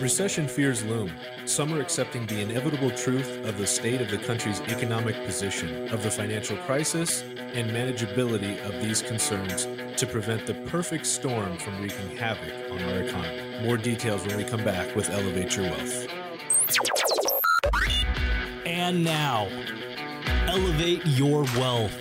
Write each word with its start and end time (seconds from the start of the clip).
Recession 0.00 0.46
fears 0.46 0.84
loom. 0.84 1.10
Some 1.44 1.74
are 1.74 1.80
accepting 1.80 2.24
the 2.26 2.40
inevitable 2.40 2.92
truth 2.92 3.44
of 3.44 3.58
the 3.58 3.66
state 3.66 4.00
of 4.00 4.08
the 4.08 4.18
country's 4.18 4.60
economic 4.60 5.16
position, 5.24 5.88
of 5.88 6.04
the 6.04 6.10
financial 6.10 6.56
crisis, 6.58 7.22
and 7.22 7.68
manageability 7.72 8.64
of 8.64 8.80
these 8.80 9.02
concerns 9.02 9.66
to 9.96 10.06
prevent 10.06 10.46
the 10.46 10.54
perfect 10.66 11.04
storm 11.04 11.58
from 11.58 11.82
wreaking 11.82 12.16
havoc 12.16 12.54
on 12.70 12.80
our 12.80 13.02
economy. 13.02 13.42
More 13.64 13.76
details 13.76 14.24
when 14.24 14.36
we 14.36 14.44
come 14.44 14.62
back 14.62 14.94
with 14.94 15.10
Elevate 15.10 15.56
Your 15.56 15.68
Wealth. 15.68 16.06
And 18.64 19.02
now, 19.02 19.48
Elevate 20.46 21.04
Your 21.06 21.42
Wealth 21.56 21.96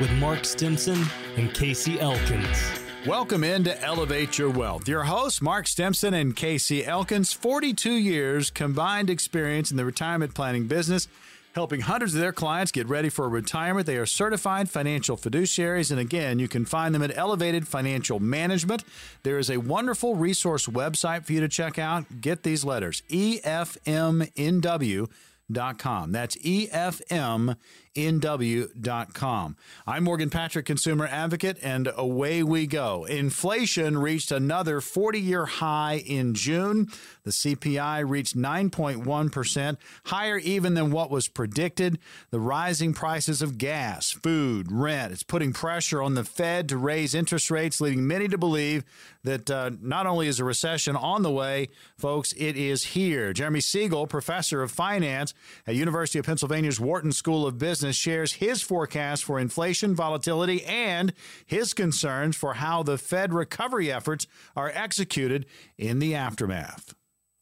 with 0.00 0.10
Mark 0.14 0.44
Stimson 0.44 1.04
and 1.36 1.54
Casey 1.54 2.00
Elkins. 2.00 2.85
Welcome 3.06 3.44
in 3.44 3.62
to 3.64 3.82
Elevate 3.82 4.36
Your 4.36 4.50
Wealth. 4.50 4.88
Your 4.88 5.04
hosts, 5.04 5.40
Mark 5.40 5.68
Stimson 5.68 6.12
and 6.12 6.34
Casey 6.34 6.84
Elkins, 6.84 7.32
42 7.32 7.92
years 7.92 8.50
combined 8.50 9.10
experience 9.10 9.70
in 9.70 9.76
the 9.76 9.84
retirement 9.84 10.34
planning 10.34 10.66
business, 10.66 11.06
helping 11.54 11.82
hundreds 11.82 12.14
of 12.14 12.20
their 12.20 12.32
clients 12.32 12.72
get 12.72 12.88
ready 12.88 13.08
for 13.08 13.28
retirement. 13.28 13.86
They 13.86 13.96
are 13.96 14.06
certified 14.06 14.68
financial 14.68 15.16
fiduciaries. 15.16 15.92
And 15.92 16.00
again, 16.00 16.40
you 16.40 16.48
can 16.48 16.64
find 16.64 16.92
them 16.92 17.02
at 17.02 17.16
Elevated 17.16 17.68
Financial 17.68 18.18
Management. 18.18 18.82
There 19.22 19.38
is 19.38 19.50
a 19.50 19.58
wonderful 19.58 20.16
resource 20.16 20.66
website 20.66 21.24
for 21.24 21.32
you 21.32 21.40
to 21.40 21.48
check 21.48 21.78
out. 21.78 22.20
Get 22.20 22.42
these 22.42 22.64
letters 22.64 23.04
EFMNW. 23.08 25.08
Dot 25.48 25.78
com. 25.78 26.10
That's 26.10 26.36
EFM 26.38 27.56
nw.com. 27.96 29.56
I'm 29.86 30.04
Morgan 30.04 30.30
Patrick, 30.30 30.66
consumer 30.66 31.06
advocate, 31.06 31.58
and 31.62 31.90
away 31.96 32.42
we 32.42 32.66
go. 32.66 33.04
Inflation 33.04 33.98
reached 33.98 34.30
another 34.30 34.80
40 34.80 35.20
year 35.20 35.46
high 35.46 36.02
in 36.06 36.34
June. 36.34 36.88
The 37.24 37.30
CPI 37.32 38.08
reached 38.08 38.36
9.1%, 38.36 39.76
higher 40.04 40.38
even 40.38 40.74
than 40.74 40.90
what 40.90 41.10
was 41.10 41.28
predicted. 41.28 41.98
The 42.30 42.40
rising 42.40 42.94
prices 42.94 43.42
of 43.42 43.58
gas, 43.58 44.12
food, 44.12 44.70
rent, 44.70 45.12
it's 45.12 45.22
putting 45.22 45.52
pressure 45.52 46.02
on 46.02 46.14
the 46.14 46.24
Fed 46.24 46.68
to 46.68 46.76
raise 46.76 47.14
interest 47.14 47.50
rates, 47.50 47.80
leading 47.80 48.06
many 48.06 48.28
to 48.28 48.38
believe 48.38 48.84
that 49.24 49.50
uh, 49.50 49.70
not 49.80 50.06
only 50.06 50.28
is 50.28 50.38
a 50.38 50.44
recession 50.44 50.96
on 50.96 51.22
the 51.22 51.30
way, 51.30 51.68
folks, 51.96 52.32
it 52.34 52.56
is 52.56 52.84
here. 52.84 53.32
Jeremy 53.32 53.60
Siegel, 53.60 54.06
professor 54.06 54.62
of 54.62 54.70
finance 54.70 55.34
at 55.66 55.74
University 55.74 56.18
of 56.18 56.24
Pennsylvania's 56.24 56.78
Wharton 56.80 57.12
School 57.12 57.46
of 57.46 57.58
Business, 57.58 57.85
Business 57.86 58.02
shares 58.02 58.32
his 58.32 58.62
forecast 58.62 59.22
for 59.22 59.38
inflation, 59.38 59.94
volatility, 59.94 60.64
and 60.64 61.12
his 61.46 61.72
concerns 61.72 62.34
for 62.34 62.54
how 62.54 62.82
the 62.82 62.98
Fed 62.98 63.32
recovery 63.32 63.92
efforts 63.92 64.26
are 64.56 64.72
executed 64.74 65.46
in 65.78 66.00
the 66.00 66.16
aftermath 66.16 66.94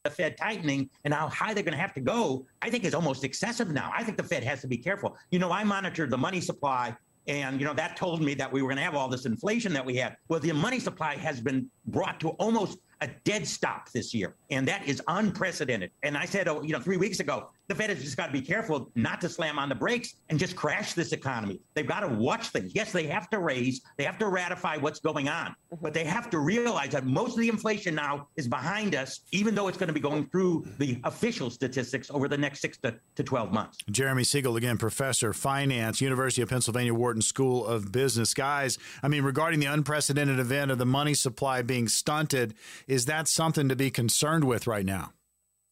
the 0.02 0.10
Fed 0.10 0.36
tightening 0.36 0.90
and 1.04 1.14
how 1.14 1.28
high 1.28 1.54
they're 1.54 1.62
going 1.62 1.72
to 1.72 1.80
have 1.80 1.94
to 1.94 2.00
go, 2.00 2.44
I 2.60 2.68
think 2.68 2.84
is 2.84 2.92
almost 2.92 3.24
excessive 3.24 3.72
now. 3.72 3.90
I 3.96 4.04
think 4.04 4.18
the 4.18 4.22
Fed 4.22 4.44
has 4.44 4.60
to 4.60 4.66
be 4.66 4.76
careful. 4.76 5.16
You 5.30 5.38
know, 5.38 5.50
I 5.50 5.64
monitored 5.64 6.10
the 6.10 6.18
money 6.18 6.42
supply 6.42 6.94
and, 7.26 7.58
you 7.58 7.64
know, 7.66 7.72
that 7.72 7.96
told 7.96 8.20
me 8.20 8.34
that 8.34 8.52
we 8.52 8.60
were 8.60 8.68
going 8.68 8.76
to 8.76 8.82
have 8.82 8.94
all 8.94 9.08
this 9.08 9.24
inflation 9.24 9.72
that 9.72 9.82
we 9.82 9.96
had. 9.96 10.18
Well, 10.28 10.40
the 10.40 10.52
money 10.52 10.78
supply 10.78 11.16
has 11.16 11.40
been 11.40 11.70
brought 11.86 12.20
to 12.20 12.28
almost 12.32 12.80
a 13.00 13.08
dead 13.24 13.46
stop 13.46 13.90
this 13.92 14.12
year. 14.12 14.34
And 14.50 14.68
that 14.68 14.86
is 14.86 15.00
unprecedented. 15.08 15.90
And 16.02 16.18
I 16.18 16.26
said, 16.26 16.48
oh, 16.48 16.62
you 16.62 16.74
know, 16.74 16.80
three 16.80 16.98
weeks 16.98 17.20
ago, 17.20 17.48
the 17.68 17.74
Fed 17.74 17.90
has 17.90 18.02
just 18.02 18.16
got 18.16 18.26
to 18.26 18.32
be 18.32 18.40
careful 18.40 18.90
not 18.94 19.20
to 19.22 19.28
slam 19.28 19.58
on 19.58 19.68
the 19.68 19.74
brakes 19.74 20.14
and 20.28 20.38
just 20.38 20.54
crash 20.54 20.92
this 20.94 21.12
economy. 21.12 21.60
They've 21.74 21.86
got 21.86 22.00
to 22.00 22.08
watch 22.08 22.48
things. 22.48 22.72
Yes, 22.74 22.92
they 22.92 23.06
have 23.06 23.30
to 23.30 23.38
raise, 23.38 23.80
they 23.96 24.04
have 24.04 24.18
to 24.18 24.28
ratify 24.28 24.76
what's 24.76 25.00
going 25.00 25.28
on, 25.28 25.48
mm-hmm. 25.48 25.76
but 25.82 25.94
they 25.94 26.04
have 26.04 26.30
to 26.30 26.38
realize 26.38 26.90
that 26.90 27.06
most 27.06 27.32
of 27.32 27.40
the 27.40 27.48
inflation 27.48 27.94
now 27.94 28.28
is 28.36 28.48
behind 28.48 28.94
us, 28.94 29.20
even 29.32 29.54
though 29.54 29.68
it's 29.68 29.78
going 29.78 29.88
to 29.88 29.94
be 29.94 30.00
going 30.00 30.26
through 30.26 30.66
the 30.78 31.00
official 31.04 31.50
statistics 31.50 32.10
over 32.10 32.28
the 32.28 32.38
next 32.38 32.60
six 32.60 32.76
to, 32.78 32.94
to 33.16 33.22
12 33.22 33.52
months. 33.52 33.78
Jeremy 33.90 34.24
Siegel, 34.24 34.56
again, 34.56 34.76
professor 34.76 35.30
of 35.30 35.36
finance, 35.36 36.00
University 36.00 36.42
of 36.42 36.48
Pennsylvania 36.48 36.94
Wharton 36.94 37.22
School 37.22 37.66
of 37.66 37.92
Business. 37.92 38.34
Guys, 38.34 38.78
I 39.02 39.08
mean, 39.08 39.22
regarding 39.22 39.60
the 39.60 39.66
unprecedented 39.66 40.38
event 40.38 40.70
of 40.70 40.78
the 40.78 40.86
money 40.86 41.14
supply 41.14 41.62
being 41.62 41.88
stunted, 41.88 42.54
is 42.86 43.06
that 43.06 43.28
something 43.28 43.68
to 43.68 43.76
be 43.76 43.90
concerned 43.90 44.44
with 44.44 44.66
right 44.66 44.84
now? 44.84 45.12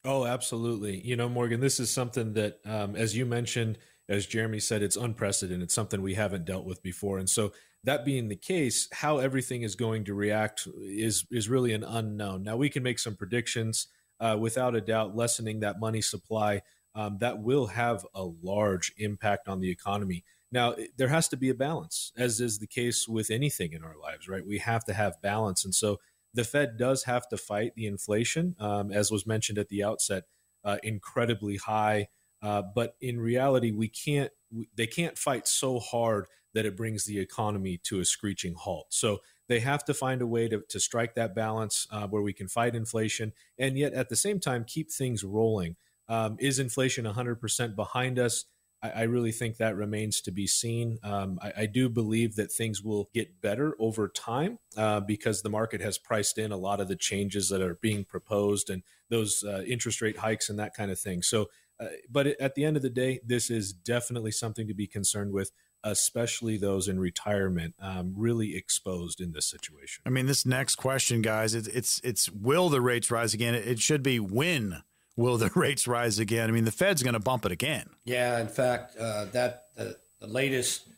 Oh, 0.05 0.27
absolutely. 0.27 1.01
You 1.01 1.17
know, 1.17 1.29
Morgan, 1.29 1.61
this 1.61 1.79
is 1.79 1.91
something 1.91 2.33
that, 2.35 2.59
um, 2.65 2.97
as 2.97 3.17
you 3.17 3.25
mentioned, 3.25 3.79
as 4.09 4.27
Jeremy 4.27 4.59
said, 4.59 4.83
it's 4.83 4.97
unprecedented. 4.97 5.63
It's 5.63 5.75
something 5.75 6.03
we 6.03 6.15
haven't 6.15 6.45
dealt 6.45 6.65
with 6.67 6.83
before. 6.83 7.19
And 7.19 7.31
so, 7.31 7.53
that 7.85 8.05
being 8.05 8.29
the 8.29 8.37
case, 8.37 8.89
how 8.93 9.19
everything 9.19 9.63
is 9.63 9.75
going 9.75 10.05
to 10.05 10.15
react 10.15 10.69
is 10.83 11.25
is 11.33 11.49
really 11.49 11.73
an 11.73 11.83
unknown. 11.83 12.45
Now, 12.45 12.57
we 12.57 12.69
can 12.69 12.83
make 12.83 12.99
some 12.99 13.17
predictions. 13.17 13.89
Uh, 14.21 14.37
without 14.39 14.77
a 14.77 14.81
doubt, 14.81 15.17
lessening 15.17 15.59
that 15.59 15.81
money 15.81 16.01
supply 16.01 16.63
um, 16.95 17.19
that 17.19 17.43
will 17.43 17.67
have 17.67 18.07
a 18.15 18.23
large 18.23 18.93
impact 18.97 19.49
on 19.49 19.59
the 19.59 19.69
economy. 19.69 20.23
Now, 20.53 20.77
there 20.97 21.09
has 21.09 21.27
to 21.29 21.37
be 21.37 21.49
a 21.49 21.55
balance, 21.55 22.13
as 22.17 22.41
is 22.41 22.61
the 22.61 22.69
case 22.69 23.09
with 23.09 23.31
anything 23.33 23.73
in 23.73 23.83
our 23.83 23.97
lives, 23.97 24.29
right? 24.29 24.47
We 24.47 24.59
have 24.59 24.85
to 24.85 24.93
have 24.93 25.21
balance, 25.23 25.65
and 25.65 25.75
so 25.75 25.99
the 26.35 26.45
Fed 26.45 26.77
does 26.79 27.05
have 27.05 27.29
to 27.29 27.37
fight 27.37 27.73
the 27.75 27.87
inflation, 27.87 28.57
um, 28.59 28.91
as 28.91 29.11
was 29.11 29.27
mentioned 29.27 29.59
at 29.59 29.69
the 29.69 29.85
outset, 29.85 30.25
uh, 30.65 30.79
incredibly 30.83 31.57
high. 31.57 32.09
Uh, 32.41 32.63
but 32.75 32.97
in 33.01 33.21
reality, 33.21 33.71
we 33.71 33.89
can't. 33.89 34.33
They 34.77 34.87
can't 34.87 35.17
fight 35.17 35.49
so 35.49 35.79
hard 35.79 36.27
that 36.55 36.67
it 36.67 36.77
brings 36.77 37.05
the 37.05 37.19
economy 37.19 37.79
to 37.85 38.01
a 38.01 38.05
screeching 38.05 38.55
halt. 38.55 38.87
So 38.91 39.21
they 39.49 39.61
have 39.61 39.85
to 39.87 39.95
find 39.95 40.23
a 40.23 40.27
way 40.27 40.49
to, 40.49 40.63
to 40.69 40.81
strike 40.81 41.15
that 41.15 41.35
balance 41.35 41.87
uh, 41.91 42.07
where 42.09 42.23
we 42.23 42.33
can 42.33 42.49
fight 42.49 42.75
inflation 42.75 43.33
and 43.59 43.79
yet 43.79 43.93
at 43.93 44.09
the 44.09 44.17
same 44.17 44.41
time 44.41 44.65
keep 44.65 44.91
things 44.91 45.25
rolling. 45.25 45.77
Um, 46.09 46.37
is 46.39 46.59
inflation 46.59 47.05
100% 47.05 47.77
behind 47.77 48.19
us? 48.19 48.45
I, 48.83 48.91
I 48.91 49.03
really 49.03 49.33
think 49.33 49.57
that 49.57 49.77
remains 49.77 50.21
to 50.23 50.31
be 50.31 50.47
seen. 50.47 50.99
Um, 51.03 51.39
I, 51.43 51.53
I, 51.59 51.67
do 51.67 51.89
believe 51.89 52.37
that 52.37 52.53
things 52.53 52.83
will 52.83 53.09
get 53.15 53.41
better 53.41 53.77
over 53.79 54.09
time 54.09 54.59
uh, 54.77 55.01
because 55.01 55.43
the 55.43 55.51
market 55.51 55.81
has 55.81 55.99
priced 55.99 56.39
in 56.39 56.53
a 56.53 56.57
lot 56.57 56.81
of 56.81 56.89
the 56.89 56.97
changes 56.97 57.49
that 57.49 57.63
are 57.63 57.77
being 57.77 58.05
proposed 58.05 58.71
and 58.71 58.83
those 59.09 59.45
uh, 59.45 59.63
interest 59.67 60.03
rate 60.03 60.19
hikes 60.19 60.49
and 60.49 60.59
that 60.59 60.75
kind 60.75 60.91
of 60.91 60.99
thing. 60.99 61.23
So, 61.23 61.49
uh, 61.81 61.87
but 62.11 62.27
at 62.27 62.55
the 62.55 62.65
end 62.65 62.77
of 62.77 62.83
the 62.83 62.91
day, 62.91 63.21
this 63.25 63.51
is 63.51 63.73
definitely 63.73 64.33
something 64.33 64.67
to 64.67 64.75
be 64.75 64.87
concerned 64.87 65.33
with 65.33 65.53
especially 65.85 66.57
those 66.57 66.89
in 66.89 66.99
retirement, 67.01 67.75
um, 67.81 68.15
really 68.17 68.57
exposed 68.57 69.21
in 69.21 69.33
this 69.33 69.47
situation. 69.47 70.03
I 70.07 70.11
mean, 70.11 70.27
this 70.27 70.47
next 70.47 70.77
question, 70.77 71.23
guys, 71.23 71.55
it's 71.55 71.69
it's, 71.69 72.01
it's 72.05 72.31
will 72.31 72.69
the 72.69 72.81
rates 72.81 73.11
rise 73.11 73.35
again? 73.35 73.55
It 73.55 73.81
should 73.81 74.03
be 74.03 74.21
when 74.21 74.83
will 75.17 75.39
the 75.39 75.51
rates 75.55 75.87
rise 75.87 76.19
again? 76.19 76.49
I 76.49 76.53
mean, 76.53 76.65
the 76.65 76.73
Fed's 76.73 77.03
going 77.03 77.15
to 77.15 77.21
bump 77.21 77.45
it 77.45 77.53
again. 77.53 77.91
Yeah, 78.05 78.41
in 78.41 78.49
fact, 78.49 78.97
uh, 78.97 79.27
that 79.33 79.65
the, 79.77 79.97
latest 80.21 80.89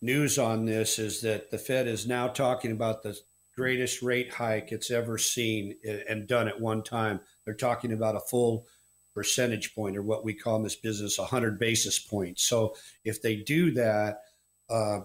news 0.00 0.38
on 0.40 0.64
this 0.64 0.98
is 0.98 1.20
that 1.20 1.52
the 1.52 1.58
Fed 1.58 1.86
is 1.86 2.04
now 2.04 2.26
talking 2.26 2.72
about 2.72 3.04
the 3.04 3.16
greatest 3.54 4.02
rate 4.02 4.32
hike 4.32 4.72
it's 4.72 4.90
ever 4.90 5.18
seen 5.18 5.76
and 6.08 6.26
done 6.26 6.48
at 6.48 6.60
one 6.60 6.82
time. 6.82 7.20
They're 7.44 7.54
talking 7.54 7.92
about 7.92 8.16
a 8.16 8.20
full 8.20 8.66
percentage 9.14 9.74
point, 9.74 9.96
or 9.96 10.02
what 10.02 10.24
we 10.24 10.34
call 10.34 10.56
in 10.56 10.64
this 10.64 10.74
business 10.74 11.18
100 11.18 11.58
basis 11.60 11.98
points. 11.98 12.42
So 12.42 12.74
if 13.04 13.22
they 13.22 13.36
do 13.36 13.70
that, 13.72 14.22
uh, 14.68 15.00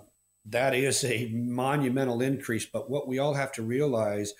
that 0.45 0.73
is 0.73 1.03
a 1.03 1.29
monumental 1.33 2.21
increase. 2.21 2.65
But 2.65 2.89
what 2.89 3.07
we 3.07 3.19
all 3.19 3.33
have 3.33 3.51
to 3.53 3.63
realize 3.63 4.33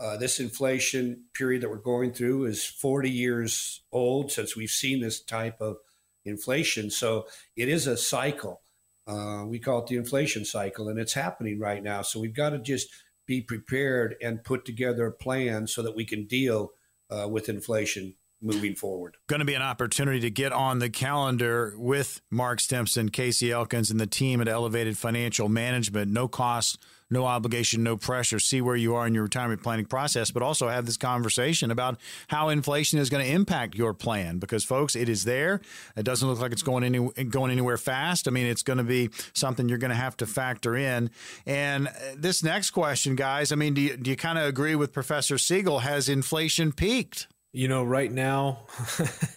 uh, 0.00 0.16
this 0.16 0.40
inflation 0.40 1.24
period 1.34 1.62
that 1.62 1.70
we're 1.70 1.76
going 1.76 2.12
through 2.12 2.46
is 2.46 2.64
40 2.64 3.10
years 3.10 3.82
old 3.92 4.32
since 4.32 4.56
we've 4.56 4.70
seen 4.70 5.00
this 5.00 5.22
type 5.22 5.60
of 5.60 5.76
inflation. 6.24 6.90
So 6.90 7.26
it 7.56 7.68
is 7.68 7.86
a 7.86 7.96
cycle. 7.96 8.60
Uh, 9.06 9.44
we 9.46 9.58
call 9.58 9.80
it 9.80 9.86
the 9.86 9.96
inflation 9.96 10.44
cycle, 10.44 10.88
and 10.88 10.98
it's 10.98 11.12
happening 11.12 11.60
right 11.60 11.82
now. 11.82 12.02
So 12.02 12.18
we've 12.20 12.34
got 12.34 12.50
to 12.50 12.58
just 12.58 12.88
be 13.26 13.40
prepared 13.40 14.16
and 14.22 14.42
put 14.42 14.64
together 14.64 15.06
a 15.06 15.12
plan 15.12 15.66
so 15.66 15.82
that 15.82 15.94
we 15.94 16.04
can 16.04 16.26
deal 16.26 16.72
uh, 17.10 17.28
with 17.28 17.48
inflation 17.48 18.14
moving 18.42 18.74
forward. 18.74 19.16
Going 19.26 19.40
to 19.40 19.46
be 19.46 19.54
an 19.54 19.62
opportunity 19.62 20.20
to 20.20 20.30
get 20.30 20.52
on 20.52 20.78
the 20.78 20.90
calendar 20.90 21.74
with 21.76 22.20
Mark 22.30 22.60
Stimson, 22.60 23.08
Casey 23.08 23.50
Elkins, 23.50 23.90
and 23.90 23.98
the 23.98 24.06
team 24.06 24.40
at 24.40 24.48
Elevated 24.48 24.98
Financial 24.98 25.48
Management. 25.48 26.10
No 26.10 26.28
cost 26.28 26.78
no 27.10 27.26
obligation, 27.26 27.82
no 27.82 27.96
pressure. 27.96 28.38
See 28.38 28.60
where 28.60 28.76
you 28.76 28.94
are 28.94 29.06
in 29.06 29.14
your 29.14 29.24
retirement 29.24 29.62
planning 29.62 29.84
process, 29.84 30.30
but 30.30 30.42
also 30.42 30.68
have 30.68 30.86
this 30.86 30.96
conversation 30.96 31.70
about 31.70 31.98
how 32.28 32.48
inflation 32.48 32.98
is 32.98 33.10
going 33.10 33.24
to 33.24 33.30
impact 33.30 33.74
your 33.74 33.94
plan. 33.94 34.38
Because, 34.38 34.64
folks, 34.64 34.96
it 34.96 35.08
is 35.08 35.24
there. 35.24 35.60
It 35.96 36.04
doesn't 36.04 36.28
look 36.28 36.40
like 36.40 36.52
it's 36.52 36.62
going 36.62 36.84
any 36.84 37.24
going 37.24 37.50
anywhere 37.50 37.76
fast. 37.76 38.26
I 38.28 38.30
mean, 38.30 38.46
it's 38.46 38.62
going 38.62 38.78
to 38.78 38.84
be 38.84 39.10
something 39.32 39.68
you're 39.68 39.78
going 39.78 39.90
to 39.90 39.96
have 39.96 40.16
to 40.18 40.26
factor 40.26 40.76
in. 40.76 41.10
And 41.46 41.88
uh, 41.88 41.92
this 42.16 42.42
next 42.42 42.70
question, 42.70 43.16
guys, 43.16 43.52
I 43.52 43.56
mean, 43.56 43.74
do 43.74 43.80
you, 43.80 43.96
do 43.96 44.10
you 44.10 44.16
kind 44.16 44.38
of 44.38 44.46
agree 44.46 44.74
with 44.74 44.92
Professor 44.92 45.38
Siegel? 45.38 45.80
Has 45.80 46.08
inflation 46.08 46.72
peaked? 46.72 47.28
You 47.54 47.68
know, 47.68 47.84
right 47.84 48.10
now, 48.10 48.66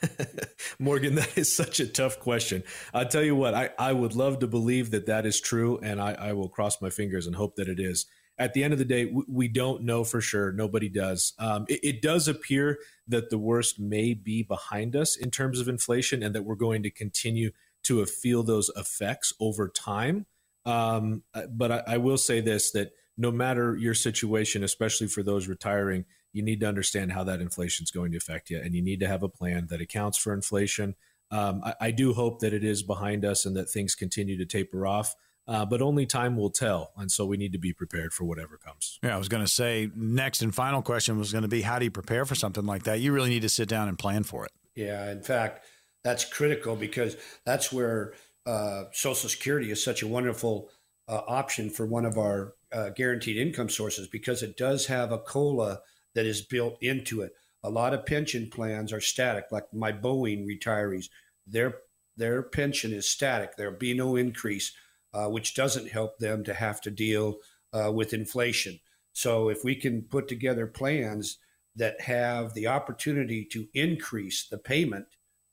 Morgan, 0.80 1.14
that 1.22 1.38
is 1.38 1.56
such 1.56 1.80
a 1.80 1.86
tough 1.86 2.19
question. 2.19 2.64
I'll 2.92 3.08
tell 3.08 3.24
you 3.24 3.36
what, 3.36 3.54
I, 3.54 3.69
I 3.78 3.94
would 3.94 4.16
love 4.16 4.40
to 4.40 4.48
believe 4.48 4.90
that 4.90 5.06
that 5.06 5.28
is 5.28 5.40
true, 5.40 5.78
and 5.84 6.02
I, 6.02 6.14
I 6.14 6.34
will 6.34 6.50
cross 6.50 6.81
my 6.81 6.90
fingers 6.90 7.28
and 7.28 7.36
hope 7.36 7.58
that 7.58 7.69
it 7.69 7.80
is. 7.80 8.08
at 8.40 8.56
the 8.56 8.64
end 8.64 8.74
of 8.74 8.80
the 8.80 8.86
day, 8.86 9.14
we, 9.28 9.48
don't 9.48 9.84
know 9.84 10.04
for 10.04 10.19
sure. 10.19 10.52
Nobody 10.52 10.90
does. 10.90 11.34
Um, 11.38 11.66
it, 11.69 11.80
it, 11.84 12.02
does 12.02 12.28
appear 12.28 12.80
that 13.08 13.30
the 13.30 13.38
worst 13.38 13.80
may 13.80 14.16
be 14.16 14.42
behind 14.42 14.96
us 14.96 15.16
in 15.16 15.30
terms 15.30 15.60
of 15.60 15.68
inflation, 15.68 16.24
and 16.24 16.34
that 16.34 16.44
we're 16.44 16.56
going 16.56 16.81
to 16.84 16.90
continue 16.90 17.52
to 17.84 18.04
feel 18.08 18.42
those 18.42 18.72
effects 18.75 19.31
over 19.40 19.69
time. 19.69 20.25
Um, 20.66 21.22
but 21.52 21.72
I, 21.72 21.84
I 21.86 21.98
will 21.98 22.18
say 22.18 22.42
this: 22.42 22.72
that 22.72 22.94
no 23.16 23.31
matter 23.31 23.78
your 23.78 23.94
situation, 23.94 24.64
especially 24.64 25.08
for 25.08 25.22
those 25.22 25.48
retiring, 25.48 26.06
you 26.38 26.44
need 26.44 26.60
to 26.62 26.68
understand 26.68 27.12
how 27.12 27.24
that 27.25 27.42
inflation 27.42 27.84
is 27.84 27.92
going 27.92 28.12
to 28.12 28.18
affect 28.18 28.50
you, 28.50 28.62
and 28.62 28.74
you 28.75 28.81
need 28.81 29.00
to 29.00 29.07
have 29.07 29.24
a 29.24 29.30
plan 29.30 29.68
that 29.69 29.81
accounts 29.81 30.18
for 30.18 30.34
inflation. 30.34 30.95
Um, 31.31 31.62
I, 31.66 31.74
I, 31.81 31.92
do 31.92 32.13
hope 32.13 32.39
that 32.39 32.54
it 32.54 32.63
is 32.63 32.84
behind 32.84 33.25
us 33.25 33.45
and 33.45 33.54
that 33.57 33.69
things 33.69 33.95
continue 33.95 34.38
to 34.38 34.45
taper 34.45 34.88
off. 34.88 35.13
Uh, 35.45 35.66
but 35.66 35.81
only 35.81 36.06
time 36.06 36.36
will 36.36 36.50
tell. 36.50 36.92
And 36.98 37.10
so 37.10 37.25
we 37.25 37.38
need 37.38 37.54
to 37.54 37.57
be 37.57 37.72
prepared 37.72 38.13
for 38.13 38.25
whatever 38.25 38.57
comes. 38.57 39.00
Yeah, 39.01 39.16
I 39.16 39.18
was 39.18 39.30
going 39.30 39.44
to 39.44 39.51
say, 39.51 39.89
next 39.95 40.42
and 40.42 40.54
final 40.54 40.81
question 40.81 41.18
was 41.18 41.31
going 41.31 41.44
to 41.44 41.48
be 41.48 41.62
how 41.62 41.80
do 41.80 41.86
you 41.86 41.92
prepare 41.92 42.25
for 42.25 42.36
something 42.36 42.66
like 42.66 42.83
that? 42.83 43.00
You 43.00 43.13
really 43.13 43.30
need 43.30 43.44
to 43.44 43.50
sit 43.50 43.69
down 43.69 43.88
and 43.88 43.98
plan 43.98 44.24
for 44.24 44.45
it. 44.45 44.51
Yeah, 44.75 45.10
in 45.10 45.22
fact, 45.22 45.66
that's 46.04 46.25
critical 46.25 46.75
because 46.75 47.16
that's 47.45 47.72
where 47.72 48.13
uh, 48.45 48.86
Social 48.92 49.30
Security 49.30 49.72
is 49.72 49.81
such 49.81 50.01
a 50.01 50.07
wonderful 50.07 50.69
uh, 51.07 51.22
option 51.28 51.69
for 51.69 51.86
one 51.86 52.06
of 52.06 52.18
our 52.18 52.54
uh, 52.72 52.90
guaranteed 52.90 53.38
income 53.38 53.69
sources 53.69 54.07
because 54.07 54.44
it 54.44 54.57
does 54.57 54.88
have 54.88 55.12
a 55.12 55.18
COLA 55.18 55.80
that 56.18 56.25
is 56.25 56.42
built 56.42 56.81
into 56.81 57.22
it. 57.22 57.31
A 57.64 57.69
lot 57.69 57.94
of 57.94 58.08
pension 58.08 58.50
plans 58.50 58.92
are 58.92 59.00
static, 59.00 59.46
like 59.52 59.72
my 59.72 59.92
Boeing 59.92 60.48
retirees. 60.48 61.10
Their 61.46 61.75
their 62.18 62.42
pension 62.42 62.92
is 62.92 63.08
static. 63.08 63.56
There'll 63.56 63.78
be 63.78 63.94
no 63.94 64.16
increase 64.16 64.74
uh, 65.14 65.28
which 65.28 65.54
doesn't 65.54 65.92
help 65.92 66.18
them 66.18 66.44
to 66.44 66.56
have 66.56 66.81
to 66.81 66.90
deal 66.90 67.38
uh, 67.72 67.92
with 67.92 68.16
inflation. 68.16 68.80
So, 69.14 69.50
if 69.50 69.64
we 69.64 69.75
can 69.75 70.02
put 70.02 70.28
together 70.28 70.66
plans 70.66 71.38
that 71.75 72.02
have 72.02 72.56
the 72.56 72.66
opportunity 72.66 73.46
to 73.52 73.68
increase 73.75 74.48
the 74.48 74.58
payment, 74.58 75.06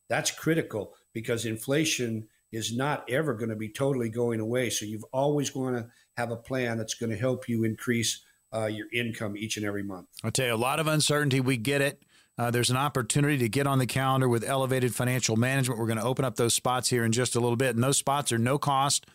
that's 0.08 0.30
critical 0.30 0.94
because 1.12 1.44
inflation 1.44 2.28
is 2.52 2.74
not 2.74 3.04
ever 3.10 3.34
going 3.34 3.50
to 3.50 3.56
be 3.56 3.68
totally 3.68 4.08
going 4.08 4.40
away. 4.40 4.70
So, 4.70 4.86
you've 4.86 5.04
always 5.12 5.50
going 5.50 5.74
to 5.74 5.88
have 6.16 6.30
a 6.30 6.36
plan 6.36 6.78
that's 6.78 6.94
going 6.94 7.10
to 7.10 7.18
help 7.18 7.50
you 7.50 7.64
increase 7.64 8.24
uh, 8.54 8.66
your 8.66 8.86
income 8.92 9.36
each 9.36 9.56
and 9.56 9.66
every 9.66 9.82
month. 9.82 10.06
I'll 10.22 10.30
tell 10.30 10.46
you, 10.46 10.54
a 10.54 10.56
lot 10.56 10.80
of 10.80 10.86
uncertainty. 10.86 11.40
We 11.40 11.56
get 11.56 11.80
it. 11.80 12.02
Uh, 12.36 12.50
there's 12.50 12.70
an 12.70 12.76
opportunity 12.76 13.38
to 13.38 13.48
get 13.48 13.66
on 13.66 13.78
the 13.78 13.86
calendar 13.86 14.28
with 14.28 14.44
elevated 14.44 14.94
financial 14.94 15.36
management. 15.36 15.78
We're 15.78 15.86
going 15.86 15.98
to 15.98 16.04
open 16.04 16.24
up 16.24 16.36
those 16.36 16.54
spots 16.54 16.88
here 16.90 17.04
in 17.04 17.12
just 17.12 17.36
a 17.36 17.40
little 17.40 17.56
bit. 17.56 17.74
And 17.74 17.84
those 17.84 17.96
spots 17.96 18.32
are 18.32 18.38
no 18.38 18.58
cost. 18.58 19.06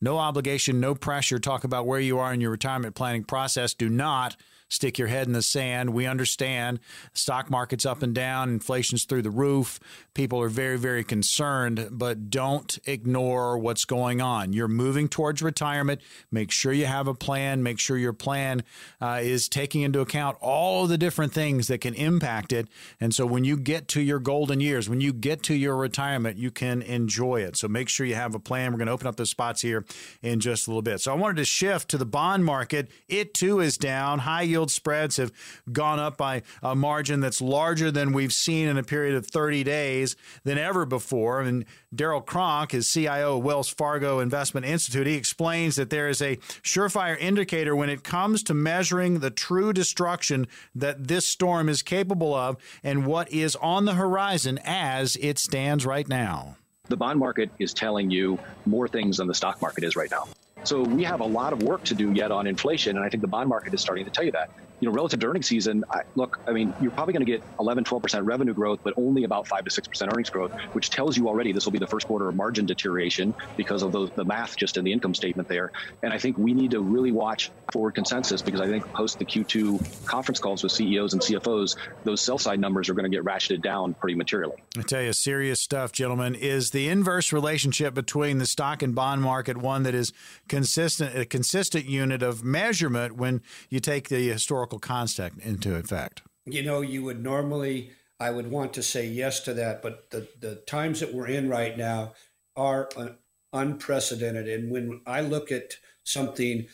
No 0.00 0.18
obligation, 0.18 0.80
no 0.80 0.94
pressure. 0.94 1.38
Talk 1.38 1.64
about 1.64 1.86
where 1.86 2.00
you 2.00 2.18
are 2.18 2.32
in 2.34 2.40
your 2.40 2.50
retirement 2.50 2.94
planning 2.94 3.24
process. 3.24 3.74
Do 3.74 3.88
not 3.88 4.36
stick 4.74 4.98
your 4.98 5.08
head 5.08 5.26
in 5.26 5.32
the 5.32 5.42
sand. 5.42 5.90
We 5.90 6.06
understand 6.06 6.80
stock 7.12 7.50
market's 7.50 7.86
up 7.86 8.02
and 8.02 8.14
down, 8.14 8.50
inflation's 8.50 9.04
through 9.04 9.22
the 9.22 9.30
roof. 9.30 9.80
People 10.14 10.40
are 10.40 10.48
very, 10.48 10.78
very 10.78 11.04
concerned, 11.04 11.88
but 11.90 12.30
don't 12.30 12.78
ignore 12.84 13.58
what's 13.58 13.84
going 13.84 14.20
on. 14.20 14.52
You're 14.52 14.68
moving 14.68 15.08
towards 15.08 15.42
retirement. 15.42 16.00
Make 16.30 16.50
sure 16.50 16.72
you 16.72 16.86
have 16.86 17.08
a 17.08 17.14
plan. 17.14 17.62
Make 17.62 17.78
sure 17.78 17.96
your 17.96 18.12
plan 18.12 18.62
uh, 19.00 19.20
is 19.22 19.48
taking 19.48 19.82
into 19.82 20.00
account 20.00 20.36
all 20.40 20.84
of 20.84 20.88
the 20.88 20.98
different 20.98 21.32
things 21.32 21.68
that 21.68 21.80
can 21.80 21.94
impact 21.94 22.52
it. 22.52 22.68
And 23.00 23.14
so 23.14 23.26
when 23.26 23.44
you 23.44 23.56
get 23.56 23.88
to 23.88 24.00
your 24.00 24.18
golden 24.18 24.60
years, 24.60 24.88
when 24.88 25.00
you 25.00 25.12
get 25.12 25.42
to 25.44 25.54
your 25.54 25.76
retirement, 25.76 26.36
you 26.36 26.50
can 26.50 26.82
enjoy 26.82 27.40
it. 27.42 27.56
So 27.56 27.68
make 27.68 27.88
sure 27.88 28.06
you 28.06 28.14
have 28.14 28.34
a 28.34 28.40
plan. 28.40 28.72
We're 28.72 28.78
going 28.78 28.86
to 28.86 28.92
open 28.92 29.06
up 29.06 29.16
the 29.16 29.26
spots 29.26 29.62
here 29.62 29.84
in 30.22 30.40
just 30.40 30.66
a 30.66 30.70
little 30.70 30.82
bit. 30.82 31.00
So 31.00 31.12
I 31.12 31.16
wanted 31.16 31.36
to 31.36 31.44
shift 31.44 31.88
to 31.90 31.98
the 31.98 32.06
bond 32.06 32.44
market. 32.44 32.90
It 33.08 33.34
too 33.34 33.60
is 33.60 33.76
down. 33.76 34.20
High 34.20 34.42
yield 34.42 34.63
spreads 34.70 35.16
have 35.16 35.32
gone 35.72 35.98
up 35.98 36.16
by 36.16 36.42
a 36.62 36.74
margin 36.74 37.20
that's 37.20 37.40
larger 37.40 37.90
than 37.90 38.12
we've 38.12 38.32
seen 38.32 38.68
in 38.68 38.76
a 38.76 38.82
period 38.82 39.14
of 39.14 39.26
30 39.26 39.64
days 39.64 40.16
than 40.44 40.58
ever 40.58 40.84
before. 40.84 41.40
And 41.40 41.64
Darrell 41.94 42.20
Cronk, 42.20 42.72
his 42.72 42.90
CIO 42.90 43.38
of 43.38 43.44
Wells 43.44 43.68
Fargo 43.68 44.20
Investment 44.20 44.66
Institute, 44.66 45.06
he 45.06 45.14
explains 45.14 45.76
that 45.76 45.90
there 45.90 46.08
is 46.08 46.20
a 46.20 46.36
surefire 46.62 47.18
indicator 47.18 47.74
when 47.74 47.90
it 47.90 48.04
comes 48.04 48.42
to 48.44 48.54
measuring 48.54 49.20
the 49.20 49.30
true 49.30 49.72
destruction 49.72 50.46
that 50.74 51.08
this 51.08 51.26
storm 51.26 51.68
is 51.68 51.82
capable 51.82 52.34
of 52.34 52.56
and 52.82 53.06
what 53.06 53.30
is 53.32 53.56
on 53.56 53.84
the 53.84 53.94
horizon 53.94 54.58
as 54.64 55.16
it 55.20 55.38
stands 55.38 55.86
right 55.86 56.08
now. 56.08 56.56
The 56.88 56.96
bond 56.96 57.18
market 57.18 57.50
is 57.58 57.72
telling 57.72 58.10
you 58.10 58.38
more 58.66 58.88
things 58.88 59.16
than 59.16 59.26
the 59.26 59.34
stock 59.34 59.62
market 59.62 59.84
is 59.84 59.96
right 59.96 60.10
now. 60.10 60.26
So 60.64 60.82
we 60.82 61.04
have 61.04 61.20
a 61.20 61.26
lot 61.26 61.52
of 61.52 61.60
work 61.60 61.84
to 61.84 61.94
do 61.94 62.10
yet 62.10 62.30
on 62.30 62.46
inflation, 62.46 62.96
and 62.96 63.04
I 63.04 63.08
think 63.08 63.20
the 63.20 63.28
bond 63.28 63.48
market 63.48 63.74
is 63.74 63.82
starting 63.82 64.04
to 64.06 64.10
tell 64.10 64.24
you 64.24 64.32
that 64.32 64.48
you 64.84 64.90
know, 64.90 64.94
relative 64.94 65.18
to 65.18 65.26
earnings 65.26 65.46
season, 65.46 65.82
I, 65.90 66.02
look, 66.14 66.38
I 66.46 66.52
mean, 66.52 66.74
you're 66.78 66.90
probably 66.90 67.14
going 67.14 67.24
to 67.24 67.32
get 67.32 67.42
11, 67.58 67.84
12% 67.84 68.26
revenue 68.26 68.52
growth, 68.52 68.80
but 68.82 68.92
only 68.98 69.24
about 69.24 69.48
5 69.48 69.64
to 69.64 69.70
6% 69.70 70.12
earnings 70.12 70.28
growth, 70.28 70.52
which 70.74 70.90
tells 70.90 71.16
you 71.16 71.26
already 71.26 71.52
this 71.52 71.64
will 71.64 71.72
be 71.72 71.78
the 71.78 71.86
first 71.86 72.06
quarter 72.06 72.28
of 72.28 72.36
margin 72.36 72.66
deterioration 72.66 73.32
because 73.56 73.82
of 73.82 73.92
the, 73.92 74.10
the 74.14 74.26
math 74.26 74.58
just 74.58 74.76
in 74.76 74.84
the 74.84 74.92
income 74.92 75.14
statement 75.14 75.48
there. 75.48 75.72
And 76.02 76.12
I 76.12 76.18
think 76.18 76.36
we 76.36 76.52
need 76.52 76.72
to 76.72 76.80
really 76.80 77.12
watch 77.12 77.50
forward 77.72 77.94
consensus 77.94 78.42
because 78.42 78.60
I 78.60 78.66
think 78.66 78.84
post 78.92 79.18
the 79.18 79.24
Q2 79.24 80.04
conference 80.04 80.38
calls 80.38 80.62
with 80.62 80.72
CEOs 80.72 81.14
and 81.14 81.22
CFOs, 81.22 81.76
those 82.04 82.20
sell 82.20 82.36
side 82.36 82.60
numbers 82.60 82.90
are 82.90 82.94
going 82.94 83.10
to 83.10 83.16
get 83.16 83.24
ratcheted 83.24 83.62
down 83.62 83.94
pretty 83.94 84.16
materially. 84.16 84.56
I 84.76 84.82
tell 84.82 85.00
you, 85.00 85.14
serious 85.14 85.62
stuff, 85.62 85.92
gentlemen. 85.92 86.34
Is 86.34 86.72
the 86.72 86.90
inverse 86.90 87.32
relationship 87.32 87.94
between 87.94 88.36
the 88.36 88.46
stock 88.46 88.82
and 88.82 88.94
bond 88.94 89.22
market 89.22 89.56
one 89.56 89.84
that 89.84 89.94
is 89.94 90.12
consistent, 90.46 91.16
a 91.16 91.24
consistent 91.24 91.86
unit 91.86 92.22
of 92.22 92.44
measurement 92.44 93.16
when 93.16 93.40
you 93.70 93.80
take 93.80 94.10
the 94.10 94.28
historical 94.28 94.73
historical 94.74 94.78
context 94.78 95.38
into 95.40 95.76
effect? 95.76 96.22
You 96.46 96.62
know, 96.62 96.80
you 96.80 97.02
would 97.04 97.22
normally, 97.22 97.92
I 98.20 98.30
would 98.30 98.50
want 98.50 98.74
to 98.74 98.82
say 98.82 99.06
yes 99.06 99.40
to 99.40 99.54
that, 99.54 99.82
but 99.82 100.10
the, 100.10 100.28
the 100.40 100.56
times 100.66 101.00
that 101.00 101.14
we're 101.14 101.28
in 101.28 101.48
right 101.48 101.76
now 101.76 102.14
are 102.56 102.88
un- 102.96 103.16
unprecedented. 103.52 104.48
And 104.48 104.70
when 104.70 105.00
I 105.06 105.20
look 105.20 105.50
at 105.50 105.76
something, 106.04 106.66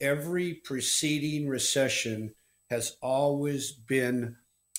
every 0.00 0.54
preceding 0.54 1.48
recession 1.48 2.34
has 2.70 2.96
always 3.02 3.72
been, 3.72 4.36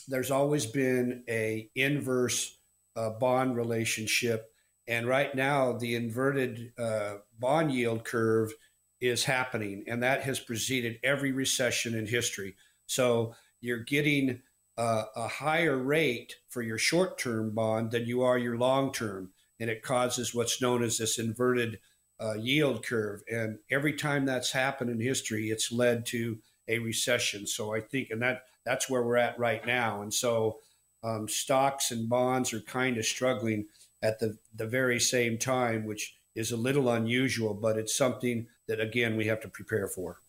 there's 0.07 0.31
always 0.31 0.65
been 0.65 1.23
a 1.29 1.69
inverse 1.75 2.57
uh, 2.95 3.11
bond 3.11 3.55
relationship. 3.55 4.51
And 4.87 5.07
right 5.07 5.33
now, 5.35 5.73
the 5.73 5.95
inverted 5.95 6.73
uh, 6.77 7.17
bond 7.37 7.71
yield 7.71 8.03
curve 8.03 8.51
is 8.99 9.23
happening, 9.23 9.85
and 9.87 10.03
that 10.03 10.21
has 10.23 10.39
preceded 10.39 10.99
every 11.03 11.31
recession 11.31 11.95
in 11.95 12.07
history. 12.07 12.55
So 12.89 13.35
you're 13.61 13.83
getting 13.83 14.41
uh, 14.77 15.03
a 15.15 15.27
higher 15.27 15.77
rate 15.77 16.35
for 16.47 16.61
your 16.61 16.77
short 16.77 17.17
term 17.19 17.53
bond 17.53 17.91
than 17.91 18.05
you 18.05 18.23
are 18.23 18.37
your 18.37 18.57
long 18.57 18.91
term. 18.91 19.31
And 19.59 19.69
it 19.69 19.83
causes 19.83 20.33
what's 20.33 20.61
known 20.61 20.83
as 20.83 20.97
this 20.97 21.19
inverted 21.19 21.79
uh, 22.19 22.33
yield 22.33 22.85
curve. 22.85 23.21
And 23.29 23.59
every 23.69 23.93
time 23.93 24.25
that's 24.25 24.51
happened 24.51 24.89
in 24.89 24.99
history, 24.99 25.49
it's 25.49 25.71
led 25.71 26.05
to 26.07 26.39
a 26.67 26.79
recession. 26.79 27.45
So 27.45 27.75
I 27.75 27.81
think, 27.81 28.09
and 28.09 28.21
that 28.21 28.43
that's 28.65 28.89
where 28.89 29.03
we're 29.03 29.17
at 29.17 29.37
right 29.37 29.65
now. 29.65 30.01
And 30.01 30.13
so 30.13 30.59
um, 31.03 31.27
stocks 31.27 31.91
and 31.91 32.09
bonds 32.09 32.53
are 32.53 32.61
kind 32.61 32.97
of 32.97 33.05
struggling 33.05 33.67
at 34.01 34.19
the, 34.19 34.37
the 34.55 34.67
very 34.67 34.99
same 34.99 35.37
time, 35.37 35.85
which 35.85 36.17
is 36.35 36.51
a 36.51 36.57
little 36.57 36.89
unusual, 36.89 37.53
but 37.53 37.77
it's 37.77 37.95
something 37.95 38.47
that, 38.67 38.79
again, 38.79 39.17
we 39.17 39.25
have 39.25 39.41
to 39.41 39.49
prepare 39.49 39.87
for. 39.87 40.21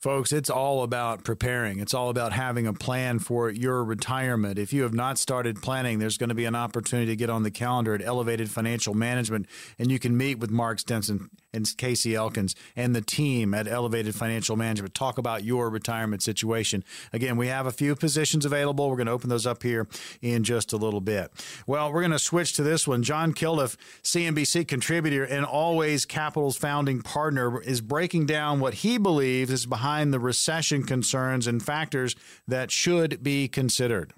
Folks, 0.00 0.32
it's 0.32 0.50
all 0.50 0.82
about 0.82 1.24
preparing. 1.24 1.78
It's 1.78 1.94
all 1.94 2.10
about 2.10 2.34
having 2.34 2.66
a 2.66 2.74
plan 2.74 3.18
for 3.18 3.48
your 3.48 3.82
retirement. 3.82 4.58
If 4.58 4.70
you 4.70 4.82
have 4.82 4.92
not 4.92 5.18
started 5.18 5.62
planning, 5.62 5.98
there's 5.98 6.18
going 6.18 6.28
to 6.28 6.34
be 6.34 6.44
an 6.44 6.54
opportunity 6.54 7.12
to 7.12 7.16
get 7.16 7.30
on 7.30 7.42
the 7.42 7.50
calendar 7.50 7.94
at 7.94 8.02
Elevated 8.02 8.50
Financial 8.50 8.92
Management, 8.92 9.46
and 9.78 9.90
you 9.90 9.98
can 9.98 10.14
meet 10.14 10.38
with 10.38 10.50
Mark 10.50 10.78
Stimson 10.78 11.30
and 11.54 11.74
Casey 11.78 12.14
Elkins 12.14 12.54
and 12.76 12.94
the 12.94 13.00
team 13.00 13.54
at 13.54 13.66
Elevated 13.66 14.14
Financial 14.14 14.56
Management. 14.56 14.92
Talk 14.92 15.16
about 15.16 15.42
your 15.42 15.70
retirement 15.70 16.22
situation. 16.22 16.84
Again, 17.12 17.38
we 17.38 17.46
have 17.46 17.66
a 17.66 17.72
few 17.72 17.96
positions 17.96 18.44
available. 18.44 18.90
We're 18.90 18.96
going 18.96 19.06
to 19.06 19.12
open 19.12 19.30
those 19.30 19.46
up 19.46 19.62
here 19.62 19.88
in 20.20 20.44
just 20.44 20.74
a 20.74 20.76
little 20.76 21.00
bit. 21.00 21.30
Well, 21.66 21.90
we're 21.90 22.02
going 22.02 22.10
to 22.10 22.18
switch 22.18 22.52
to 22.54 22.62
this 22.62 22.86
one. 22.86 23.04
John 23.04 23.32
Kilduff, 23.32 23.76
CNBC 24.02 24.68
contributor 24.68 25.24
and 25.24 25.46
always 25.46 26.04
Capital's 26.04 26.58
founding 26.58 27.00
partner, 27.00 27.62
is 27.62 27.80
breaking 27.80 28.26
down 28.26 28.60
what 28.60 28.74
he 28.74 28.98
believes 28.98 29.50
is 29.50 29.64
behind 29.64 29.93
the 30.02 30.20
recession 30.20 30.82
concerns 30.82 31.46
and 31.46 31.62
factors 31.62 32.16
that 32.48 32.70
should 32.70 33.22
be 33.22 33.48
considered. 33.48 34.12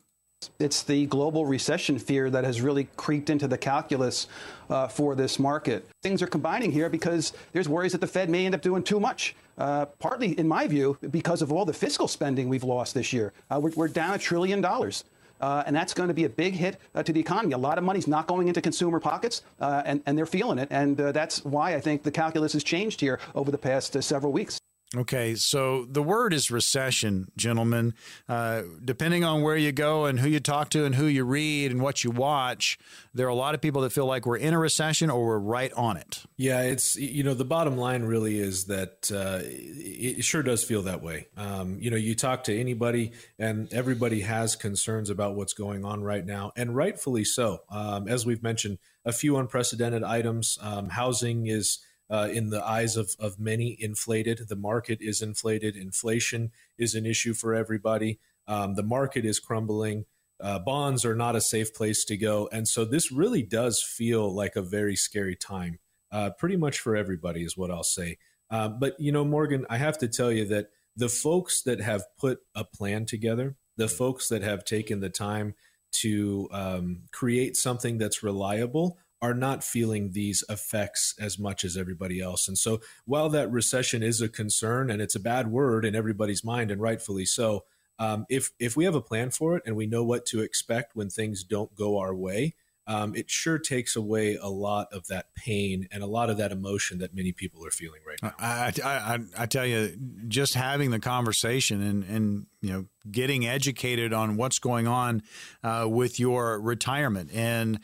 It's 0.59 0.83
the 0.83 1.07
global 1.07 1.47
recession 1.47 1.99
fear 1.99 2.31
that 2.31 2.45
has 2.45 2.61
really 2.61 2.89
creeped 2.97 3.31
into 3.31 3.49
the 3.49 3.59
calculus 3.59 4.29
uh, 4.71 4.89
for 4.89 5.15
this 5.15 5.39
market. 5.39 5.89
Things 6.03 6.23
are 6.23 6.27
combining 6.27 6.73
here 6.73 6.89
because 6.89 7.33
there's 7.53 7.69
worries 7.69 7.93
that 7.93 8.01
the 8.01 8.07
Fed 8.07 8.31
may 8.31 8.47
end 8.47 8.55
up 8.55 8.63
doing 8.63 8.83
too 8.83 9.01
much. 9.01 9.35
Uh, 9.59 9.87
partly, 9.99 10.39
in 10.39 10.47
my 10.47 10.67
view, 10.67 10.99
because 11.11 11.41
of 11.41 11.53
all 11.53 11.65
the 11.65 11.73
fiscal 11.73 12.07
spending 12.07 12.49
we've 12.49 12.65
lost 12.65 12.95
this 12.95 13.13
year. 13.13 13.33
Uh, 13.51 13.59
we're, 13.61 13.73
we're, 13.77 13.89
down 13.89 14.15
a 14.15 14.19
trillion 14.19 14.61
dollars. 14.61 15.05
Uh, 15.41 15.63
and 15.67 15.77
that's 15.77 15.93
going 15.93 16.09
to 16.09 16.15
be 16.15 16.25
a 16.25 16.29
big 16.29 16.55
hit 16.55 16.79
uh, 16.95 17.03
to 17.03 17.13
the 17.13 17.21
economy. 17.21 17.53
A 17.53 17.59
lot 17.59 17.77
of 17.77 17.85
money's 17.85 18.07
not 18.07 18.27
going 18.27 18.49
into 18.49 18.63
consumer 18.63 19.01
pockets, 19.01 19.43
uh, 19.61 19.83
and, 19.85 20.03
and, 20.07 20.17
they're 20.17 20.25
feeling 20.25 20.59
it. 20.59 20.69
And 20.71 20.97
that's 20.97 21.45
why 21.45 21.75
I 21.75 21.81
think 21.81 22.03
the 22.03 22.11
calculus 22.11 22.55
has 22.55 22.65
changed 22.65 23.01
here 23.01 23.21
over 23.35 23.51
the 23.51 23.59
past 23.59 24.03
several 24.03 24.33
weeks. 24.33 24.59
Okay, 24.99 25.35
so 25.35 25.85
the 25.85 26.03
word 26.03 26.33
is 26.33 26.51
recession, 26.51 27.31
gentlemen. 27.37 27.93
Uh, 28.29 28.63
depending 28.83 29.25
on 29.25 29.43
where 29.43 29.57
you 29.57 29.71
go 29.71 30.07
and 30.07 30.19
who 30.19 30.29
you 30.29 30.41
talk 30.41 30.71
to 30.71 30.87
and 30.87 30.95
who 30.95 31.05
you 31.05 31.25
read 31.25 31.71
and 31.71 31.83
what 31.83 32.03
you 32.03 32.11
watch, 32.11 32.79
there 33.13 33.27
are 33.27 33.31
a 33.31 33.35
lot 33.35 33.55
of 33.55 33.61
people 33.61 33.83
that 33.83 33.91
feel 33.91 34.07
like 34.07 34.25
we're 34.25 34.39
in 34.39 34.55
a 34.55 34.59
recession 34.59 35.11
or 35.11 35.27
we're 35.27 35.39
right 35.39 35.73
on 35.75 35.99
it. 35.99 36.23
Yeah, 36.39 36.63
it's 36.63 36.97
you 36.97 37.23
know 37.23 37.35
the 37.35 37.45
bottom 37.45 37.77
line 37.77 38.05
really 38.05 38.39
is 38.39 38.65
that 38.67 39.11
uh, 39.13 39.41
it 39.45 40.25
sure 40.25 40.43
does 40.43 40.65
feel 40.65 40.83
that 40.83 41.03
way. 41.03 41.29
Um, 41.37 41.77
you 41.79 41.91
know, 41.91 41.97
you 41.97 42.15
talk 42.15 42.45
to 42.45 42.59
anybody 42.59 43.13
and 43.39 43.71
everybody 43.73 44.21
has 44.21 44.57
concerns 44.57 45.11
about 45.11 45.35
what's 45.35 45.53
going 45.53 45.85
on 45.85 46.03
right 46.03 46.25
now, 46.25 46.53
and 46.57 46.75
rightfully 46.75 47.25
so. 47.25 47.61
Um, 47.69 48.09
as 48.09 48.25
we've 48.25 48.43
mentioned, 48.43 48.79
a 49.05 49.13
few 49.13 49.37
unprecedented 49.37 50.03
items. 50.03 50.59
Um, 50.63 50.89
housing 50.89 51.49
is 51.49 51.81
uh, 52.11 52.29
in 52.33 52.51
the 52.51 52.65
eyes 52.65 52.97
of, 52.97 53.11
of 53.19 53.39
many 53.39 53.77
inflated. 53.79 54.49
The 54.49 54.57
market 54.57 54.99
is 55.01 55.23
inflated. 55.23 55.77
Inflation 55.77 56.53
is 56.79 56.95
an 56.95 57.07
issue 57.07 57.35
for 57.35 57.55
everybody. 57.55 58.19
Um, 58.47 58.75
the 58.75 58.83
market 58.83 59.25
is 59.25 59.41
crumbling. 59.41 60.05
Uh, 60.41 60.59
bonds 60.59 61.05
are 61.05 61.17
not 61.17 61.35
a 61.35 61.41
safe 61.41 61.75
place 61.75 62.05
to 62.05 62.17
go. 62.17 62.49
And 62.53 62.69
so 62.69 62.85
this 62.85 63.11
really 63.11 63.43
does 63.43 63.83
feel 63.83 64.33
like 64.33 64.55
a 64.55 64.63
very 64.63 64.95
scary 64.95 65.35
time, 65.35 65.79
uh, 66.13 66.31
pretty 66.39 66.57
much 66.57 66.79
for 66.79 66.95
everybody, 66.95 67.43
is 67.43 67.57
what 67.57 67.71
I'll 67.71 67.83
say. 67.83 68.19
Uh, 68.51 68.69
but, 68.69 68.95
you 69.01 69.11
know, 69.11 69.25
Morgan, 69.25 69.67
I 69.71 69.79
have 69.79 69.99
to 69.99 70.09
tell 70.09 70.31
you 70.31 70.45
that 70.47 70.67
the 70.95 71.09
folks 71.09 71.63
that 71.63 71.81
have 71.81 72.05
put 72.19 72.39
a 72.55 72.65
plan 72.65 73.07
together, 73.07 73.57
the 73.77 73.89
folks 73.89 74.29
that 74.29 74.43
have 74.43 74.65
taken 74.65 75.01
the 75.01 75.11
time 75.11 75.55
to 75.93 76.49
um, 76.53 77.03
create 77.13 77.57
something 77.57 77.99
that's 77.99 78.23
reliable, 78.23 78.99
are 79.23 79.35
not 79.35 79.65
feeling 79.65 80.13
these 80.13 80.45
effects 80.49 81.15
as 81.19 81.39
much 81.39 81.65
as 81.65 81.77
everybody 81.77 82.21
else. 82.21 82.49
And 82.49 82.59
so, 82.59 82.81
while 83.05 83.29
that 83.31 83.51
recession 83.51 84.03
is 84.03 84.21
a 84.21 84.29
concern 84.29 84.91
and 84.91 85.01
it's 85.01 85.15
a 85.15 85.21
bad 85.21 85.49
word 85.51 85.85
in 85.85 85.95
everybody's 85.95 86.45
mind, 86.45 86.71
and 86.71 86.81
rightfully 86.81 87.25
so, 87.25 87.65
um, 87.99 88.27
if 88.29 88.51
if 88.59 88.77
we 88.77 88.85
have 88.85 88.95
a 88.95 89.01
plan 89.01 89.31
for 89.31 89.57
it 89.57 89.63
and 89.67 89.77
we 89.77 89.87
know 89.87 90.05
what 90.05 90.27
to 90.27 90.41
expect 90.41 90.95
when 90.95 91.09
things 91.09 91.45
don't 91.45 91.75
go 91.75 91.99
our 91.99 92.15
way, 92.15 92.55
um, 92.87 93.15
it 93.17 93.29
sure 93.29 93.59
takes 93.59 93.97
away 93.97 94.37
a 94.41 94.49
lot 94.49 94.93
of 94.93 95.09
that 95.09 95.35
pain 95.35 95.89
and 95.91 96.03
a 96.03 96.07
lot 96.07 96.31
of 96.31 96.37
that 96.37 96.53
emotion 96.53 96.99
that 96.99 97.15
many 97.15 97.33
people 97.33 97.67
are 97.67 97.71
feeling 97.71 98.01
right 98.07 98.19
now. 98.23 98.33
I, 98.39 98.73
I, 98.85 99.19
I 99.37 99.47
tell 99.47 99.67
you, 99.67 99.97
just 100.29 100.55
having 100.55 100.91
the 100.91 101.01
conversation 101.01 101.83
and, 101.83 102.05
and 102.05 102.47
you 102.61 102.73
know 102.73 102.87
getting 103.11 103.47
educated 103.47 104.13
on 104.13 104.37
what's 104.37 104.59
going 104.59 104.87
on 104.87 105.23
uh, 105.65 105.87
with 105.89 106.21
your 106.21 106.61
retirement, 106.61 107.31
and 107.33 107.81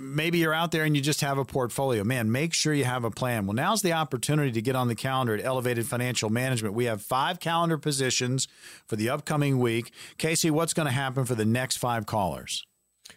maybe 0.00 0.38
you're 0.38 0.54
out 0.54 0.72
there 0.72 0.84
and 0.84 0.96
you 0.96 1.02
just 1.02 1.20
have 1.20 1.38
a 1.38 1.44
portfolio. 1.44 2.02
Man, 2.02 2.32
make 2.32 2.52
sure 2.52 2.74
you 2.74 2.84
have 2.84 3.04
a 3.04 3.10
plan. 3.10 3.46
Well, 3.46 3.54
now's 3.54 3.82
the 3.82 3.92
opportunity 3.92 4.50
to 4.52 4.62
get 4.62 4.74
on 4.74 4.88
the 4.88 4.96
calendar 4.96 5.34
at 5.34 5.44
Elevated 5.44 5.86
Financial 5.86 6.28
Management. 6.28 6.74
We 6.74 6.86
have 6.86 7.02
five 7.02 7.38
calendar 7.38 7.78
positions 7.78 8.48
for 8.86 8.96
the 8.96 9.08
upcoming 9.10 9.60
week. 9.60 9.92
Casey, 10.18 10.50
what's 10.50 10.74
going 10.74 10.86
to 10.86 10.92
happen 10.92 11.24
for 11.24 11.36
the 11.36 11.44
next 11.44 11.76
five 11.76 12.06
callers? 12.06 12.66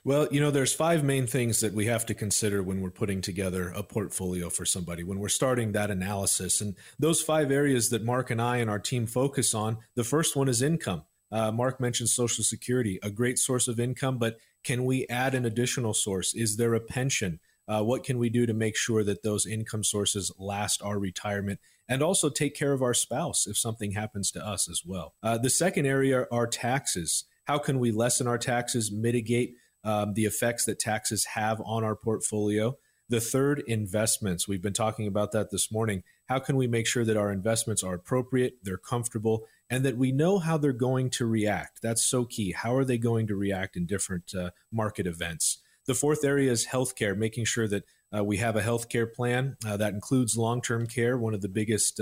Well, 0.06 0.28
you 0.32 0.42
know, 0.42 0.52
there's 0.52 0.74
five 0.74 1.02
main 1.02 1.28
things 1.28 1.62
that 1.62 1.74
we 1.74 1.86
have 1.86 2.06
to 2.08 2.14
consider 2.14 2.62
when 2.62 2.82
we're 2.82 2.90
putting 2.90 3.22
together 3.22 3.70
a 3.70 3.84
portfolio 3.84 4.50
for 4.50 4.66
somebody, 4.66 5.02
when 5.02 5.20
we're 5.20 5.30
starting 5.30 5.72
that 5.72 5.90
analysis. 5.90 6.60
And 6.60 6.76
those 7.00 7.22
five 7.22 7.52
areas 7.52 7.90
that 7.90 8.04
Mark 8.04 8.30
and 8.30 8.42
I 8.42 8.58
and 8.58 8.70
our 8.70 8.80
team 8.80 9.06
focus 9.08 9.54
on 9.54 9.78
the 9.96 10.04
first 10.04 10.36
one 10.36 10.50
is 10.50 10.62
income. 10.62 11.04
Uh, 11.32 11.54
Mark 11.54 11.80
mentioned 11.80 12.10
Social 12.10 12.44
Security, 12.44 13.00
a 13.02 13.10
great 13.10 13.40
source 13.40 13.70
of 13.70 13.80
income, 13.80 14.18
but 14.18 14.40
can 14.66 14.84
we 14.84 15.08
add 15.08 15.34
an 15.36 15.46
additional 15.46 15.94
source? 15.94 16.34
Is 16.34 16.58
there 16.58 16.74
a 16.74 16.82
pension? 16.82 17.40
Uh, 17.66 17.82
what 17.82 18.04
can 18.04 18.20
we 18.20 18.30
do 18.30 18.46
to 18.46 18.54
make 18.54 18.76
sure 18.76 19.06
that 19.06 19.24
those 19.24 19.46
income 19.46 19.86
sources 19.86 20.34
last 20.38 20.82
our 20.82 21.00
retirement 21.00 21.62
and 21.88 22.04
also 22.04 22.30
take 22.30 22.56
care 22.56 22.74
of 22.74 22.82
our 22.82 22.94
spouse 22.94 23.48
if 23.48 23.58
something 23.58 23.94
happens 23.94 24.32
to 24.32 24.46
us 24.46 24.70
as 24.70 24.82
well? 24.86 25.14
Uh, 25.24 25.38
the 25.38 25.50
second 25.50 25.86
area 25.86 26.28
are 26.30 26.46
taxes. 26.46 27.24
How 27.46 27.58
can 27.58 27.80
we 27.80 27.92
lessen 27.92 28.28
our 28.28 28.38
taxes, 28.38 28.92
mitigate 28.92 29.56
um, 29.84 30.14
the 30.14 30.26
effects 30.26 30.66
that 30.66 30.80
taxes 30.80 31.26
have 31.36 31.62
on 31.66 31.84
our 31.84 31.96
portfolio. 31.96 32.78
The 33.10 33.20
third, 33.20 33.64
investments. 33.68 34.48
We've 34.48 34.62
been 34.62 34.74
talking 34.74 35.08
about 35.08 35.34
that 35.34 35.52
this 35.52 35.72
morning. 35.72 36.04
How 36.28 36.40
can 36.40 36.56
we 36.56 36.68
make 36.68 36.88
sure 36.88 37.04
that 37.04 37.18
our 37.18 37.32
investments 37.32 37.84
are 37.84 37.94
appropriate, 37.94 38.60
they're 38.64 38.78
comfortable, 38.78 39.46
and 39.70 39.84
that 39.86 39.98
we 39.98 40.12
know 40.12 40.40
how 40.40 40.58
they're 40.58 40.72
going 40.72 41.10
to 41.12 41.26
react? 41.26 41.82
That's 41.82 42.04
so 42.04 42.26
key. 42.26 42.54
How 42.54 42.76
are 42.76 42.86
they 42.86 42.98
going 42.98 43.28
to 43.28 43.36
react 43.36 43.76
in 43.76 43.86
different 43.86 44.34
uh, 44.34 44.52
market 44.72 45.06
events? 45.06 45.60
The 45.86 45.94
fourth 45.94 46.24
area 46.24 46.50
is 46.50 46.68
healthcare, 46.68 47.16
making 47.18 47.46
sure 47.46 47.68
that 47.68 47.84
uh, 48.16 48.24
we 48.24 48.38
have 48.38 48.56
a 48.56 48.62
healthcare 48.62 49.12
plan 49.12 49.58
uh, 49.66 49.76
that 49.78 49.94
includes 49.94 50.38
long 50.38 50.62
term 50.62 50.88
care, 50.88 51.18
one 51.18 51.34
of 51.34 51.42
the 51.42 51.50
biggest 51.50 52.00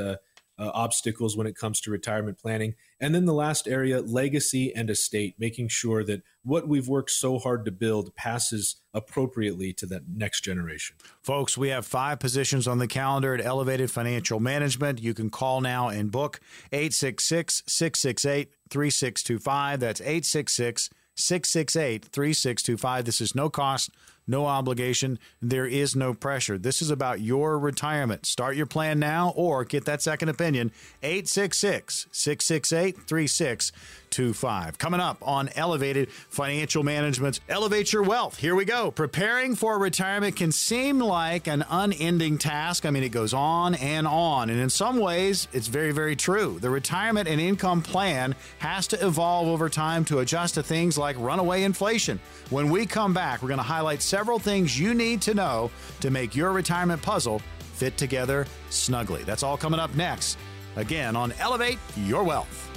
uh, 0.61 0.69
obstacles 0.75 1.35
when 1.35 1.47
it 1.47 1.55
comes 1.55 1.81
to 1.81 1.89
retirement 1.89 2.37
planning. 2.37 2.75
And 2.99 3.15
then 3.15 3.25
the 3.25 3.33
last 3.33 3.67
area, 3.67 3.99
legacy 4.01 4.71
and 4.75 4.91
estate, 4.91 5.33
making 5.39 5.69
sure 5.69 6.03
that 6.03 6.21
what 6.43 6.67
we've 6.67 6.87
worked 6.87 7.09
so 7.09 7.39
hard 7.39 7.65
to 7.65 7.71
build 7.71 8.15
passes 8.15 8.75
appropriately 8.93 9.73
to 9.73 9.87
that 9.87 10.03
next 10.07 10.41
generation. 10.41 10.95
Folks, 11.23 11.57
we 11.57 11.69
have 11.69 11.85
five 11.85 12.19
positions 12.19 12.67
on 12.67 12.77
the 12.77 12.87
calendar 12.87 13.33
at 13.33 13.43
Elevated 13.43 13.89
Financial 13.89 14.39
Management. 14.39 15.01
You 15.01 15.15
can 15.15 15.31
call 15.31 15.61
now 15.61 15.89
and 15.89 16.11
book 16.11 16.39
866 16.71 17.63
668 17.65 18.51
3625. 18.69 19.79
That's 19.79 20.01
866 20.01 20.89
668 21.15 22.05
3625. 22.05 23.05
This 23.05 23.19
is 23.19 23.33
no 23.33 23.49
cost 23.49 23.89
no 24.27 24.45
obligation. 24.45 25.19
There 25.41 25.65
is 25.65 25.95
no 25.95 26.13
pressure. 26.13 26.57
This 26.57 26.81
is 26.81 26.89
about 26.89 27.21
your 27.21 27.57
retirement. 27.59 28.25
Start 28.25 28.55
your 28.55 28.65
plan 28.65 28.99
now 28.99 29.33
or 29.35 29.65
get 29.65 29.85
that 29.85 30.01
second 30.01 30.29
opinion. 30.29 30.71
866 31.03 32.07
668 32.11 33.07
3625. 34.11 34.77
Coming 34.77 34.99
up 34.99 35.17
on 35.21 35.49
Elevated 35.55 36.11
Financial 36.11 36.83
Management, 36.83 37.39
Elevate 37.47 37.93
Your 37.93 38.03
Wealth. 38.03 38.37
Here 38.37 38.55
we 38.55 38.65
go. 38.65 38.91
Preparing 38.91 39.55
for 39.55 39.79
retirement 39.79 40.35
can 40.35 40.51
seem 40.51 40.99
like 40.99 41.47
an 41.47 41.63
unending 41.69 42.37
task. 42.37 42.85
I 42.85 42.89
mean, 42.89 43.03
it 43.03 43.09
goes 43.09 43.33
on 43.33 43.75
and 43.75 44.05
on. 44.07 44.49
And 44.49 44.59
in 44.59 44.69
some 44.69 44.99
ways, 44.99 45.47
it's 45.53 45.67
very, 45.67 45.91
very 45.91 46.15
true. 46.15 46.59
The 46.59 46.69
retirement 46.69 47.27
and 47.27 47.39
income 47.39 47.81
plan 47.81 48.35
has 48.59 48.87
to 48.87 49.05
evolve 49.05 49.47
over 49.47 49.69
time 49.69 50.05
to 50.05 50.19
adjust 50.19 50.55
to 50.55 50.63
things 50.63 50.97
like 50.97 51.15
runaway 51.17 51.63
inflation. 51.63 52.19
When 52.49 52.69
we 52.69 52.85
come 52.85 53.13
back, 53.13 53.41
we're 53.41 53.49
going 53.49 53.57
to 53.57 53.63
highlight 53.63 54.01
several 54.01 54.39
things 54.39 54.77
you 54.77 54.93
need 54.93 55.21
to 55.23 55.33
know 55.33 55.71
to 56.01 56.11
make 56.11 56.35
your 56.35 56.51
retirement 56.51 57.01
puzzle 57.01 57.41
fit 57.73 57.97
together 57.97 58.45
snugly. 58.69 59.23
That's 59.23 59.43
all 59.43 59.57
coming 59.57 59.79
up 59.79 59.95
next. 59.95 60.37
Again, 60.75 61.15
on 61.15 61.33
Elevate 61.33 61.79
Your 61.97 62.23
Wealth. 62.23 62.70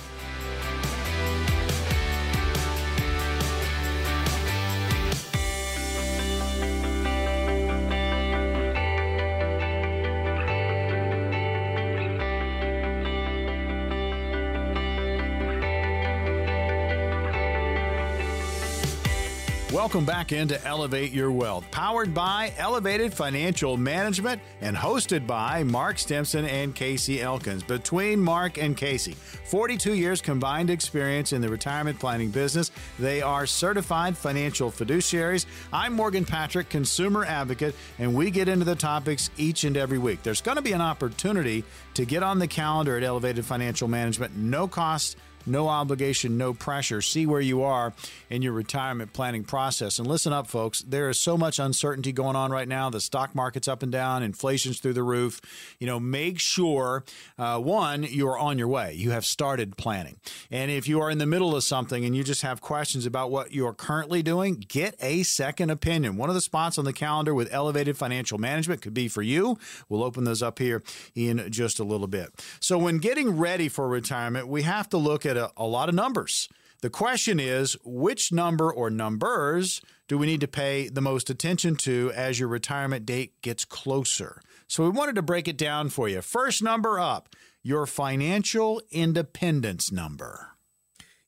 Welcome 19.84 20.06
back 20.06 20.32
into 20.32 20.58
Elevate 20.64 21.12
Your 21.12 21.30
Wealth, 21.30 21.70
powered 21.70 22.14
by 22.14 22.54
Elevated 22.56 23.12
Financial 23.12 23.76
Management 23.76 24.40
and 24.62 24.74
hosted 24.74 25.26
by 25.26 25.62
Mark 25.62 25.98
Stimson 25.98 26.46
and 26.46 26.74
Casey 26.74 27.20
Elkins. 27.20 27.62
Between 27.62 28.18
Mark 28.18 28.56
and 28.56 28.78
Casey, 28.78 29.12
42 29.12 29.92
years 29.92 30.22
combined 30.22 30.70
experience 30.70 31.34
in 31.34 31.42
the 31.42 31.50
retirement 31.50 32.00
planning 32.00 32.30
business. 32.30 32.70
They 32.98 33.20
are 33.20 33.44
certified 33.44 34.16
financial 34.16 34.70
fiduciaries. 34.70 35.44
I'm 35.70 35.92
Morgan 35.92 36.24
Patrick, 36.24 36.70
consumer 36.70 37.26
advocate, 37.26 37.74
and 37.98 38.14
we 38.14 38.30
get 38.30 38.48
into 38.48 38.64
the 38.64 38.76
topics 38.76 39.28
each 39.36 39.64
and 39.64 39.76
every 39.76 39.98
week. 39.98 40.22
There's 40.22 40.40
going 40.40 40.56
to 40.56 40.62
be 40.62 40.72
an 40.72 40.80
opportunity 40.80 41.62
to 41.92 42.06
get 42.06 42.22
on 42.22 42.38
the 42.38 42.48
calendar 42.48 42.96
at 42.96 43.02
Elevated 43.02 43.44
Financial 43.44 43.86
Management, 43.86 44.34
no 44.34 44.66
cost 44.66 45.18
no 45.46 45.68
obligation, 45.68 46.38
no 46.38 46.54
pressure. 46.54 47.02
See 47.02 47.26
where 47.26 47.40
you 47.40 47.62
are 47.62 47.92
in 48.30 48.42
your 48.42 48.52
retirement 48.52 49.12
planning 49.12 49.44
process. 49.44 49.98
And 49.98 50.06
listen 50.06 50.32
up, 50.32 50.46
folks, 50.46 50.80
there 50.82 51.08
is 51.08 51.18
so 51.18 51.36
much 51.36 51.58
uncertainty 51.58 52.12
going 52.12 52.36
on 52.36 52.50
right 52.50 52.68
now. 52.68 52.90
The 52.90 53.00
stock 53.00 53.34
market's 53.34 53.68
up 53.68 53.82
and 53.82 53.92
down, 53.92 54.22
inflation's 54.22 54.80
through 54.80 54.94
the 54.94 55.02
roof. 55.02 55.40
You 55.78 55.86
know, 55.86 56.00
make 56.00 56.38
sure, 56.38 57.04
uh, 57.38 57.58
one, 57.58 58.02
you 58.04 58.28
are 58.28 58.38
on 58.38 58.58
your 58.58 58.68
way. 58.68 58.94
You 58.94 59.10
have 59.10 59.24
started 59.24 59.76
planning. 59.76 60.16
And 60.50 60.70
if 60.70 60.88
you 60.88 61.00
are 61.00 61.10
in 61.10 61.18
the 61.18 61.26
middle 61.26 61.54
of 61.54 61.64
something 61.64 62.04
and 62.04 62.16
you 62.16 62.24
just 62.24 62.42
have 62.42 62.60
questions 62.60 63.06
about 63.06 63.30
what 63.30 63.52
you're 63.52 63.74
currently 63.74 64.22
doing, 64.22 64.64
get 64.68 64.96
a 65.00 65.22
second 65.22 65.70
opinion. 65.70 66.16
One 66.16 66.28
of 66.28 66.34
the 66.34 66.40
spots 66.40 66.78
on 66.78 66.84
the 66.84 66.92
calendar 66.92 67.34
with 67.34 67.52
Elevated 67.52 67.96
Financial 67.96 68.38
Management 68.38 68.82
could 68.82 68.94
be 68.94 69.08
for 69.08 69.22
you. 69.22 69.58
We'll 69.88 70.02
open 70.02 70.24
those 70.24 70.42
up 70.42 70.58
here 70.58 70.82
in 71.14 71.50
just 71.50 71.78
a 71.78 71.84
little 71.84 72.06
bit. 72.06 72.28
So, 72.60 72.78
when 72.78 72.98
getting 72.98 73.36
ready 73.36 73.68
for 73.68 73.88
retirement, 73.88 74.48
we 74.48 74.62
have 74.62 74.88
to 74.90 74.96
look 74.96 75.26
at 75.26 75.33
at 75.36 75.50
a, 75.50 75.52
a 75.56 75.66
lot 75.66 75.88
of 75.88 75.94
numbers. 75.94 76.48
The 76.82 76.90
question 76.90 77.40
is 77.40 77.76
which 77.84 78.30
number 78.30 78.70
or 78.70 78.90
numbers 78.90 79.80
do 80.06 80.18
we 80.18 80.26
need 80.26 80.42
to 80.42 80.48
pay 80.48 80.88
the 80.88 81.00
most 81.00 81.30
attention 81.30 81.76
to 81.76 82.12
as 82.14 82.38
your 82.38 82.48
retirement 82.48 83.06
date 83.06 83.40
gets 83.40 83.64
closer? 83.64 84.42
So 84.66 84.84
we 84.84 84.90
wanted 84.90 85.14
to 85.14 85.22
break 85.22 85.48
it 85.48 85.56
down 85.56 85.88
for 85.88 86.08
you. 86.08 86.20
First 86.20 86.62
number 86.62 87.00
up 87.00 87.34
your 87.62 87.86
financial 87.86 88.82
independence 88.90 89.90
number. 89.90 90.50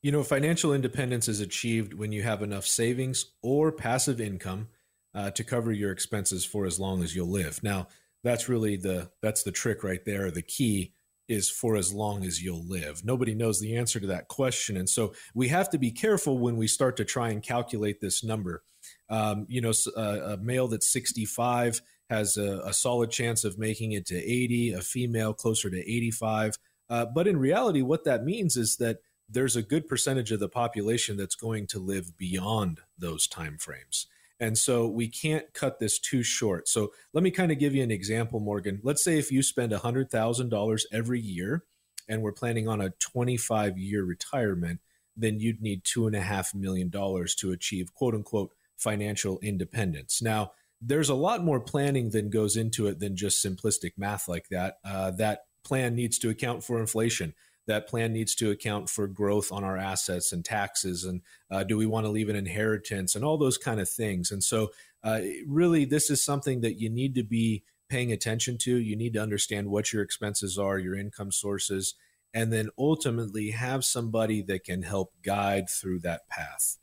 You 0.03 0.13
know, 0.13 0.23
financial 0.23 0.75
independence 0.75 1.27
is 1.27 1.41
achieved 1.41 1.95
when 1.95 2.13
you 2.13 2.23
have 2.23 2.43
enough 2.43 2.67
savings 2.67 3.25
or 3.43 3.73
passive 3.73 4.21
income 4.21 4.69
uh, 5.15 5.31
to 5.31 5.43
cover 5.43 5.73
your 5.73 5.91
expenses 5.91 6.45
for 6.45 6.67
as 6.67 6.79
long 6.79 7.03
as 7.03 7.17
you'll 7.17 7.31
live. 7.31 7.63
Now, 7.63 7.89
that's 8.23 8.49
really 8.49 8.77
the 8.77 9.11
that's 9.23 9.43
the 9.43 9.53
trick 9.53 9.83
right 9.83 10.05
there. 10.05 10.31
The 10.31 10.43
key 10.43 10.93
is 11.29 11.51
for 11.51 11.77
as 11.77 11.93
long 11.93 12.25
as 12.25 12.43
you'll 12.43 12.67
live. 12.67 13.05
Nobody 13.05 13.35
knows 13.35 13.61
the 13.61 13.77
answer 13.77 13.99
to 14.01 14.07
that 14.09 14.29
question, 14.29 14.77
and 14.77 14.89
so 14.89 15.15
we 15.35 15.49
have 15.49 15.71
to 15.71 15.79
be 15.79 15.91
careful 15.91 16.39
when 16.39 16.57
we 16.57 16.67
start 16.67 16.97
to 16.99 17.05
try 17.05 17.31
and 17.31 17.43
calculate 17.43 18.01
this 18.01 18.23
number. 18.23 18.63
Um, 19.09 19.47
you 19.49 19.61
know, 19.61 19.73
a, 19.97 20.01
a, 20.01 20.37
male 20.37 20.69
that's 20.69 20.93
65 20.93 21.81
has 22.11 22.37
a, 22.37 22.61
a, 22.65 22.73
solid 22.73 23.11
chance 23.11 23.45
of 23.45 23.59
making 23.59 23.93
it 23.93 24.07
to 24.07 24.17
80. 24.17 24.73
A 24.75 24.81
female 24.81 25.33
closer 25.33 25.71
to 25.71 25.79
85. 25.79 26.55
Uh, 26.89 27.07
but 27.07 27.27
in 27.27 27.37
reality, 27.37 27.83
what 27.83 28.05
that 28.05 28.25
means 28.25 28.57
is 28.57 28.77
that 28.77 28.99
there's 29.29 29.57
a 29.57 29.63
good 29.63 29.89
percentage 29.89 30.31
of 30.31 30.41
the 30.41 30.49
population 30.49 31.17
that's 31.17 31.35
going 31.35 31.67
to 31.69 31.79
live 31.79 32.17
beyond 32.17 32.81
those 32.97 33.27
time 33.27 33.59
frames. 33.59 34.07
And 34.39 34.59
so 34.59 34.87
we 34.87 35.09
can't 35.09 35.53
cut 35.55 35.79
this 35.79 35.99
too 35.99 36.23
short. 36.23 36.69
So 36.69 36.93
let 37.13 37.25
me 37.25 37.31
kind 37.31 37.51
of 37.51 37.59
give 37.59 37.75
you 37.75 37.83
an 37.83 37.91
example, 37.91 38.41
Morgan. 38.41 38.81
Let's 38.83 39.03
say 39.03 39.19
if 39.19 39.33
you 39.33 39.43
spend 39.43 39.73
$100,000 39.73 40.83
every 40.93 41.21
year 41.21 41.65
and 42.09 42.23
we're 42.23 42.33
planning 42.33 42.69
on 42.69 42.81
a 42.81 42.91
25 42.91 43.79
year 43.79 44.05
retirement, 44.05 44.81
then 45.17 45.41
you'd 45.41 45.63
need 45.63 45.85
$2.5 45.85 46.55
million 46.55 46.91
to 46.91 47.53
achieve 47.53 47.95
quote 47.95 48.15
unquote 48.15 48.53
financial 48.77 49.39
independence. 49.41 50.21
Now, 50.21 50.53
there's 50.83 51.09
a 51.09 51.15
lot 51.15 51.43
more 51.43 51.61
planning 51.61 52.11
than 52.11 52.29
goes 52.29 52.57
into 52.57 52.87
it 52.87 53.01
than 53.01 53.17
just 53.17 53.45
simplistic 53.45 53.93
math 53.97 54.29
like 54.29 54.49
that. 54.51 54.77
Uh, 54.85 55.11
that 55.13 55.47
plan 55.65 55.95
needs 55.95 56.19
to 56.19 56.29
account 56.29 56.63
for 56.63 56.79
inflation 56.79 57.35
that 57.67 57.89
plan 57.89 58.13
needs 58.13 58.35
to 58.37 58.51
account 58.51 58.89
for 58.89 59.07
growth 59.07 59.51
on 59.51 59.65
our 59.65 59.77
assets 59.77 60.33
and 60.33 60.45
taxes 60.45 61.05
and 61.05 61.23
uh, 61.51 61.65
do 61.65 61.77
we 61.77 61.87
want 61.87 62.07
to 62.07 62.11
leave 62.11 62.29
an 62.29 62.37
inheritance 62.37 63.15
and 63.15 63.25
all 63.25 63.37
those 63.37 63.59
kind 63.59 63.81
of 63.81 63.89
things. 63.89 64.31
And 64.31 64.43
so 64.43 64.71
uh, 65.03 65.21
really 65.47 65.85
this 65.85 66.11
is 66.11 66.25
something 66.25 66.61
that 66.61 66.81
you 66.81 66.89
need 66.89 67.15
to 67.15 67.23
be 67.23 67.63
paying 67.89 68.13
attention 68.13 68.59
to. 68.59 68.77
You 68.77 68.97
need 68.97 69.15
to 69.15 69.23
understand 69.23 69.69
what 69.69 69.93
your 69.93 70.03
expenses 70.03 70.59
are 70.59 70.79
your 70.79 70.97
income 70.97 71.33
sources 71.33 71.95
and 72.35 72.53
then 72.53 72.69
ultimately 72.79 73.51
have 73.53 73.85
somebody 73.85 74.43
that 74.43 74.65
can 74.65 74.83
help 74.83 75.13
guide 75.23 75.71
through 75.71 76.01
that 76.01 76.29
path. 76.29 76.77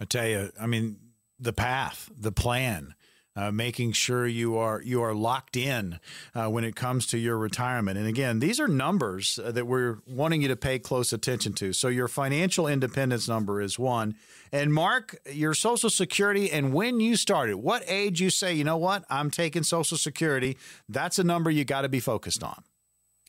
I 0.00 0.04
tell 0.04 0.26
you 0.26 0.50
i 0.60 0.66
mean 0.66 0.96
the 1.38 1.52
path 1.52 2.10
the 2.16 2.32
plan 2.32 2.94
uh, 3.34 3.50
making 3.50 3.92
sure 3.92 4.26
you 4.26 4.56
are 4.56 4.82
you 4.82 5.02
are 5.02 5.14
locked 5.14 5.56
in 5.56 5.98
uh, 6.34 6.48
when 6.48 6.64
it 6.64 6.76
comes 6.76 7.06
to 7.06 7.18
your 7.18 7.38
retirement. 7.38 7.98
And 7.98 8.06
again, 8.06 8.38
these 8.40 8.60
are 8.60 8.68
numbers 8.68 9.38
uh, 9.42 9.52
that 9.52 9.66
we're 9.66 9.98
wanting 10.06 10.42
you 10.42 10.48
to 10.48 10.56
pay 10.56 10.78
close 10.78 11.12
attention 11.12 11.52
to. 11.54 11.72
So 11.72 11.88
your 11.88 12.08
financial 12.08 12.66
independence 12.66 13.28
number 13.28 13.60
is 13.60 13.78
one. 13.78 14.16
And 14.52 14.72
Mark, 14.72 15.16
your 15.30 15.54
Social 15.54 15.88
Security 15.88 16.50
and 16.50 16.74
when 16.74 17.00
you 17.00 17.16
started, 17.16 17.56
what 17.56 17.82
age 17.86 18.20
you 18.20 18.28
say, 18.28 18.52
you 18.52 18.64
know 18.64 18.76
what, 18.76 19.04
I'm 19.08 19.30
taking 19.30 19.62
Social 19.62 19.96
Security. 19.96 20.58
That's 20.88 21.18
a 21.18 21.24
number 21.24 21.50
you 21.50 21.64
got 21.64 21.82
to 21.82 21.88
be 21.88 22.00
focused 22.00 22.42
on. 22.42 22.62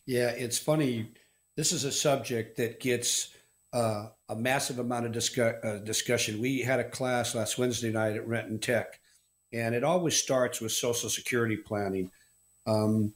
Yeah, 0.05 0.29
it's 0.29 0.60
funny. 0.60 1.12
This 1.55 1.72
is 1.72 1.86
a 1.86 1.91
subject 1.91 2.57
that 2.57 2.81
gets 2.81 3.29
uh, 3.72 4.07
a 4.27 4.36
massive 4.36 4.79
amount 4.79 5.05
of 5.05 5.38
uh, 5.39 5.77
discussion. 5.79 6.41
We 6.41 6.62
had 6.62 6.79
a 6.79 6.89
class 6.89 7.36
last 7.36 7.57
Wednesday 7.57 7.91
night 7.91 8.15
at 8.15 8.27
Renton 8.27 8.60
Tech 8.60 9.00
and 9.53 9.75
it 9.75 9.83
always 9.83 10.17
starts 10.17 10.60
with 10.60 10.72
Social 10.72 11.10
Security 11.10 11.55
planning. 11.55 12.10
Um, 12.65 13.13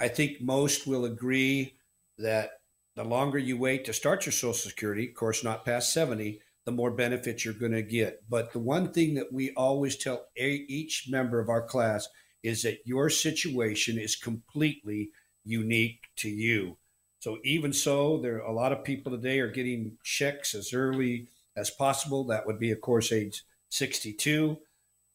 I 0.00 0.08
think 0.08 0.40
most 0.40 0.86
will 0.86 1.04
agree 1.04 1.74
that 2.18 2.60
the 2.94 3.04
longer 3.04 3.38
you 3.38 3.58
wait 3.58 3.84
to 3.86 3.92
start 3.92 4.24
your 4.24 4.32
Social 4.32 4.54
Security, 4.54 5.08
of 5.08 5.14
course, 5.14 5.42
not 5.42 5.64
past 5.64 5.92
70, 5.92 6.40
the 6.64 6.72
more 6.72 6.92
benefits 6.92 7.44
you're 7.44 7.54
going 7.54 7.72
to 7.72 7.82
get. 7.82 8.22
But 8.30 8.52
the 8.52 8.60
one 8.60 8.92
thing 8.92 9.14
that 9.14 9.32
we 9.32 9.50
always 9.54 9.96
tell 9.96 10.26
each 10.36 11.08
member 11.10 11.40
of 11.40 11.48
our 11.48 11.62
class 11.62 12.08
is 12.42 12.62
that 12.62 12.78
your 12.84 13.10
situation 13.10 13.98
is 13.98 14.14
completely 14.14 15.10
unique 15.44 16.02
to 16.16 16.28
you. 16.28 16.76
So 17.18 17.38
even 17.44 17.72
so, 17.72 18.18
there 18.18 18.36
are 18.36 18.50
a 18.50 18.52
lot 18.52 18.72
of 18.72 18.84
people 18.84 19.12
today 19.12 19.40
are 19.40 19.50
getting 19.50 19.96
checks 20.04 20.54
as 20.54 20.72
early 20.72 21.28
as 21.56 21.70
possible. 21.70 22.24
That 22.24 22.46
would 22.46 22.58
be, 22.58 22.70
of 22.70 22.80
course, 22.80 23.12
age 23.12 23.44
62 23.70 24.58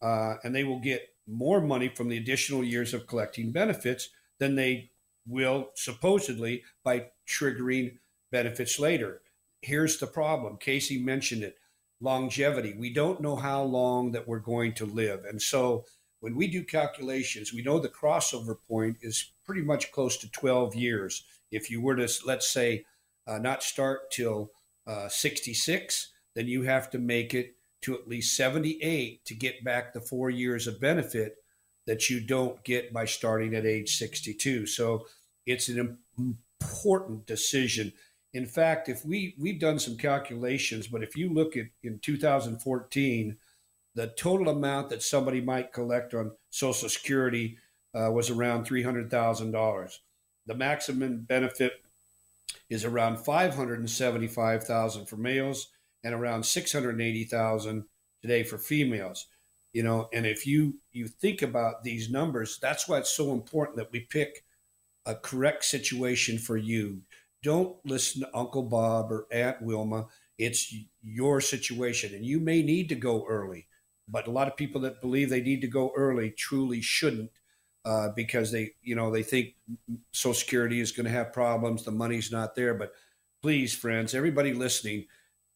uh, 0.01 0.36
and 0.43 0.55
they 0.55 0.63
will 0.63 0.79
get 0.79 1.10
more 1.27 1.62
money 1.62 1.89
from 1.89 2.10
the 2.10 2.17
additional 2.17 2.63
years 2.63 2.93
of 2.93 3.07
collecting 3.07 3.51
benefits 3.51 4.10
than 4.39 4.55
they 4.55 4.91
will 5.27 5.69
supposedly 5.75 6.63
by 6.83 7.07
triggering 7.27 7.97
benefits 8.31 8.79
later. 8.79 9.21
Here's 9.62 9.97
the 9.97 10.07
problem 10.07 10.57
Casey 10.57 11.01
mentioned 11.01 11.43
it 11.43 11.57
longevity. 11.99 12.75
We 12.77 12.93
don't 12.93 13.21
know 13.21 13.36
how 13.36 13.63
long 13.63 14.12
that 14.12 14.27
we're 14.27 14.39
going 14.39 14.73
to 14.73 14.86
live. 14.86 15.25
And 15.25 15.41
so 15.41 15.86
when 16.19 16.36
we 16.36 16.47
do 16.47 16.63
calculations, 16.63 17.53
we 17.53 17.63
know 17.63 17.79
the 17.79 17.89
crossover 17.89 18.55
point 18.67 18.97
is 19.01 19.31
pretty 19.45 19.62
much 19.62 19.91
close 19.91 20.17
to 20.17 20.31
12 20.31 20.75
years. 20.75 21.23
If 21.51 21.71
you 21.71 21.81
were 21.81 21.95
to, 21.95 22.07
let's 22.25 22.51
say, 22.51 22.86
uh, 23.25 23.39
not 23.39 23.63
start 23.63 24.12
till 24.12 24.51
uh, 24.86 25.10
66, 25.10 26.12
then 26.36 26.47
you 26.47 26.63
have 26.63 26.89
to 26.91 26.99
make 26.99 27.33
it 27.33 27.55
to 27.81 27.95
at 27.95 28.07
least 28.07 28.35
78 28.35 29.25
to 29.25 29.35
get 29.35 29.63
back 29.63 29.93
the 29.93 30.01
four 30.01 30.29
years 30.29 30.67
of 30.67 30.79
benefit 30.79 31.35
that 31.85 32.09
you 32.09 32.19
don't 32.19 32.63
get 32.63 32.91
by 32.91 33.05
starting 33.05 33.55
at 33.55 33.65
age 33.65 33.97
62. 33.97 34.65
So 34.65 35.07
it's 35.45 35.69
an 35.69 35.97
important 36.61 37.25
decision. 37.25 37.93
In 38.33 38.45
fact, 38.45 38.89
if 38.89 39.05
we 39.05 39.35
we've 39.39 39.59
done 39.59 39.79
some 39.79 39.97
calculations, 39.97 40.87
but 40.87 41.01
if 41.01 41.15
you 41.15 41.33
look 41.33 41.55
at 41.55 41.67
in 41.81 41.99
2014, 41.99 43.37
the 43.95 44.07
total 44.07 44.49
amount 44.49 44.89
that 44.89 45.01
somebody 45.01 45.41
might 45.41 45.73
collect 45.73 46.13
on 46.13 46.33
Social 46.51 46.89
Security 46.89 47.57
uh, 47.95 48.11
was 48.11 48.29
around 48.29 48.65
three 48.65 48.83
hundred 48.83 49.09
thousand 49.09 49.51
dollars. 49.51 50.01
The 50.45 50.55
maximum 50.55 51.21
benefit 51.21 51.81
is 52.69 52.85
around 52.85 53.17
five 53.17 53.55
hundred 53.55 53.79
and 53.79 53.89
seventy-five 53.89 54.65
thousand 54.65 55.07
for 55.07 55.17
males 55.17 55.69
and 56.08 56.15
around 56.15 56.46
680,000 56.46 57.84
today 58.22 58.43
for 58.43 58.58
females. 58.58 59.28
You 59.74 59.84
know, 59.84 60.08
and 60.13 60.26
if 60.26 60.48
you 60.48 60.76
you 60.93 61.08
think 61.08 61.41
about 61.41 61.84
these 61.84 62.10
numbers, 62.10 62.58
that's 62.62 62.88
why 62.88 62.98
it's 63.00 63.15
so 63.15 63.34
important 63.34 63.78
that 63.78 63.91
we 63.91 64.00
pick 64.00 64.46
a 65.06 65.13
correct 65.13 65.65
situation 65.65 66.38
for 66.38 66.56
you. 66.56 67.02
Don't 67.43 67.76
listen 67.86 68.22
to 68.22 68.36
Uncle 68.38 68.63
Bob 68.63 69.12
or 69.12 69.28
Aunt 69.32 69.62
Wilma. 69.62 70.08
It's 70.38 70.74
your 71.04 71.41
situation, 71.41 72.15
and 72.15 72.26
you 72.26 72.39
may 72.39 72.62
need 72.62 72.88
to 72.89 72.96
go 72.96 73.26
early. 73.28 73.67
But 74.08 74.28
a 74.28 74.32
lot 74.32 74.48
of 74.48 74.56
people 74.56 74.80
that 74.82 75.02
believe 75.02 75.30
they 75.30 75.41
need 75.41 75.60
to 75.62 75.67
go 75.67 75.91
early 75.96 76.32
truly 76.32 76.82
shouldn't, 76.82 77.32
uh, 77.84 78.10
because 78.15 78.52
they, 78.54 78.72
you 78.82 78.96
know, 78.96 79.12
they 79.12 79.24
think 79.24 79.56
Social 80.13 80.34
Security 80.34 80.80
is 80.80 80.93
going 80.93 81.06
to 81.06 81.12
have 81.12 81.34
problems, 81.34 81.84
the 81.84 81.91
money's 81.91 82.32
not 82.32 82.56
there. 82.56 82.74
But 82.74 82.93
please, 83.41 83.76
friends, 83.76 84.15
everybody 84.15 84.54
listening, 84.54 85.06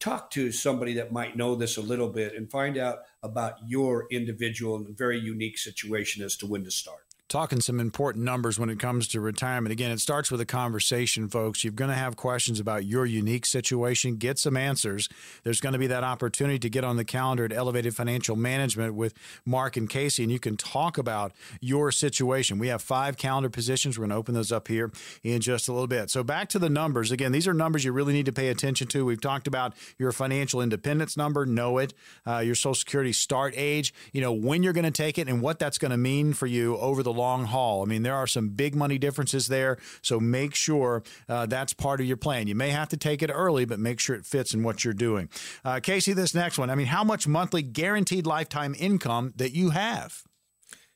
talk 0.02 0.32
to 0.32 0.52
somebody 0.52 0.94
that 0.96 1.12
might 1.12 1.38
know 1.38 1.56
this 1.56 1.78
a 1.78 1.82
little 1.82 2.10
bit 2.10 2.36
and 2.36 2.50
find 2.50 2.78
out 2.78 3.00
about 3.24 3.54
your 3.68 4.08
individual 4.12 4.76
and 4.76 4.98
very 4.98 5.20
unique 5.20 5.58
situation 5.58 6.24
as 6.24 6.36
to 6.36 6.48
when 6.48 6.64
to 6.64 6.72
start 6.72 7.06
talking 7.32 7.62
some 7.62 7.80
important 7.80 8.26
numbers 8.26 8.60
when 8.60 8.70
it 8.70 8.78
comes 8.78 9.08
to 9.08 9.22
retirement. 9.22 9.72
Again, 9.72 9.90
it 9.90 10.02
starts 10.02 10.30
with 10.30 10.42
a 10.42 10.46
conversation, 10.46 11.30
folks. 11.30 11.64
You're 11.64 11.72
going 11.72 11.90
to 11.90 11.96
have 11.96 12.18
questions 12.18 12.60
about 12.60 12.84
your 12.84 13.06
unique 13.06 13.46
situation. 13.46 14.18
Get 14.18 14.38
some 14.38 14.58
answers. 14.58 15.08
There's 15.44 15.62
going 15.62 15.72
to 15.72 15.80
be 15.80 15.88
that 15.88 16.04
opportunity 16.04 16.60
to 16.60 16.70
get 16.70 16.84
on 16.84 16.98
the 16.98 17.06
calendar 17.06 17.46
at 17.46 17.54
Elevated 17.54 17.96
Financial 17.96 18.36
Management 18.36 18.96
with 18.96 19.14
Mark 19.46 19.78
and 19.78 19.90
Casey, 19.90 20.24
and 20.24 20.32
you 20.32 20.40
can 20.40 20.58
talk 20.58 20.98
about 20.98 21.32
your 21.62 21.90
situation. 21.90 22.60
We 22.60 22.68
have 22.68 22.82
five 22.82 23.16
calendar 23.16 23.50
positions. 23.50 23.98
We're 23.98 24.04
going 24.04 24.10
to 24.10 24.18
open 24.18 24.36
those 24.36 24.52
up 24.52 24.68
here 24.68 24.92
in 25.24 25.40
just 25.40 25.70
a 25.70 25.72
little 25.72 25.88
bit. 25.88 26.10
So, 26.10 26.26
back 26.26 26.50
to 26.50 26.60
the 26.60 26.70
numbers. 26.70 27.12
Again, 27.12 27.32
these 27.32 27.48
are 27.48 27.54
numbers 27.54 27.86
you 27.86 27.94
really 27.94 28.14
need 28.14 28.26
to 28.26 28.34
pay 28.34 28.50
attention 28.50 28.88
to. 28.88 29.06
We've 29.06 29.22
talked 29.22 29.48
about 29.48 29.74
your 29.98 30.12
financial 30.12 30.62
independence 30.62 31.16
number, 31.16 31.46
know 31.46 31.78
it, 31.78 31.94
uh, 32.28 32.40
your 32.40 32.56
Social 32.56 32.76
Security 32.76 33.14
start 33.14 33.54
age, 33.56 33.94
you 34.12 34.20
know, 34.20 34.34
when 34.34 34.64
you're 34.64 34.74
going 34.74 34.84
to 34.84 34.92
take 34.92 35.18
it, 35.18 35.30
and 35.30 35.42
what 35.42 35.60
that's 35.60 35.78
going 35.78 35.92
to 35.92 35.98
mean 35.98 36.34
for 36.34 36.46
you 36.46 36.76
over 36.76 37.02
the 37.02 37.21
long 37.22 37.46
haul. 37.46 37.84
I 37.84 37.86
mean, 37.86 38.04
there 38.04 38.16
are 38.16 38.28
some 38.28 38.50
big 38.50 38.76
money 38.76 38.98
differences 38.98 39.48
there. 39.48 39.78
So 40.02 40.20
make 40.20 40.56
sure 40.56 41.04
uh, 41.30 41.46
that's 41.46 41.74
part 41.74 42.00
of 42.00 42.08
your 42.08 42.18
plan. 42.18 42.48
You 42.48 42.56
may 42.56 42.72
have 42.72 42.90
to 42.90 42.98
take 42.98 43.22
it 43.22 43.30
early, 43.30 43.66
but 43.66 43.80
make 43.80 44.00
sure 44.00 44.16
it 44.16 44.26
fits 44.26 44.54
in 44.54 44.64
what 44.64 44.84
you're 44.84 44.94
doing. 44.94 45.30
Uh, 45.64 45.80
Casey, 45.80 46.14
this 46.14 46.34
next 46.34 46.58
one. 46.58 46.70
I 46.70 46.76
mean, 46.76 46.88
how 46.88 47.04
much 47.04 47.28
monthly 47.28 47.62
guaranteed 47.62 48.26
lifetime 48.26 48.76
income 48.78 49.34
that 49.36 49.52
you 49.52 49.70
have? 49.70 50.24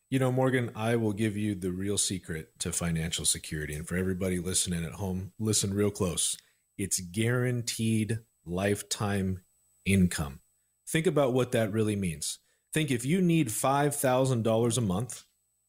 You 0.09 0.19
know, 0.19 0.31
Morgan, 0.31 0.71
I 0.75 0.95
will 0.95 1.13
give 1.13 1.35
you 1.35 1.55
the 1.55 1.71
real 1.71 1.97
secret 1.97 2.59
to 2.59 2.71
financial 2.71 3.25
security. 3.25 3.73
And 3.75 3.87
for 3.87 3.95
everybody 3.97 4.39
listening 4.39 4.85
at 4.85 4.93
home, 4.93 5.31
listen 5.39 5.73
real 5.73 5.91
close. 5.91 6.37
It's 6.77 6.99
guaranteed 6.99 8.19
lifetime 8.45 9.41
income. 9.85 10.39
Think 10.87 11.07
about 11.07 11.33
what 11.33 11.51
that 11.53 11.71
really 11.71 11.95
means. 11.95 12.39
Think 12.73 12.91
if 12.91 13.05
you 13.05 13.21
need 13.21 13.47
$5,000 13.47 14.77
a 14.77 14.81
month 14.81 15.23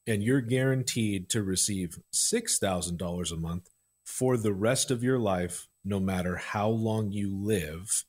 and 0.07 0.23
you're 0.23 0.41
guaranteed 0.41 1.29
to 1.29 1.43
receive 1.43 1.99
$6,000 2.13 3.31
a 3.31 3.35
month 3.35 3.69
for 4.05 4.37
the 4.37 4.53
rest 4.53 4.89
of 4.89 5.03
your 5.03 5.19
life, 5.19 5.67
no 5.83 5.99
matter 5.99 6.37
how 6.37 6.69
long 6.69 7.11
you 7.11 7.35
live, 7.35 8.03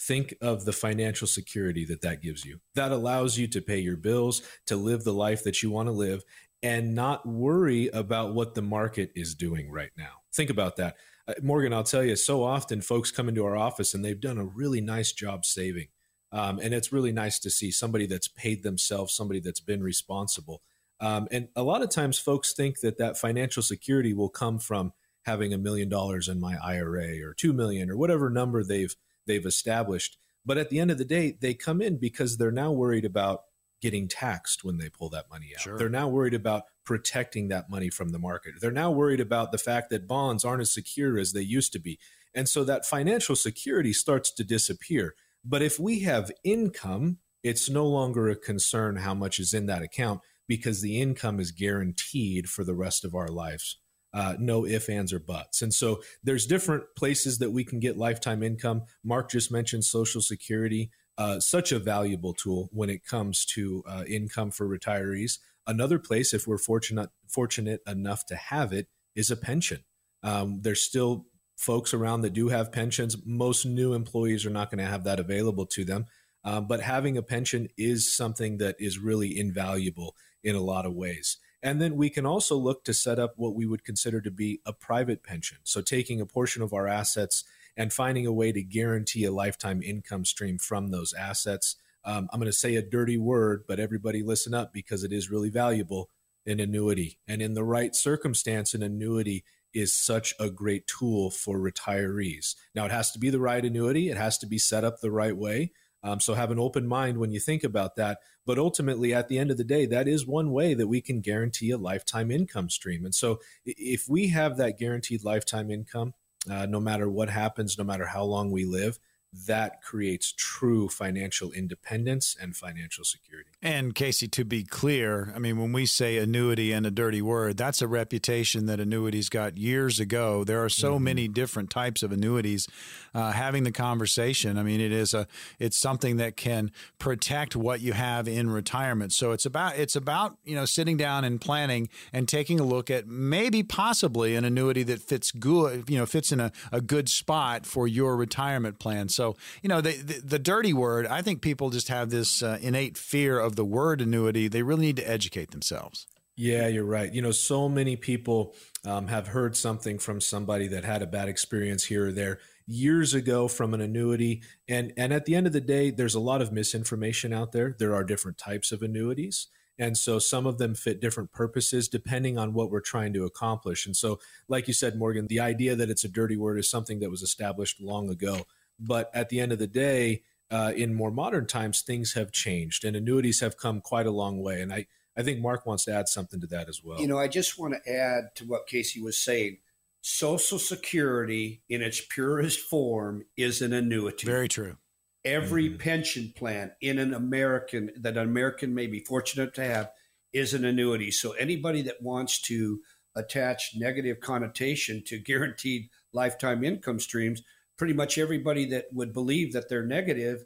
think 0.00 0.34
of 0.40 0.64
the 0.64 0.72
financial 0.72 1.26
security 1.26 1.84
that 1.84 2.02
that 2.02 2.22
gives 2.22 2.44
you. 2.44 2.60
That 2.74 2.92
allows 2.92 3.38
you 3.38 3.48
to 3.48 3.60
pay 3.60 3.78
your 3.78 3.96
bills, 3.96 4.42
to 4.66 4.76
live 4.76 5.04
the 5.04 5.12
life 5.12 5.44
that 5.44 5.62
you 5.62 5.70
want 5.70 5.88
to 5.88 5.92
live, 5.92 6.22
and 6.62 6.94
not 6.94 7.26
worry 7.26 7.88
about 7.88 8.34
what 8.34 8.54
the 8.54 8.62
market 8.62 9.10
is 9.16 9.34
doing 9.34 9.70
right 9.70 9.90
now. 9.96 10.22
Think 10.32 10.50
about 10.50 10.76
that. 10.76 10.96
Uh, 11.26 11.34
Morgan, 11.42 11.72
I'll 11.72 11.82
tell 11.82 12.04
you, 12.04 12.16
so 12.16 12.42
often 12.42 12.80
folks 12.80 13.10
come 13.10 13.28
into 13.28 13.44
our 13.44 13.56
office 13.56 13.94
and 13.94 14.04
they've 14.04 14.20
done 14.20 14.38
a 14.38 14.44
really 14.44 14.80
nice 14.80 15.12
job 15.12 15.44
saving. 15.44 15.88
Um, 16.30 16.58
and 16.60 16.72
it's 16.72 16.92
really 16.92 17.12
nice 17.12 17.38
to 17.40 17.50
see 17.50 17.70
somebody 17.70 18.06
that's 18.06 18.28
paid 18.28 18.62
themselves, 18.62 19.14
somebody 19.14 19.40
that's 19.40 19.60
been 19.60 19.82
responsible. 19.82 20.62
Um, 21.02 21.26
and 21.32 21.48
a 21.56 21.64
lot 21.64 21.82
of 21.82 21.90
times 21.90 22.18
folks 22.18 22.54
think 22.54 22.80
that 22.80 22.96
that 22.98 23.18
financial 23.18 23.62
security 23.62 24.14
will 24.14 24.28
come 24.28 24.60
from 24.60 24.92
having 25.24 25.52
a 25.52 25.58
million 25.58 25.88
dollars 25.88 26.28
in 26.28 26.40
my 26.40 26.56
IRA 26.62 27.20
or 27.24 27.34
2 27.34 27.52
million 27.52 27.90
or 27.90 27.96
whatever 27.96 28.30
number 28.30 28.62
they've 28.62 28.94
they've 29.26 29.44
established. 29.44 30.16
But 30.46 30.58
at 30.58 30.70
the 30.70 30.78
end 30.78 30.90
of 30.90 30.98
the 30.98 31.04
day, 31.04 31.36
they 31.40 31.54
come 31.54 31.82
in 31.82 31.98
because 31.98 32.36
they're 32.36 32.50
now 32.50 32.72
worried 32.72 33.04
about 33.04 33.42
getting 33.80 34.06
taxed 34.06 34.64
when 34.64 34.78
they 34.78 34.88
pull 34.88 35.08
that 35.10 35.28
money 35.28 35.50
out. 35.56 35.62
Sure. 35.62 35.76
They're 35.76 35.88
now 35.88 36.08
worried 36.08 36.34
about 36.34 36.64
protecting 36.84 37.48
that 37.48 37.68
money 37.68 37.90
from 37.90 38.10
the 38.10 38.18
market. 38.18 38.54
They're 38.60 38.70
now 38.70 38.92
worried 38.92 39.20
about 39.20 39.50
the 39.50 39.58
fact 39.58 39.90
that 39.90 40.06
bonds 40.06 40.44
aren't 40.44 40.62
as 40.62 40.72
secure 40.72 41.18
as 41.18 41.32
they 41.32 41.42
used 41.42 41.72
to 41.72 41.80
be. 41.80 41.98
And 42.34 42.48
so 42.48 42.64
that 42.64 42.86
financial 42.86 43.36
security 43.36 43.92
starts 43.92 44.32
to 44.32 44.44
disappear. 44.44 45.14
But 45.44 45.62
if 45.62 45.80
we 45.80 46.00
have 46.00 46.30
income, 46.44 47.18
it's 47.42 47.68
no 47.68 47.86
longer 47.86 48.28
a 48.28 48.36
concern 48.36 48.96
how 48.96 49.14
much 49.14 49.40
is 49.40 49.52
in 49.52 49.66
that 49.66 49.82
account 49.82 50.20
because 50.52 50.82
the 50.82 51.00
income 51.00 51.40
is 51.40 51.50
guaranteed 51.50 52.46
for 52.46 52.62
the 52.62 52.74
rest 52.74 53.06
of 53.06 53.14
our 53.14 53.28
lives. 53.28 53.78
Uh, 54.12 54.34
no 54.38 54.66
ifs, 54.66 54.90
ands, 54.90 55.10
or 55.10 55.18
buts. 55.18 55.62
And 55.62 55.72
so 55.72 56.02
there's 56.22 56.44
different 56.44 56.84
places 56.94 57.38
that 57.38 57.52
we 57.52 57.64
can 57.64 57.80
get 57.80 57.96
lifetime 57.96 58.42
income. 58.42 58.82
Mark 59.02 59.30
just 59.30 59.50
mentioned 59.50 59.84
Social 59.84 60.20
Security, 60.20 60.90
uh, 61.16 61.40
such 61.40 61.72
a 61.72 61.78
valuable 61.78 62.34
tool 62.34 62.68
when 62.70 62.90
it 62.90 63.06
comes 63.06 63.46
to 63.46 63.82
uh, 63.88 64.04
income 64.06 64.50
for 64.50 64.68
retirees. 64.68 65.38
Another 65.66 65.98
place, 65.98 66.34
if 66.34 66.46
we're 66.46 66.58
fortunate 66.58 67.08
fortunate 67.26 67.80
enough 67.86 68.26
to 68.26 68.36
have 68.36 68.74
it, 68.74 68.88
is 69.14 69.30
a 69.30 69.36
pension. 69.36 69.84
Um, 70.22 70.60
there's 70.60 70.82
still 70.82 71.24
folks 71.56 71.94
around 71.94 72.20
that 72.20 72.34
do 72.34 72.48
have 72.48 72.72
pensions. 72.72 73.16
Most 73.24 73.64
new 73.64 73.94
employees 73.94 74.44
are 74.44 74.50
not 74.50 74.70
going 74.70 74.84
to 74.84 74.90
have 74.90 75.04
that 75.04 75.18
available 75.18 75.64
to 75.68 75.86
them. 75.86 76.04
Uh, 76.44 76.60
but 76.60 76.80
having 76.80 77.16
a 77.16 77.22
pension 77.22 77.68
is 77.78 78.14
something 78.14 78.58
that 78.58 78.76
is 78.78 78.98
really 78.98 79.38
invaluable 79.38 80.14
in 80.42 80.54
a 80.54 80.60
lot 80.60 80.86
of 80.86 80.94
ways. 80.94 81.38
And 81.62 81.80
then 81.80 81.96
we 81.96 82.10
can 82.10 82.26
also 82.26 82.56
look 82.56 82.84
to 82.84 82.94
set 82.94 83.18
up 83.18 83.34
what 83.36 83.54
we 83.54 83.66
would 83.66 83.84
consider 83.84 84.20
to 84.20 84.30
be 84.30 84.60
a 84.66 84.72
private 84.72 85.22
pension. 85.22 85.58
So, 85.62 85.80
taking 85.80 86.20
a 86.20 86.26
portion 86.26 86.62
of 86.62 86.72
our 86.72 86.88
assets 86.88 87.44
and 87.76 87.92
finding 87.92 88.26
a 88.26 88.32
way 88.32 88.52
to 88.52 88.62
guarantee 88.62 89.24
a 89.24 89.32
lifetime 89.32 89.82
income 89.82 90.24
stream 90.24 90.58
from 90.58 90.88
those 90.88 91.12
assets. 91.12 91.76
Um, 92.04 92.28
I'm 92.32 92.40
going 92.40 92.50
to 92.50 92.52
say 92.52 92.74
a 92.74 92.82
dirty 92.82 93.16
word, 93.16 93.64
but 93.68 93.78
everybody 93.78 94.22
listen 94.22 94.54
up 94.54 94.72
because 94.72 95.04
it 95.04 95.12
is 95.12 95.30
really 95.30 95.50
valuable 95.50 96.10
an 96.44 96.60
annuity. 96.60 97.18
And 97.28 97.40
in 97.40 97.54
the 97.54 97.64
right 97.64 97.94
circumstance, 97.94 98.74
an 98.74 98.82
annuity 98.82 99.44
is 99.72 99.96
such 99.96 100.34
a 100.38 100.50
great 100.50 100.86
tool 100.86 101.30
for 101.30 101.58
retirees. 101.58 102.54
Now, 102.74 102.84
it 102.84 102.90
has 102.90 103.10
to 103.12 103.18
be 103.18 103.30
the 103.30 103.40
right 103.40 103.64
annuity, 103.64 104.10
it 104.10 104.16
has 104.16 104.38
to 104.38 104.46
be 104.46 104.58
set 104.58 104.84
up 104.84 105.00
the 105.00 105.10
right 105.10 105.36
way. 105.36 105.72
Um, 106.02 106.20
so 106.20 106.34
have 106.34 106.50
an 106.50 106.58
open 106.58 106.86
mind 106.86 107.18
when 107.18 107.30
you 107.30 107.40
think 107.40 107.64
about 107.64 107.96
that. 107.96 108.18
But 108.44 108.58
ultimately, 108.58 109.14
at 109.14 109.28
the 109.28 109.38
end 109.38 109.50
of 109.50 109.56
the 109.56 109.64
day, 109.64 109.86
that 109.86 110.08
is 110.08 110.26
one 110.26 110.50
way 110.50 110.74
that 110.74 110.88
we 110.88 111.00
can 111.00 111.20
guarantee 111.20 111.70
a 111.70 111.78
lifetime 111.78 112.30
income 112.30 112.70
stream. 112.70 113.04
And 113.04 113.14
so 113.14 113.40
if 113.64 114.08
we 114.08 114.28
have 114.28 114.56
that 114.56 114.78
guaranteed 114.78 115.22
lifetime 115.22 115.70
income, 115.70 116.14
uh, 116.50 116.66
no 116.66 116.80
matter 116.80 117.08
what 117.08 117.30
happens, 117.30 117.78
no 117.78 117.84
matter 117.84 118.06
how 118.06 118.24
long 118.24 118.50
we 118.50 118.64
live, 118.64 118.98
that 119.32 119.80
creates 119.80 120.32
true 120.36 120.88
financial 120.88 121.52
independence 121.52 122.36
and 122.38 122.54
financial 122.54 123.02
security. 123.02 123.48
And 123.62 123.94
Casey, 123.94 124.28
to 124.28 124.44
be 124.44 124.62
clear, 124.62 125.32
I 125.34 125.38
mean, 125.38 125.58
when 125.58 125.72
we 125.72 125.86
say 125.86 126.18
annuity 126.18 126.72
and 126.72 126.84
a 126.84 126.90
dirty 126.90 127.22
word, 127.22 127.56
that's 127.56 127.80
a 127.80 127.88
reputation 127.88 128.66
that 128.66 128.78
annuities 128.78 129.28
got 129.28 129.56
years 129.56 129.98
ago. 130.00 130.44
There 130.44 130.62
are 130.62 130.68
so 130.68 130.94
mm-hmm. 130.94 131.04
many 131.04 131.28
different 131.28 131.70
types 131.70 132.02
of 132.02 132.12
annuities. 132.12 132.68
Uh, 133.14 133.32
having 133.32 133.62
the 133.62 133.72
conversation, 133.72 134.58
I 134.58 134.62
mean, 134.62 134.80
it 134.80 134.92
is 134.92 135.14
a 135.14 135.26
it's 135.58 135.78
something 135.78 136.16
that 136.16 136.36
can 136.36 136.70
protect 136.98 137.54
what 137.54 137.80
you 137.80 137.92
have 137.92 138.26
in 138.26 138.50
retirement. 138.50 139.12
So 139.12 139.32
it's 139.32 139.46
about 139.46 139.76
it's 139.76 139.96
about 139.96 140.36
you 140.44 140.56
know 140.56 140.64
sitting 140.64 140.96
down 140.96 141.24
and 141.24 141.40
planning 141.40 141.88
and 142.12 142.28
taking 142.28 142.58
a 142.58 142.64
look 142.64 142.90
at 142.90 143.06
maybe 143.06 143.62
possibly 143.62 144.34
an 144.34 144.44
annuity 144.44 144.82
that 144.84 145.00
fits 145.00 145.30
good 145.30 145.88
you 145.88 145.98
know 145.98 146.06
fits 146.06 146.32
in 146.32 146.40
a, 146.40 146.52
a 146.70 146.80
good 146.80 147.08
spot 147.08 147.64
for 147.64 147.86
your 147.86 148.16
retirement 148.16 148.78
plan. 148.78 149.08
So 149.08 149.21
you 149.62 149.68
know 149.68 149.80
the 149.80 149.92
the, 149.92 150.20
the 150.24 150.38
dirty 150.38 150.72
word, 150.72 151.06
I 151.06 151.22
think 151.22 151.42
people 151.42 151.70
just 151.70 151.88
have 151.88 152.10
this 152.10 152.42
uh, 152.42 152.58
innate 152.60 152.98
fear 152.98 153.38
of 153.38 153.52
of 153.52 153.56
the 153.56 153.64
word 153.66 154.00
annuity, 154.00 154.48
they 154.48 154.62
really 154.62 154.86
need 154.86 154.96
to 154.96 155.08
educate 155.08 155.50
themselves. 155.50 156.06
Yeah, 156.34 156.66
you're 156.68 156.84
right. 156.84 157.12
You 157.12 157.20
know, 157.20 157.30
so 157.30 157.68
many 157.68 157.96
people 157.96 158.54
um, 158.86 159.08
have 159.08 159.28
heard 159.28 159.54
something 159.54 159.98
from 159.98 160.22
somebody 160.22 160.66
that 160.68 160.84
had 160.84 161.02
a 161.02 161.06
bad 161.06 161.28
experience 161.28 161.84
here 161.84 162.08
or 162.08 162.12
there 162.12 162.38
years 162.66 163.12
ago 163.12 163.48
from 163.48 163.74
an 163.74 163.82
annuity, 163.82 164.42
and 164.66 164.94
and 164.96 165.12
at 165.12 165.26
the 165.26 165.34
end 165.34 165.46
of 165.46 165.52
the 165.52 165.60
day, 165.60 165.90
there's 165.90 166.14
a 166.14 166.20
lot 166.20 166.40
of 166.40 166.50
misinformation 166.50 167.34
out 167.34 167.52
there. 167.52 167.76
There 167.78 167.94
are 167.94 168.02
different 168.02 168.38
types 168.38 168.72
of 168.72 168.82
annuities. 168.82 169.48
And 169.78 169.96
so 169.96 170.18
some 170.18 170.46
of 170.46 170.58
them 170.58 170.74
fit 170.74 171.00
different 171.00 171.32
purposes 171.32 171.88
depending 171.88 172.36
on 172.38 172.52
what 172.52 172.70
we're 172.70 172.80
trying 172.80 173.14
to 173.14 173.24
accomplish. 173.24 173.86
And 173.86 173.96
so, 173.96 174.20
like 174.46 174.68
you 174.68 174.74
said, 174.74 174.98
Morgan, 174.98 175.26
the 175.26 175.40
idea 175.40 175.74
that 175.74 175.88
it's 175.88 176.04
a 176.04 176.08
dirty 176.08 176.36
word 176.36 176.58
is 176.58 176.70
something 176.70 177.00
that 177.00 177.10
was 177.10 177.22
established 177.22 177.80
long 177.80 178.10
ago. 178.10 178.42
But 178.78 179.10
at 179.14 179.28
the 179.28 179.40
end 179.40 179.52
of 179.52 179.58
the 179.58 179.66
day, 179.66 180.22
uh, 180.50 180.72
in 180.76 180.94
more 180.94 181.10
modern 181.10 181.46
times, 181.46 181.80
things 181.80 182.12
have 182.12 182.30
changed 182.30 182.84
and 182.84 182.94
annuities 182.94 183.40
have 183.40 183.56
come 183.56 183.80
quite 183.80 184.06
a 184.06 184.10
long 184.10 184.42
way. 184.42 184.60
And 184.60 184.72
I, 184.72 184.86
I 185.16 185.22
think 185.22 185.40
Mark 185.40 185.64
wants 185.64 185.84
to 185.86 185.94
add 185.94 186.08
something 186.08 186.40
to 186.40 186.46
that 186.48 186.68
as 186.68 186.82
well. 186.84 187.00
You 187.00 187.06
know, 187.06 187.18
I 187.18 187.28
just 187.28 187.58
want 187.58 187.74
to 187.74 187.92
add 187.92 188.34
to 188.36 188.44
what 188.44 188.66
Casey 188.66 189.00
was 189.00 189.22
saying. 189.22 189.58
Social 190.02 190.58
Security, 190.58 191.62
in 191.68 191.80
its 191.80 192.00
purest 192.00 192.60
form, 192.60 193.24
is 193.36 193.62
an 193.62 193.72
annuity. 193.72 194.26
Very 194.26 194.48
true. 194.48 194.76
Every 195.24 195.68
mm-hmm. 195.68 195.78
pension 195.78 196.32
plan 196.36 196.72
in 196.80 196.98
an 196.98 197.14
American 197.14 197.92
that 197.96 198.16
an 198.16 198.24
American 198.24 198.74
may 198.74 198.88
be 198.88 199.00
fortunate 199.00 199.54
to 199.54 199.64
have 199.64 199.90
is 200.32 200.54
an 200.54 200.64
annuity. 200.64 201.12
So 201.12 201.32
anybody 201.32 201.82
that 201.82 202.02
wants 202.02 202.40
to 202.42 202.80
attach 203.14 203.72
negative 203.76 204.20
connotation 204.20 205.02
to 205.06 205.18
guaranteed 205.24 205.88
lifetime 206.12 206.64
income 206.64 206.98
streams 206.98 207.42
pretty 207.76 207.94
much 207.94 208.18
everybody 208.18 208.66
that 208.66 208.86
would 208.92 209.12
believe 209.12 209.52
that 209.52 209.68
they're 209.68 209.84
negative, 209.86 210.44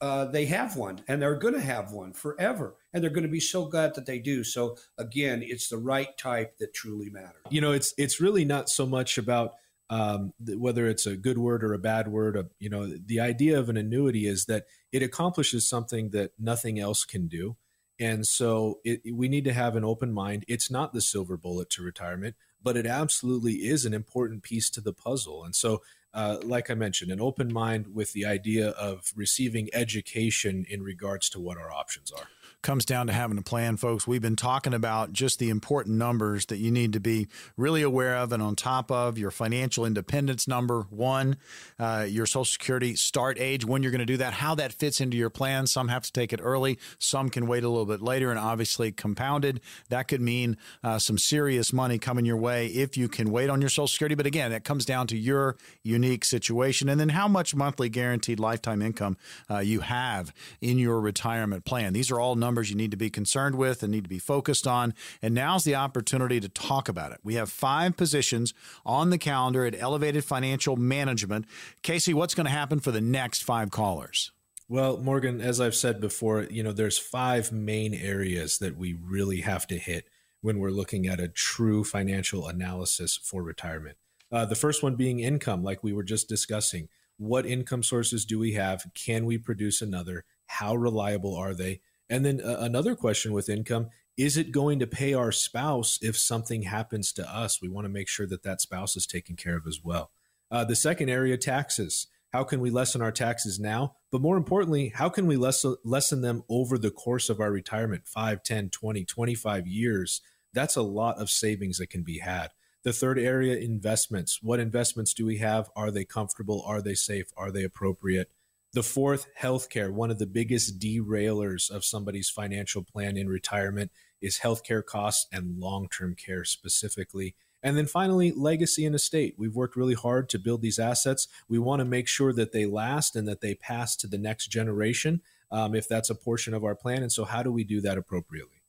uh, 0.00 0.24
they 0.24 0.46
have 0.46 0.76
one 0.76 1.02
and 1.08 1.20
they're 1.20 1.38
going 1.38 1.54
to 1.54 1.60
have 1.60 1.92
one 1.92 2.12
forever. 2.12 2.76
And 2.92 3.02
they're 3.02 3.10
going 3.10 3.26
to 3.26 3.28
be 3.28 3.40
so 3.40 3.66
glad 3.66 3.94
that 3.94 4.06
they 4.06 4.18
do. 4.18 4.42
So 4.44 4.76
again, 4.98 5.42
it's 5.42 5.68
the 5.68 5.76
right 5.78 6.16
type 6.16 6.58
that 6.58 6.74
truly 6.74 7.10
matters. 7.10 7.42
You 7.50 7.60
know, 7.60 7.72
it's 7.72 7.92
it's 7.98 8.20
really 8.20 8.44
not 8.44 8.68
so 8.68 8.86
much 8.86 9.18
about 9.18 9.54
um, 9.90 10.32
whether 10.38 10.86
it's 10.86 11.06
a 11.06 11.16
good 11.16 11.36
word 11.36 11.62
or 11.64 11.74
a 11.74 11.78
bad 11.78 12.08
word. 12.08 12.36
Uh, 12.36 12.44
you 12.58 12.70
know, 12.70 12.86
the 12.86 13.20
idea 13.20 13.58
of 13.58 13.68
an 13.68 13.76
annuity 13.76 14.26
is 14.26 14.46
that 14.46 14.64
it 14.92 15.02
accomplishes 15.02 15.68
something 15.68 16.10
that 16.10 16.32
nothing 16.38 16.78
else 16.78 17.04
can 17.04 17.28
do. 17.28 17.56
And 17.98 18.26
so 18.26 18.78
it, 18.82 19.02
we 19.12 19.28
need 19.28 19.44
to 19.44 19.52
have 19.52 19.76
an 19.76 19.84
open 19.84 20.12
mind. 20.12 20.44
It's 20.48 20.70
not 20.70 20.94
the 20.94 21.02
silver 21.02 21.36
bullet 21.36 21.68
to 21.70 21.82
retirement, 21.82 22.34
but 22.62 22.76
it 22.76 22.86
absolutely 22.86 23.54
is 23.56 23.84
an 23.84 23.92
important 23.92 24.42
piece 24.42 24.70
to 24.70 24.80
the 24.80 24.94
puzzle. 24.94 25.44
And 25.44 25.54
so 25.54 25.82
uh, 26.12 26.38
like 26.42 26.70
I 26.70 26.74
mentioned, 26.74 27.10
an 27.10 27.20
open 27.20 27.52
mind 27.52 27.94
with 27.94 28.12
the 28.12 28.26
idea 28.26 28.70
of 28.70 29.12
receiving 29.14 29.68
education 29.72 30.66
in 30.68 30.82
regards 30.82 31.28
to 31.30 31.40
what 31.40 31.56
our 31.56 31.72
options 31.72 32.10
are 32.10 32.26
comes 32.62 32.84
down 32.84 33.06
to 33.06 33.12
having 33.12 33.38
a 33.38 33.42
plan, 33.42 33.76
folks. 33.76 34.06
We've 34.06 34.20
been 34.20 34.36
talking 34.36 34.74
about 34.74 35.12
just 35.12 35.38
the 35.38 35.48
important 35.48 35.96
numbers 35.96 36.46
that 36.46 36.58
you 36.58 36.70
need 36.70 36.92
to 36.92 37.00
be 37.00 37.28
really 37.56 37.82
aware 37.82 38.16
of 38.16 38.32
and 38.32 38.42
on 38.42 38.54
top 38.54 38.90
of 38.90 39.16
your 39.16 39.30
financial 39.30 39.86
independence 39.86 40.46
number 40.46 40.82
one, 40.90 41.36
uh, 41.78 42.06
your 42.08 42.26
Social 42.26 42.44
Security 42.44 42.94
start 42.94 43.38
age, 43.40 43.64
when 43.64 43.82
you're 43.82 43.92
going 43.92 44.00
to 44.00 44.06
do 44.06 44.18
that, 44.18 44.34
how 44.34 44.54
that 44.56 44.72
fits 44.72 45.00
into 45.00 45.16
your 45.16 45.30
plan. 45.30 45.66
Some 45.66 45.88
have 45.88 46.02
to 46.02 46.12
take 46.12 46.32
it 46.32 46.40
early, 46.42 46.78
some 46.98 47.30
can 47.30 47.46
wait 47.46 47.64
a 47.64 47.68
little 47.68 47.86
bit 47.86 48.02
later, 48.02 48.30
and 48.30 48.38
obviously 48.38 48.92
compounded. 48.92 49.60
That 49.88 50.08
could 50.08 50.20
mean 50.20 50.58
uh, 50.84 50.98
some 50.98 51.16
serious 51.16 51.72
money 51.72 51.98
coming 51.98 52.26
your 52.26 52.36
way 52.36 52.66
if 52.66 52.96
you 52.96 53.08
can 53.08 53.30
wait 53.30 53.48
on 53.48 53.60
your 53.60 53.70
Social 53.70 53.88
Security. 53.88 54.14
But 54.14 54.26
again, 54.26 54.50
that 54.50 54.64
comes 54.64 54.84
down 54.84 55.06
to 55.08 55.16
your 55.16 55.56
unique 55.82 56.24
situation 56.26 56.88
and 56.88 57.00
then 57.00 57.10
how 57.10 57.26
much 57.26 57.54
monthly 57.54 57.88
guaranteed 57.88 58.38
lifetime 58.38 58.82
income 58.82 59.16
uh, 59.50 59.58
you 59.58 59.80
have 59.80 60.34
in 60.60 60.78
your 60.78 61.00
retirement 61.00 61.64
plan. 61.64 61.94
These 61.94 62.10
are 62.10 62.20
all 62.20 62.36
numbers 62.36 62.49
numbers 62.50 62.68
you 62.68 62.74
need 62.74 62.90
to 62.90 62.96
be 62.96 63.10
concerned 63.10 63.54
with 63.54 63.80
and 63.84 63.92
need 63.92 64.02
to 64.02 64.10
be 64.10 64.18
focused 64.18 64.66
on. 64.66 64.92
And 65.22 65.32
now's 65.34 65.62
the 65.62 65.76
opportunity 65.76 66.40
to 66.40 66.48
talk 66.48 66.88
about 66.88 67.12
it. 67.12 67.20
We 67.22 67.34
have 67.34 67.48
five 67.48 67.96
positions 67.96 68.52
on 68.84 69.10
the 69.10 69.18
calendar 69.18 69.64
at 69.64 69.80
Elevated 69.80 70.24
Financial 70.24 70.74
Management. 70.74 71.44
Casey, 71.82 72.12
what's 72.12 72.34
going 72.34 72.46
to 72.46 72.50
happen 72.50 72.80
for 72.80 72.90
the 72.90 73.00
next 73.00 73.44
five 73.44 73.70
callers? 73.70 74.32
Well, 74.68 74.98
Morgan, 74.98 75.40
as 75.40 75.60
I've 75.60 75.76
said 75.76 76.00
before, 76.00 76.42
you 76.50 76.64
know, 76.64 76.72
there's 76.72 76.98
five 76.98 77.52
main 77.52 77.94
areas 77.94 78.58
that 78.58 78.76
we 78.76 78.94
really 78.94 79.42
have 79.42 79.64
to 79.68 79.78
hit 79.78 80.08
when 80.40 80.58
we're 80.58 80.70
looking 80.70 81.06
at 81.06 81.20
a 81.20 81.28
true 81.28 81.84
financial 81.84 82.48
analysis 82.48 83.16
for 83.16 83.44
retirement. 83.44 83.96
Uh, 84.32 84.44
the 84.44 84.56
first 84.56 84.82
one 84.82 84.96
being 84.96 85.20
income, 85.20 85.62
like 85.62 85.84
we 85.84 85.92
were 85.92 86.02
just 86.02 86.28
discussing. 86.28 86.88
What 87.16 87.46
income 87.46 87.84
sources 87.84 88.24
do 88.24 88.40
we 88.40 88.54
have? 88.54 88.84
Can 88.94 89.24
we 89.24 89.38
produce 89.38 89.80
another? 89.80 90.24
How 90.46 90.74
reliable 90.74 91.36
are 91.36 91.54
they? 91.54 91.80
And 92.10 92.26
then 92.26 92.40
uh, 92.40 92.56
another 92.58 92.94
question 92.94 93.32
with 93.32 93.48
income 93.48 93.88
is 94.16 94.36
it 94.36 94.52
going 94.52 94.78
to 94.80 94.86
pay 94.86 95.14
our 95.14 95.32
spouse 95.32 95.98
if 96.02 96.18
something 96.18 96.64
happens 96.64 97.10
to 97.12 97.26
us? 97.26 97.62
We 97.62 97.70
want 97.70 97.86
to 97.86 97.88
make 97.88 98.08
sure 98.08 98.26
that 98.26 98.42
that 98.42 98.60
spouse 98.60 98.94
is 98.94 99.06
taken 99.06 99.34
care 99.34 99.56
of 99.56 99.66
as 99.66 99.80
well. 99.82 100.10
Uh, 100.50 100.64
the 100.64 100.76
second 100.76 101.08
area, 101.08 101.38
taxes. 101.38 102.08
How 102.32 102.44
can 102.44 102.60
we 102.60 102.70
lessen 102.70 103.00
our 103.00 103.12
taxes 103.12 103.58
now? 103.58 103.96
But 104.12 104.20
more 104.20 104.36
importantly, 104.36 104.92
how 104.94 105.08
can 105.08 105.26
we 105.26 105.36
lessen, 105.36 105.76
lessen 105.84 106.20
them 106.20 106.42
over 106.50 106.76
the 106.76 106.90
course 106.90 107.30
of 107.30 107.40
our 107.40 107.50
retirement 107.50 108.06
5, 108.06 108.42
10, 108.42 108.68
20, 108.68 109.04
25 109.04 109.66
years? 109.66 110.20
That's 110.52 110.76
a 110.76 110.82
lot 110.82 111.18
of 111.18 111.30
savings 111.30 111.78
that 111.78 111.90
can 111.90 112.02
be 112.02 112.18
had. 112.18 112.50
The 112.82 112.92
third 112.92 113.18
area, 113.18 113.56
investments. 113.56 114.40
What 114.42 114.60
investments 114.60 115.14
do 115.14 115.24
we 115.24 115.38
have? 115.38 115.70
Are 115.74 115.90
they 115.90 116.04
comfortable? 116.04 116.62
Are 116.66 116.82
they 116.82 116.94
safe? 116.94 117.26
Are 117.36 117.50
they 117.50 117.64
appropriate? 117.64 118.30
The 118.72 118.82
fourth, 118.84 119.26
healthcare. 119.40 119.90
One 119.90 120.12
of 120.12 120.20
the 120.20 120.26
biggest 120.26 120.78
derailers 120.78 121.70
of 121.70 121.84
somebody's 121.84 122.30
financial 122.30 122.84
plan 122.84 123.16
in 123.16 123.28
retirement 123.28 123.90
is 124.20 124.40
healthcare 124.40 124.84
costs 124.84 125.26
and 125.32 125.58
long 125.58 125.88
term 125.88 126.14
care 126.14 126.44
specifically. 126.44 127.34
And 127.64 127.76
then 127.76 127.86
finally, 127.86 128.30
legacy 128.30 128.86
and 128.86 128.94
estate. 128.94 129.34
We've 129.36 129.56
worked 129.56 129.74
really 129.74 129.94
hard 129.94 130.28
to 130.30 130.38
build 130.38 130.62
these 130.62 130.78
assets. 130.78 131.26
We 131.48 131.58
want 131.58 131.80
to 131.80 131.84
make 131.84 132.06
sure 132.06 132.32
that 132.32 132.52
they 132.52 132.64
last 132.64 133.16
and 133.16 133.26
that 133.26 133.40
they 133.40 133.54
pass 133.54 133.96
to 133.96 134.06
the 134.06 134.18
next 134.18 134.46
generation 134.46 135.20
um, 135.50 135.74
if 135.74 135.88
that's 135.88 136.10
a 136.10 136.14
portion 136.14 136.54
of 136.54 136.64
our 136.64 136.76
plan. 136.76 137.02
And 137.02 137.12
so, 137.12 137.24
how 137.24 137.42
do 137.42 137.50
we 137.50 137.64
do 137.64 137.80
that 137.80 137.98
appropriately? 137.98 138.59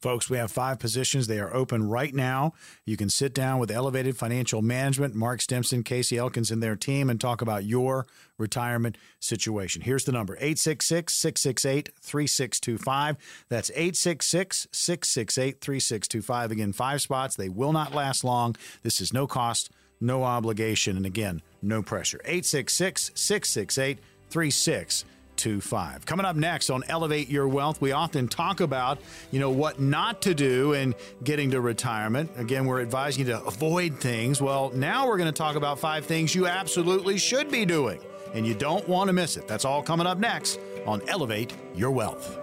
Folks, 0.00 0.30
we 0.30 0.36
have 0.36 0.52
five 0.52 0.78
positions. 0.78 1.26
They 1.26 1.40
are 1.40 1.52
open 1.52 1.88
right 1.88 2.14
now. 2.14 2.52
You 2.84 2.96
can 2.96 3.10
sit 3.10 3.34
down 3.34 3.58
with 3.58 3.68
Elevated 3.68 4.16
Financial 4.16 4.62
Management, 4.62 5.16
Mark 5.16 5.40
Stimson, 5.40 5.82
Casey 5.82 6.16
Elkins, 6.16 6.52
and 6.52 6.62
their 6.62 6.76
team 6.76 7.10
and 7.10 7.20
talk 7.20 7.42
about 7.42 7.64
your 7.64 8.06
retirement 8.38 8.96
situation. 9.18 9.82
Here's 9.82 10.04
the 10.04 10.12
number 10.12 10.34
866 10.34 11.12
668 11.12 11.90
3625. 12.00 13.16
That's 13.48 13.70
866 13.70 14.68
668 14.70 15.60
3625. 15.60 16.50
Again, 16.52 16.72
five 16.72 17.02
spots. 17.02 17.34
They 17.34 17.48
will 17.48 17.72
not 17.72 17.92
last 17.92 18.22
long. 18.22 18.54
This 18.84 19.00
is 19.00 19.12
no 19.12 19.26
cost, 19.26 19.70
no 20.00 20.22
obligation, 20.22 20.96
and 20.96 21.06
again, 21.06 21.42
no 21.60 21.82
pressure. 21.82 22.20
866 22.24 23.10
668 23.16 23.98
3625. 24.30 25.17
825. 25.38 26.04
Coming 26.04 26.26
up 26.26 26.34
next 26.34 26.68
on 26.68 26.82
Elevate 26.88 27.28
Your 27.28 27.46
Wealth, 27.46 27.80
we 27.80 27.92
often 27.92 28.26
talk 28.26 28.60
about, 28.60 28.98
you 29.30 29.38
know, 29.38 29.50
what 29.50 29.78
not 29.78 30.20
to 30.22 30.34
do 30.34 30.72
in 30.72 30.94
getting 31.22 31.52
to 31.52 31.60
retirement. 31.60 32.30
Again, 32.36 32.66
we're 32.66 32.80
advising 32.80 33.26
you 33.26 33.32
to 33.32 33.44
avoid 33.44 33.98
things. 33.98 34.42
Well, 34.42 34.70
now 34.74 35.06
we're 35.06 35.16
going 35.16 35.32
to 35.32 35.38
talk 35.38 35.54
about 35.54 35.78
five 35.78 36.04
things 36.06 36.34
you 36.34 36.48
absolutely 36.48 37.18
should 37.18 37.50
be 37.50 37.64
doing, 37.64 38.00
and 38.34 38.44
you 38.44 38.54
don't 38.54 38.86
want 38.88 39.08
to 39.08 39.12
miss 39.12 39.36
it. 39.36 39.46
That's 39.46 39.64
all 39.64 39.82
coming 39.82 40.06
up 40.06 40.18
next 40.18 40.58
on 40.86 41.08
Elevate 41.08 41.54
Your 41.74 41.92
Wealth. 41.92 42.36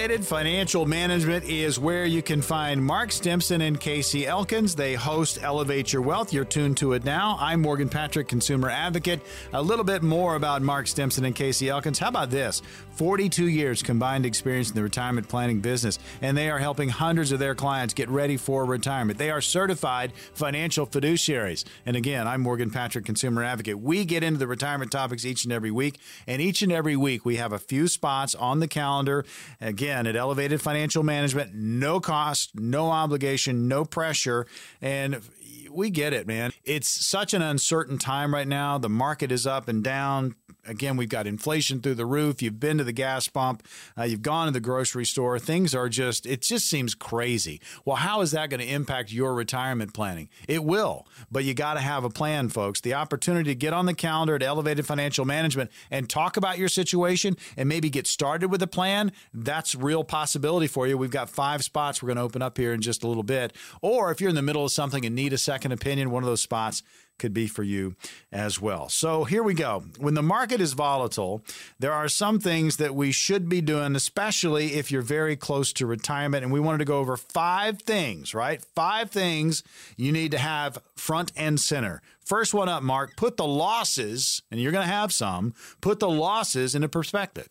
Financial 0.00 0.86
Management 0.86 1.44
is 1.44 1.78
where 1.78 2.06
you 2.06 2.22
can 2.22 2.40
find 2.40 2.82
Mark 2.82 3.12
Stimson 3.12 3.60
and 3.60 3.78
Casey 3.78 4.26
Elkins. 4.26 4.74
They 4.74 4.94
host 4.94 5.38
Elevate 5.42 5.92
Your 5.92 6.00
Wealth. 6.00 6.32
You're 6.32 6.46
tuned 6.46 6.78
to 6.78 6.94
it 6.94 7.04
now. 7.04 7.36
I'm 7.38 7.60
Morgan 7.60 7.90
Patrick, 7.90 8.26
consumer 8.26 8.70
advocate. 8.70 9.20
A 9.52 9.60
little 9.62 9.84
bit 9.84 10.02
more 10.02 10.36
about 10.36 10.62
Mark 10.62 10.86
Stimson 10.86 11.26
and 11.26 11.34
Casey 11.34 11.68
Elkins. 11.68 11.98
How 11.98 12.08
about 12.08 12.30
this? 12.30 12.62
42 12.92 13.48
years 13.48 13.82
combined 13.82 14.24
experience 14.24 14.70
in 14.70 14.74
the 14.74 14.82
retirement 14.82 15.28
planning 15.28 15.60
business, 15.60 15.98
and 16.22 16.36
they 16.36 16.50
are 16.50 16.58
helping 16.58 16.88
hundreds 16.88 17.30
of 17.30 17.38
their 17.38 17.54
clients 17.54 17.92
get 17.92 18.08
ready 18.08 18.38
for 18.38 18.64
retirement. 18.64 19.18
They 19.18 19.30
are 19.30 19.40
certified 19.40 20.12
financial 20.34 20.86
fiduciaries. 20.86 21.64
And 21.84 21.96
again, 21.96 22.26
I'm 22.26 22.40
Morgan 22.40 22.70
Patrick, 22.70 23.04
consumer 23.04 23.44
advocate. 23.44 23.78
We 23.78 24.06
get 24.06 24.22
into 24.22 24.38
the 24.38 24.46
retirement 24.46 24.92
topics 24.92 25.26
each 25.26 25.44
and 25.44 25.52
every 25.52 25.70
week, 25.70 25.98
and 26.26 26.40
each 26.40 26.62
and 26.62 26.72
every 26.72 26.96
week 26.96 27.24
we 27.24 27.36
have 27.36 27.52
a 27.52 27.58
few 27.58 27.86
spots 27.86 28.34
on 28.34 28.60
the 28.60 28.68
calendar. 28.68 29.24
Again, 29.60 29.89
again 29.90 30.06
at 30.06 30.14
Elevated 30.14 30.62
Financial 30.62 31.02
Management. 31.02 31.52
No 31.52 31.98
cost, 31.98 32.50
no 32.54 32.90
obligation, 32.90 33.66
no 33.66 33.84
pressure. 33.84 34.46
And 34.80 35.20
we 35.68 35.90
get 35.90 36.12
it, 36.12 36.28
man. 36.28 36.52
It's 36.64 36.88
such 36.88 37.34
an 37.34 37.42
uncertain 37.42 37.98
time 37.98 38.32
right 38.32 38.46
now. 38.46 38.78
The 38.78 38.88
market 38.88 39.32
is 39.32 39.48
up 39.48 39.66
and 39.66 39.82
down 39.82 40.36
again, 40.66 40.96
we've 40.96 41.08
got 41.08 41.26
inflation 41.26 41.80
through 41.80 41.94
the 41.94 42.06
roof. 42.06 42.42
You've 42.42 42.60
been 42.60 42.78
to 42.78 42.84
the 42.84 42.92
gas 42.92 43.28
pump, 43.28 43.66
uh, 43.98 44.04
you've 44.04 44.22
gone 44.22 44.46
to 44.46 44.52
the 44.52 44.60
grocery 44.60 45.04
store. 45.04 45.38
Things 45.38 45.74
are 45.74 45.88
just, 45.88 46.26
it 46.26 46.42
just 46.42 46.68
seems 46.68 46.94
crazy. 46.94 47.60
Well, 47.84 47.96
how 47.96 48.20
is 48.20 48.30
that 48.32 48.50
going 48.50 48.60
to 48.60 48.66
impact 48.66 49.12
your 49.12 49.34
retirement 49.34 49.94
planning? 49.94 50.28
It 50.48 50.64
will, 50.64 51.06
but 51.30 51.44
you 51.44 51.54
got 51.54 51.74
to 51.74 51.80
have 51.80 52.04
a 52.04 52.10
plan, 52.10 52.48
folks. 52.48 52.80
The 52.80 52.94
opportunity 52.94 53.50
to 53.50 53.54
get 53.54 53.72
on 53.72 53.86
the 53.86 53.94
calendar 53.94 54.34
at 54.34 54.42
Elevated 54.42 54.86
Financial 54.86 55.24
Management 55.24 55.70
and 55.90 56.08
talk 56.08 56.36
about 56.36 56.58
your 56.58 56.68
situation 56.68 57.36
and 57.56 57.68
maybe 57.68 57.90
get 57.90 58.06
started 58.06 58.50
with 58.50 58.62
a 58.62 58.66
plan, 58.66 59.12
that's 59.32 59.74
real 59.74 60.04
possibility 60.04 60.66
for 60.66 60.86
you. 60.86 60.96
We've 60.96 61.10
got 61.10 61.30
five 61.30 61.64
spots 61.64 62.02
we're 62.02 62.08
going 62.08 62.16
to 62.16 62.22
open 62.22 62.42
up 62.42 62.58
here 62.58 62.72
in 62.72 62.80
just 62.80 63.02
a 63.02 63.08
little 63.08 63.22
bit. 63.22 63.54
Or 63.82 64.10
if 64.10 64.20
you're 64.20 64.30
in 64.30 64.36
the 64.36 64.42
middle 64.42 64.64
of 64.64 64.72
something 64.72 65.04
and 65.04 65.14
need 65.14 65.32
a 65.32 65.38
second 65.38 65.72
opinion, 65.72 66.10
one 66.10 66.22
of 66.22 66.28
those 66.28 66.42
spots 66.42 66.82
could 67.20 67.32
be 67.32 67.46
for 67.46 67.62
you 67.62 67.94
as 68.32 68.60
well. 68.60 68.88
So 68.88 69.24
here 69.24 69.42
we 69.42 69.54
go. 69.54 69.84
When 69.98 70.14
the 70.14 70.22
market 70.22 70.60
is 70.60 70.72
volatile, 70.72 71.44
there 71.78 71.92
are 71.92 72.08
some 72.08 72.40
things 72.40 72.78
that 72.78 72.94
we 72.94 73.12
should 73.12 73.48
be 73.48 73.60
doing, 73.60 73.94
especially 73.94 74.74
if 74.74 74.90
you're 74.90 75.02
very 75.02 75.36
close 75.36 75.72
to 75.74 75.86
retirement. 75.86 76.42
And 76.42 76.52
we 76.52 76.58
wanted 76.58 76.78
to 76.78 76.84
go 76.86 76.98
over 76.98 77.16
five 77.16 77.82
things, 77.82 78.34
right? 78.34 78.64
Five 78.74 79.10
things 79.10 79.62
you 79.96 80.10
need 80.10 80.32
to 80.32 80.38
have 80.38 80.78
front 80.96 81.30
and 81.36 81.60
center. 81.60 82.02
First 82.24 82.54
one 82.54 82.68
up, 82.68 82.82
Mark, 82.82 83.16
put 83.16 83.36
the 83.36 83.46
losses, 83.46 84.42
and 84.50 84.60
you're 84.60 84.72
going 84.72 84.86
to 84.86 84.92
have 84.92 85.12
some, 85.12 85.54
put 85.80 86.00
the 86.00 86.08
losses 86.08 86.74
into 86.74 86.88
perspective. 86.88 87.48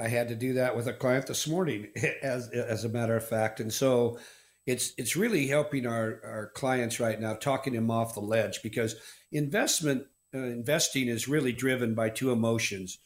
I 0.00 0.08
had 0.08 0.28
to 0.28 0.34
do 0.34 0.54
that 0.54 0.76
with 0.76 0.86
a 0.86 0.92
client 0.92 1.26
this 1.26 1.46
morning, 1.46 1.88
as 2.22 2.48
as 2.50 2.84
a 2.84 2.88
matter 2.88 3.16
of 3.16 3.26
fact, 3.26 3.60
and 3.60 3.72
so 3.72 4.18
it's 4.68 4.92
it's 4.98 5.16
really 5.16 5.46
helping 5.46 5.86
our 5.86 6.20
our 6.22 6.52
clients 6.54 7.00
right 7.00 7.18
now, 7.18 7.32
talking 7.32 7.72
them 7.72 7.90
off 7.90 8.12
the 8.12 8.20
ledge 8.20 8.62
because 8.62 8.96
investment 9.32 10.04
uh, 10.34 10.38
investing 10.38 11.08
is 11.08 11.26
really 11.26 11.52
driven 11.52 11.94
by 11.94 12.10
two 12.10 12.30
emotions, 12.30 12.98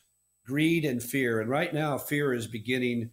greed 0.45 0.85
and 0.85 1.01
fear, 1.01 1.41
and 1.41 1.49
right 1.49 1.73
now 1.73 1.99
fear 1.99 2.35
is 2.35 2.49
beginning 2.49 3.11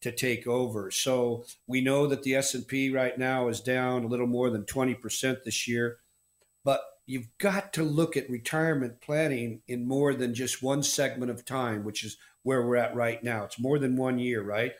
to 0.00 0.10
take 0.10 0.46
over. 0.46 0.90
So 0.90 1.44
we 1.66 1.82
know 1.82 2.06
that 2.06 2.22
the 2.22 2.34
S&P 2.36 2.88
right 2.88 3.18
now 3.18 3.48
is 3.48 3.60
down 3.60 4.04
a 4.04 4.06
little 4.06 4.26
more 4.26 4.48
than 4.48 4.64
20% 4.64 5.44
this 5.44 5.68
year, 5.68 5.98
but 6.64 6.80
you've 7.04 7.28
got 7.36 7.74
to 7.74 7.82
look 7.82 8.16
at 8.16 8.30
retirement 8.30 9.02
planning 9.02 9.60
in 9.68 9.86
more 9.86 10.14
than 10.14 10.32
just 10.32 10.62
one 10.62 10.82
segment 10.82 11.30
of 11.30 11.44
time, 11.44 11.84
which 11.84 12.02
is 12.02 12.16
where 12.44 12.66
we're 12.66 12.76
at 12.76 12.94
right 12.94 13.22
now. 13.22 13.44
It's 13.44 13.60
more 13.60 13.78
than 13.78 13.98
one 13.98 14.18
year, 14.18 14.42
right? 14.42 14.72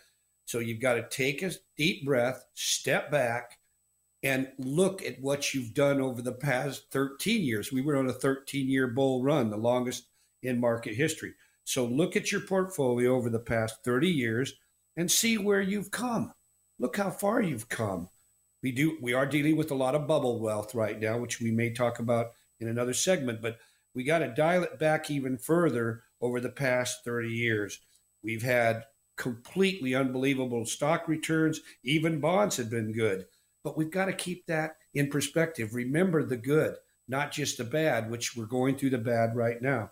So 0.50 0.58
you've 0.58 0.80
got 0.80 0.94
to 0.94 1.08
take 1.08 1.42
a 1.42 1.52
deep 1.76 2.04
breath, 2.04 2.44
step 2.54 3.08
back, 3.08 3.60
and 4.24 4.48
look 4.58 5.00
at 5.00 5.20
what 5.20 5.54
you've 5.54 5.74
done 5.74 6.00
over 6.00 6.22
the 6.22 6.32
past 6.32 6.90
13 6.90 7.42
years. 7.42 7.70
We 7.70 7.82
were 7.82 7.96
on 7.96 8.08
a 8.08 8.12
13 8.12 8.68
year 8.68 8.88
bull 8.88 9.22
run, 9.22 9.50
the 9.50 9.56
longest 9.56 10.08
in 10.42 10.58
market 10.58 10.96
history. 10.96 11.34
So 11.62 11.84
look 11.84 12.16
at 12.16 12.32
your 12.32 12.40
portfolio 12.40 13.14
over 13.14 13.30
the 13.30 13.38
past 13.38 13.84
30 13.84 14.08
years 14.08 14.54
and 14.96 15.08
see 15.08 15.38
where 15.38 15.60
you've 15.60 15.92
come. 15.92 16.32
Look 16.80 16.96
how 16.96 17.10
far 17.10 17.40
you've 17.40 17.68
come. 17.68 18.08
We 18.60 18.72
do 18.72 18.98
we 19.00 19.14
are 19.14 19.26
dealing 19.26 19.56
with 19.56 19.70
a 19.70 19.76
lot 19.76 19.94
of 19.94 20.08
bubble 20.08 20.40
wealth 20.40 20.74
right 20.74 20.98
now, 20.98 21.16
which 21.18 21.40
we 21.40 21.52
may 21.52 21.70
talk 21.70 22.00
about 22.00 22.32
in 22.58 22.66
another 22.66 22.92
segment, 22.92 23.40
but 23.40 23.58
we 23.94 24.02
got 24.02 24.18
to 24.18 24.34
dial 24.34 24.64
it 24.64 24.80
back 24.80 25.12
even 25.12 25.38
further 25.38 26.02
over 26.20 26.40
the 26.40 26.50
past 26.50 27.04
30 27.04 27.28
years. 27.28 27.78
We've 28.20 28.42
had 28.42 28.82
completely 29.20 29.94
unbelievable 29.94 30.64
stock 30.64 31.06
returns. 31.06 31.60
Even 31.84 32.20
bonds 32.20 32.56
have 32.56 32.70
been 32.70 32.90
good. 32.90 33.26
But 33.62 33.76
we've 33.76 33.90
got 33.90 34.06
to 34.06 34.14
keep 34.14 34.46
that 34.46 34.76
in 34.94 35.10
perspective. 35.10 35.74
Remember 35.74 36.24
the 36.24 36.38
good, 36.38 36.76
not 37.06 37.30
just 37.30 37.58
the 37.58 37.64
bad, 37.64 38.10
which 38.10 38.34
we're 38.34 38.46
going 38.46 38.76
through 38.76 38.90
the 38.90 38.98
bad 38.98 39.36
right 39.36 39.60
now. 39.60 39.90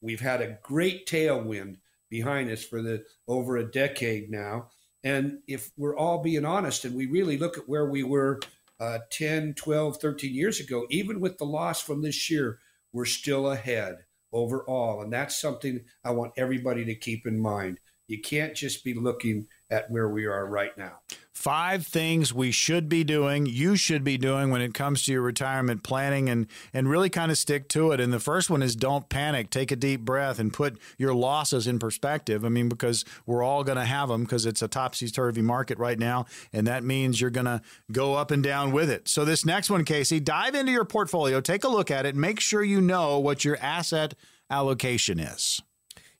We've 0.00 0.20
had 0.20 0.40
a 0.40 0.58
great 0.62 1.08
tailwind 1.08 1.78
behind 2.08 2.52
us 2.52 2.64
for 2.64 2.80
the 2.80 3.04
over 3.26 3.56
a 3.56 3.68
decade 3.68 4.30
now. 4.30 4.68
And 5.02 5.40
if 5.48 5.72
we're 5.76 5.96
all 5.96 6.22
being 6.22 6.44
honest 6.44 6.84
and 6.84 6.94
we 6.94 7.06
really 7.06 7.36
look 7.36 7.58
at 7.58 7.68
where 7.68 7.90
we 7.90 8.04
were 8.04 8.38
uh, 8.78 9.00
10, 9.10 9.54
12, 9.54 9.96
13 9.96 10.32
years 10.32 10.60
ago, 10.60 10.86
even 10.88 11.18
with 11.18 11.38
the 11.38 11.44
loss 11.44 11.82
from 11.82 12.02
this 12.02 12.30
year, 12.30 12.60
we're 12.92 13.06
still 13.06 13.50
ahead 13.50 13.96
overall. 14.32 15.02
And 15.02 15.12
that's 15.12 15.40
something 15.40 15.80
I 16.04 16.12
want 16.12 16.34
everybody 16.36 16.84
to 16.84 16.94
keep 16.94 17.26
in 17.26 17.40
mind. 17.40 17.80
You 18.08 18.20
can't 18.20 18.54
just 18.54 18.84
be 18.84 18.94
looking 18.94 19.46
at 19.70 19.90
where 19.90 20.08
we 20.08 20.24
are 20.24 20.46
right 20.46 20.76
now. 20.78 21.00
Five 21.32 21.86
things 21.86 22.34
we 22.34 22.50
should 22.50 22.88
be 22.88 23.04
doing, 23.04 23.46
you 23.46 23.76
should 23.76 24.02
be 24.02 24.18
doing 24.18 24.50
when 24.50 24.60
it 24.60 24.74
comes 24.74 25.04
to 25.04 25.12
your 25.12 25.22
retirement 25.22 25.84
planning 25.84 26.28
and, 26.28 26.48
and 26.72 26.88
really 26.90 27.10
kind 27.10 27.30
of 27.30 27.38
stick 27.38 27.68
to 27.68 27.92
it. 27.92 28.00
And 28.00 28.12
the 28.12 28.18
first 28.18 28.50
one 28.50 28.60
is 28.62 28.74
don't 28.74 29.08
panic. 29.08 29.50
Take 29.50 29.70
a 29.70 29.76
deep 29.76 30.00
breath 30.00 30.40
and 30.40 30.52
put 30.52 30.80
your 30.96 31.14
losses 31.14 31.68
in 31.68 31.78
perspective. 31.78 32.44
I 32.44 32.48
mean, 32.48 32.68
because 32.68 33.04
we're 33.24 33.42
all 33.44 33.62
going 33.62 33.78
to 33.78 33.84
have 33.84 34.08
them 34.08 34.24
because 34.24 34.46
it's 34.46 34.62
a 34.62 34.68
topsy 34.68 35.08
turvy 35.08 35.42
market 35.42 35.78
right 35.78 35.98
now. 35.98 36.26
And 36.52 36.66
that 36.66 36.82
means 36.82 37.20
you're 37.20 37.30
going 37.30 37.46
to 37.46 37.62
go 37.92 38.14
up 38.14 38.32
and 38.32 38.42
down 38.42 38.72
with 38.72 38.90
it. 38.90 39.06
So, 39.06 39.24
this 39.24 39.44
next 39.44 39.70
one, 39.70 39.84
Casey, 39.84 40.18
dive 40.18 40.54
into 40.54 40.72
your 40.72 40.84
portfolio, 40.84 41.40
take 41.40 41.62
a 41.62 41.68
look 41.68 41.90
at 41.90 42.04
it, 42.06 42.16
make 42.16 42.40
sure 42.40 42.64
you 42.64 42.80
know 42.80 43.20
what 43.20 43.44
your 43.44 43.58
asset 43.60 44.14
allocation 44.50 45.20
is. 45.20 45.62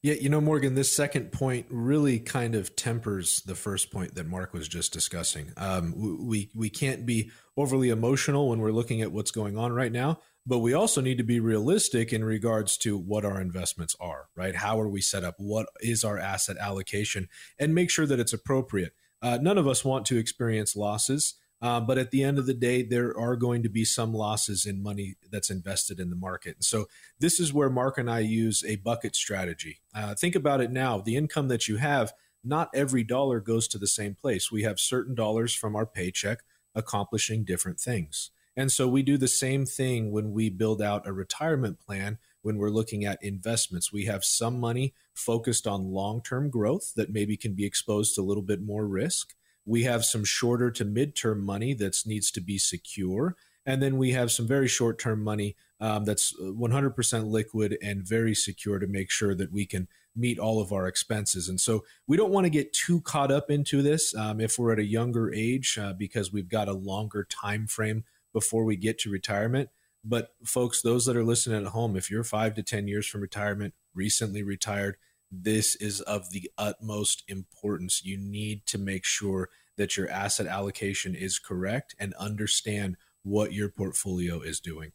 Yeah, 0.01 0.15
you 0.15 0.29
know, 0.29 0.41
Morgan, 0.41 0.77
this 0.77 0.93
second 0.93 1.33
point 1.33 1.67
really 1.71 2.21
kind 2.21 2.55
of 2.55 2.77
tempers 2.77 3.43
the 3.43 3.57
first 3.57 3.91
point 3.91 4.15
that 4.15 4.29
Mark 4.29 4.53
was 4.53 4.69
just 4.69 4.93
discussing. 4.93 5.53
Um, 5.57 5.93
we 5.97 6.51
we 6.55 6.71
can't 6.71 7.05
be 7.05 7.33
overly 7.57 7.89
emotional 7.89 8.49
when 8.49 8.61
we're 8.61 8.71
looking 8.71 9.03
at 9.03 9.11
what's 9.11 9.33
going 9.33 9.59
on 9.59 9.73
right 9.73 9.91
now, 9.91 10.21
but 10.47 10.61
we 10.61 10.73
also 10.73 11.01
need 11.01 11.19
to 11.19 11.25
be 11.25 11.41
realistic 11.41 12.13
in 12.13 12.23
regards 12.23 12.77
to 12.79 12.97
what 12.97 13.25
our 13.25 13.41
investments 13.41 13.97
are. 13.99 14.29
Right? 14.37 14.55
How 14.55 14.81
are 14.81 14.89
we 14.89 15.01
set 15.01 15.25
up? 15.25 15.35
What 15.39 15.67
is 15.81 16.05
our 16.05 16.17
asset 16.17 16.59
allocation? 16.59 17.29
And 17.59 17.75
make 17.75 17.91
sure 17.91 18.07
that 18.07 18.21
it's 18.21 18.33
appropriate. 18.33 18.93
Uh, 19.21 19.39
none 19.43 19.59
of 19.59 19.67
us 19.67 19.85
want 19.85 20.07
to 20.07 20.17
experience 20.17 20.77
losses. 20.77 21.35
Uh, 21.61 21.81
but 21.81 21.99
at 21.99 22.11
the 22.11 22.23
end 22.23 22.39
of 22.39 22.47
the 22.47 22.55
day, 22.55 22.83
there 22.83 23.17
are 23.19 23.37
going 23.37 23.63
to 23.63 23.69
be 23.69 23.85
some 23.85 24.15
losses 24.15 24.65
in 24.65 24.83
money 24.83 25.17
that's 25.31 25.51
invested 25.51 25.99
in 25.99 26.11
the 26.11 26.17
market. 26.17 26.57
And 26.57 26.65
so 26.65 26.87
this 27.19 27.41
is 27.41 27.53
where 27.53 27.71
Mark 27.71 27.99
and 27.99 28.11
I 28.11 28.21
use 28.21 28.65
a 28.65 28.77
bucket 28.77 29.17
strategy. 29.17 29.81
Uh, 29.95 30.15
think 30.15 30.37
about 30.37 30.61
it 30.61 30.71
now 30.71 31.01
the 31.01 31.17
income 31.17 31.49
that 31.49 31.67
you 31.67 31.77
have, 31.77 32.13
not 32.45 32.71
every 32.75 33.03
dollar 33.03 33.41
goes 33.41 33.67
to 33.69 33.79
the 33.79 33.89
same 33.89 34.15
place. 34.15 34.53
We 34.53 34.63
have 34.63 34.79
certain 34.79 35.15
dollars 35.15 35.53
from 35.55 35.75
our 35.75 35.87
paycheck 35.87 36.41
accomplishing 36.75 37.45
different 37.45 37.81
things. 37.81 38.31
And 38.57 38.73
so 38.73 38.89
we 38.89 39.03
do 39.03 39.17
the 39.17 39.29
same 39.29 39.67
thing 39.67 40.11
when 40.11 40.33
we 40.33 40.51
build 40.51 40.83
out 40.83 41.07
a 41.07 41.13
retirement 41.13 41.79
plan 41.81 42.19
when 42.43 42.57
we're 42.57 42.71
looking 42.71 43.05
at 43.05 43.23
investments. 43.23 43.93
We 43.93 44.07
have 44.07 44.25
some 44.25 44.59
money 44.59 44.95
focused 45.15 45.67
on 45.67 45.93
long 45.93 46.23
term 46.23 46.51
growth 46.51 46.93
that 46.95 47.13
maybe 47.13 47.37
can 47.37 47.55
be 47.55 47.65
exposed 47.65 48.15
to 48.15 48.21
a 48.21 48.25
little 48.25 48.43
bit 48.43 48.61
more 48.61 48.87
risk. 48.87 49.35
We 49.69 49.83
have 49.83 50.05
some 50.05 50.25
shorter 50.25 50.71
to 50.71 50.85
midterm 50.85 51.41
money 51.41 51.75
that 51.75 52.01
needs 52.07 52.31
to 52.31 52.41
be 52.41 52.57
secure. 52.57 53.37
And 53.67 53.83
then 53.83 53.99
we 53.99 54.13
have 54.13 54.33
some 54.33 54.47
very 54.47 54.67
short 54.67 54.99
term 54.99 55.23
money 55.23 55.57
um, 55.79 56.05
that's 56.05 56.35
100% 56.41 57.31
liquid 57.31 57.77
and 57.83 58.03
very 58.03 58.35
secure 58.35 58.79
to 58.79 58.87
make 58.87 59.11
sure 59.11 59.35
that 59.35 59.53
we 59.53 59.67
can 59.67 59.87
meet 60.17 60.39
all 60.39 60.61
of 60.61 60.73
our 60.73 60.89
expenses. 60.89 61.51
And 61.51 61.61
so 61.61 61.85
we 62.07 62.17
don't 62.17 62.33
want 62.33 62.47
to 62.47 62.51
get 62.51 62.73
too 62.73 63.03
caught 63.03 63.31
up 63.31 63.51
into 63.51 63.83
this 63.83 64.15
um, 64.15 64.41
if 64.41 64.59
we're 64.59 64.73
at 64.73 64.79
a 64.79 64.85
younger 64.85 65.33
age 65.33 65.79
uh, 65.79 65.93
because 65.93 66.33
we've 66.33 66.49
got 66.49 66.69
a 66.69 66.73
longer 66.73 67.27
time 67.29 67.67
frame 67.67 68.05
before 68.33 68.65
we 68.65 68.75
get 68.75 68.99
to 69.01 69.11
retirement. 69.11 69.69
But 70.03 70.31
folks, 70.45 70.81
those 70.81 71.05
that 71.05 71.17
are 71.17 71.25
listening 71.25 71.63
at 71.65 71.73
home, 71.73 71.95
if 71.95 72.11
you're 72.11 72.25
five 72.25 72.55
to 72.55 72.63
10 72.63 72.89
years 72.89 73.07
from 73.07 73.21
retirement, 73.21 73.75
recently 73.95 74.43
retired, 74.43 74.97
this 75.31 75.77
is 75.77 76.01
of 76.03 76.31
the 76.31 76.51
utmost 76.57 77.25
importance. 77.29 78.03
You 78.05 78.19
need 78.19 78.67
to 78.67 78.79
make 78.79 79.05
sure 79.05 79.49
that 79.77 79.97
your 79.97 80.09
asset 80.11 80.47
allocation 80.47 81.15
is 81.15 81.39
correct 81.39 81.95
and 81.99 82.15
understand 82.15 82.97
what 83.23 83.53
your 83.53 83.69
portfolio 83.69 84.41
is 84.41 84.61
doing. 84.61 84.93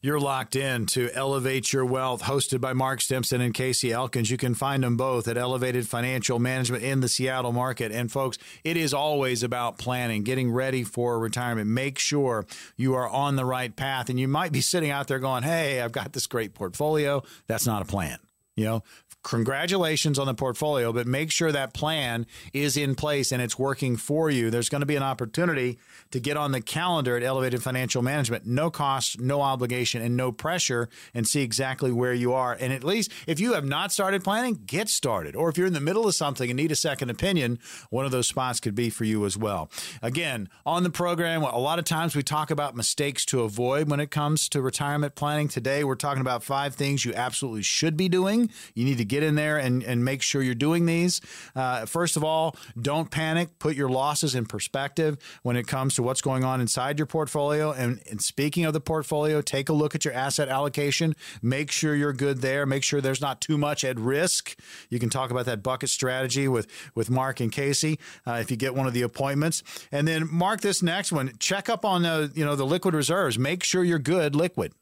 You're 0.00 0.20
locked 0.20 0.56
in 0.56 0.86
to 0.86 1.10
Elevate 1.14 1.72
Your 1.72 1.84
Wealth, 1.84 2.22
hosted 2.22 2.60
by 2.60 2.72
Mark 2.72 3.00
Stimson 3.00 3.40
and 3.40 3.54
Casey 3.54 3.92
Elkins. 3.92 4.30
You 4.30 4.36
can 4.36 4.54
find 4.54 4.82
them 4.82 4.96
both 4.96 5.28
at 5.28 5.36
Elevated 5.36 5.86
Financial 5.86 6.38
Management 6.38 6.82
in 6.82 7.00
the 7.00 7.08
Seattle 7.08 7.52
market. 7.52 7.92
And 7.92 8.10
folks, 8.10 8.38
it 8.64 8.76
is 8.76 8.92
always 8.92 9.42
about 9.42 9.78
planning, 9.78 10.22
getting 10.22 10.50
ready 10.50 10.84
for 10.84 11.18
retirement. 11.18 11.68
Make 11.68 11.98
sure 11.98 12.46
you 12.76 12.94
are 12.94 13.08
on 13.08 13.36
the 13.36 13.44
right 13.44 13.74
path. 13.74 14.08
And 14.08 14.18
you 14.18 14.28
might 14.28 14.52
be 14.52 14.60
sitting 14.60 14.90
out 14.90 15.06
there 15.06 15.18
going, 15.18 15.42
Hey, 15.42 15.80
I've 15.80 15.92
got 15.92 16.12
this 16.12 16.26
great 16.26 16.54
portfolio. 16.54 17.22
That's 17.46 17.66
not 17.66 17.82
a 17.82 17.86
plan. 17.86 18.18
You 18.56 18.64
know, 18.64 18.82
congratulations 19.26 20.20
on 20.20 20.26
the 20.26 20.34
portfolio, 20.34 20.92
but 20.92 21.04
make 21.04 21.32
sure 21.32 21.50
that 21.50 21.74
plan 21.74 22.26
is 22.52 22.76
in 22.76 22.94
place 22.94 23.32
and 23.32 23.42
it's 23.42 23.58
working 23.58 23.96
for 23.96 24.30
you. 24.30 24.50
There's 24.50 24.68
going 24.68 24.82
to 24.82 24.86
be 24.86 24.94
an 24.94 25.02
opportunity 25.02 25.78
to 26.12 26.20
get 26.20 26.36
on 26.36 26.52
the 26.52 26.60
calendar 26.60 27.16
at 27.16 27.24
Elevated 27.24 27.60
Financial 27.60 28.02
Management. 28.02 28.46
No 28.46 28.70
cost, 28.70 29.20
no 29.20 29.42
obligation, 29.42 30.00
and 30.00 30.16
no 30.16 30.30
pressure, 30.30 30.88
and 31.12 31.26
see 31.26 31.42
exactly 31.42 31.90
where 31.90 32.14
you 32.14 32.32
are. 32.34 32.56
And 32.58 32.72
at 32.72 32.84
least 32.84 33.10
if 33.26 33.40
you 33.40 33.54
have 33.54 33.64
not 33.64 33.90
started 33.90 34.22
planning, 34.22 34.60
get 34.64 34.88
started. 34.88 35.34
Or 35.34 35.48
if 35.48 35.58
you're 35.58 35.66
in 35.66 35.72
the 35.72 35.80
middle 35.80 36.06
of 36.06 36.14
something 36.14 36.48
and 36.48 36.56
need 36.56 36.70
a 36.70 36.76
second 36.76 37.10
opinion, 37.10 37.58
one 37.90 38.04
of 38.04 38.12
those 38.12 38.28
spots 38.28 38.60
could 38.60 38.76
be 38.76 38.90
for 38.90 39.04
you 39.04 39.26
as 39.26 39.36
well. 39.36 39.68
Again, 40.02 40.48
on 40.64 40.84
the 40.84 40.90
program, 40.90 41.42
a 41.42 41.58
lot 41.58 41.80
of 41.80 41.84
times 41.84 42.14
we 42.14 42.22
talk 42.22 42.52
about 42.52 42.76
mistakes 42.76 43.24
to 43.26 43.42
avoid 43.42 43.90
when 43.90 43.98
it 43.98 44.12
comes 44.12 44.48
to 44.50 44.62
retirement 44.62 45.16
planning. 45.16 45.48
Today, 45.48 45.82
we're 45.82 45.96
talking 45.96 46.20
about 46.20 46.44
five 46.44 46.76
things 46.76 47.04
you 47.04 47.12
absolutely 47.12 47.62
should 47.62 47.96
be 47.96 48.08
doing. 48.08 48.50
You 48.74 48.84
need 48.84 48.98
to 48.98 49.04
get 49.04 49.15
get 49.16 49.22
in 49.22 49.34
there 49.34 49.56
and, 49.56 49.82
and 49.82 50.04
make 50.04 50.22
sure 50.22 50.42
you're 50.42 50.54
doing 50.54 50.86
these. 50.86 51.20
Uh, 51.54 51.86
first 51.86 52.16
of 52.16 52.24
all, 52.24 52.54
don't 52.80 53.10
panic. 53.10 53.58
Put 53.58 53.74
your 53.76 53.88
losses 53.88 54.34
in 54.34 54.44
perspective 54.44 55.16
when 55.42 55.56
it 55.56 55.66
comes 55.66 55.94
to 55.94 56.02
what's 56.02 56.20
going 56.20 56.44
on 56.44 56.60
inside 56.60 56.98
your 56.98 57.06
portfolio. 57.06 57.72
And, 57.72 58.00
and 58.10 58.20
speaking 58.20 58.66
of 58.66 58.72
the 58.74 58.80
portfolio, 58.80 59.40
take 59.40 59.68
a 59.68 59.72
look 59.72 59.94
at 59.94 60.04
your 60.04 60.12
asset 60.12 60.48
allocation. 60.48 61.14
Make 61.42 61.70
sure 61.70 61.94
you're 61.94 62.12
good 62.12 62.42
there. 62.42 62.66
Make 62.66 62.82
sure 62.82 63.00
there's 63.00 63.20
not 63.20 63.40
too 63.40 63.56
much 63.56 63.84
at 63.84 63.98
risk. 63.98 64.58
You 64.90 64.98
can 64.98 65.08
talk 65.08 65.30
about 65.30 65.46
that 65.46 65.62
bucket 65.62 65.88
strategy 65.88 66.46
with, 66.46 66.66
with 66.94 67.08
Mark 67.08 67.40
and 67.40 67.50
Casey 67.50 67.98
uh, 68.26 68.38
if 68.40 68.50
you 68.50 68.56
get 68.56 68.74
one 68.74 68.86
of 68.86 68.92
the 68.92 69.02
appointments. 69.02 69.62
And 69.90 70.06
then 70.06 70.28
mark 70.30 70.60
this 70.60 70.82
next 70.82 71.10
one. 71.10 71.32
Check 71.38 71.68
up 71.68 71.84
on 71.84 72.02
the, 72.02 72.30
you 72.34 72.44
know, 72.44 72.54
the 72.54 72.66
liquid 72.66 72.94
reserves. 72.94 73.38
Make 73.38 73.64
sure 73.64 73.82
you're 73.82 73.98
good 73.98 74.34
liquid. 74.34 74.72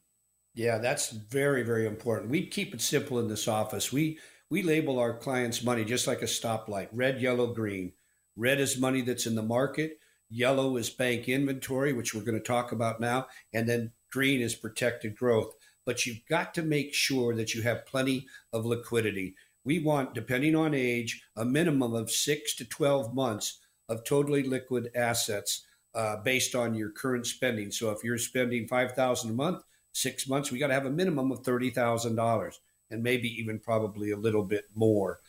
Yeah, 0.54 0.78
that's 0.78 1.10
very, 1.10 1.62
very 1.64 1.86
important. 1.86 2.30
We 2.30 2.46
keep 2.46 2.74
it 2.74 2.80
simple 2.80 3.18
in 3.18 3.28
this 3.28 3.48
office. 3.48 3.92
We 3.92 4.18
we 4.50 4.62
label 4.62 4.98
our 5.00 5.16
clients' 5.16 5.64
money 5.64 5.84
just 5.84 6.06
like 6.06 6.22
a 6.22 6.26
stoplight: 6.26 6.88
red, 6.92 7.20
yellow, 7.20 7.48
green. 7.52 7.92
Red 8.36 8.60
is 8.60 8.78
money 8.78 9.02
that's 9.02 9.26
in 9.26 9.34
the 9.34 9.42
market. 9.42 9.98
Yellow 10.30 10.76
is 10.76 10.90
bank 10.90 11.28
inventory, 11.28 11.92
which 11.92 12.14
we're 12.14 12.22
going 12.22 12.38
to 12.38 12.44
talk 12.44 12.72
about 12.72 13.00
now, 13.00 13.26
and 13.52 13.68
then 13.68 13.92
green 14.12 14.40
is 14.40 14.54
protected 14.54 15.16
growth. 15.16 15.54
But 15.84 16.06
you've 16.06 16.24
got 16.28 16.54
to 16.54 16.62
make 16.62 16.94
sure 16.94 17.34
that 17.34 17.54
you 17.54 17.62
have 17.62 17.86
plenty 17.86 18.26
of 18.52 18.64
liquidity. 18.64 19.34
We 19.64 19.80
want, 19.80 20.14
depending 20.14 20.54
on 20.56 20.74
age, 20.74 21.22
a 21.36 21.44
minimum 21.44 21.94
of 21.94 22.10
six 22.10 22.54
to 22.56 22.64
12 22.64 23.14
months 23.14 23.60
of 23.88 24.04
totally 24.04 24.42
liquid 24.42 24.90
assets 24.94 25.64
uh, 25.94 26.16
based 26.16 26.54
on 26.54 26.74
your 26.74 26.90
current 26.90 27.26
spending. 27.26 27.70
So 27.70 27.90
if 27.90 28.02
you're 28.02 28.18
spending 28.18 28.66
5000 28.66 29.30
a 29.30 29.32
month, 29.32 29.62
six 29.94 30.28
months, 30.28 30.50
we 30.50 30.59
got 30.59 30.66
to 30.66 30.74
have 30.74 30.87
a 30.87 30.90
minimum 30.90 31.33
of 31.33 31.42
$30,000 31.42 32.54
and 32.90 33.02
maybe 33.02 33.28
even 33.40 33.59
probably 33.59 34.11
a 34.11 34.16
little 34.16 34.42
bit 34.42 34.64
more. 34.74 35.20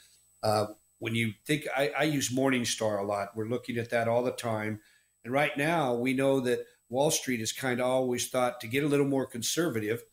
Uh, 0.43 0.67
when 0.99 1.15
you 1.15 1.33
think, 1.45 1.67
I, 1.75 1.91
I 1.97 2.03
use 2.03 2.33
Morningstar 2.33 2.99
a 2.99 3.05
lot. 3.05 3.35
We're 3.35 3.47
looking 3.47 3.77
at 3.77 3.91
that 3.91 4.07
all 4.07 4.23
the 4.23 4.31
time. 4.31 4.81
And 5.23 5.31
right 5.31 5.55
now, 5.57 5.93
we 5.93 6.13
know 6.13 6.39
that 6.41 6.65
Wall 6.89 7.11
Street 7.11 7.39
has 7.39 7.51
kind 7.51 7.79
of 7.79 7.87
always 7.87 8.29
thought 8.29 8.59
to 8.61 8.67
get 8.67 8.83
a 8.83 8.87
little 8.87 9.07
more 9.07 9.25
conservative, 9.25 10.03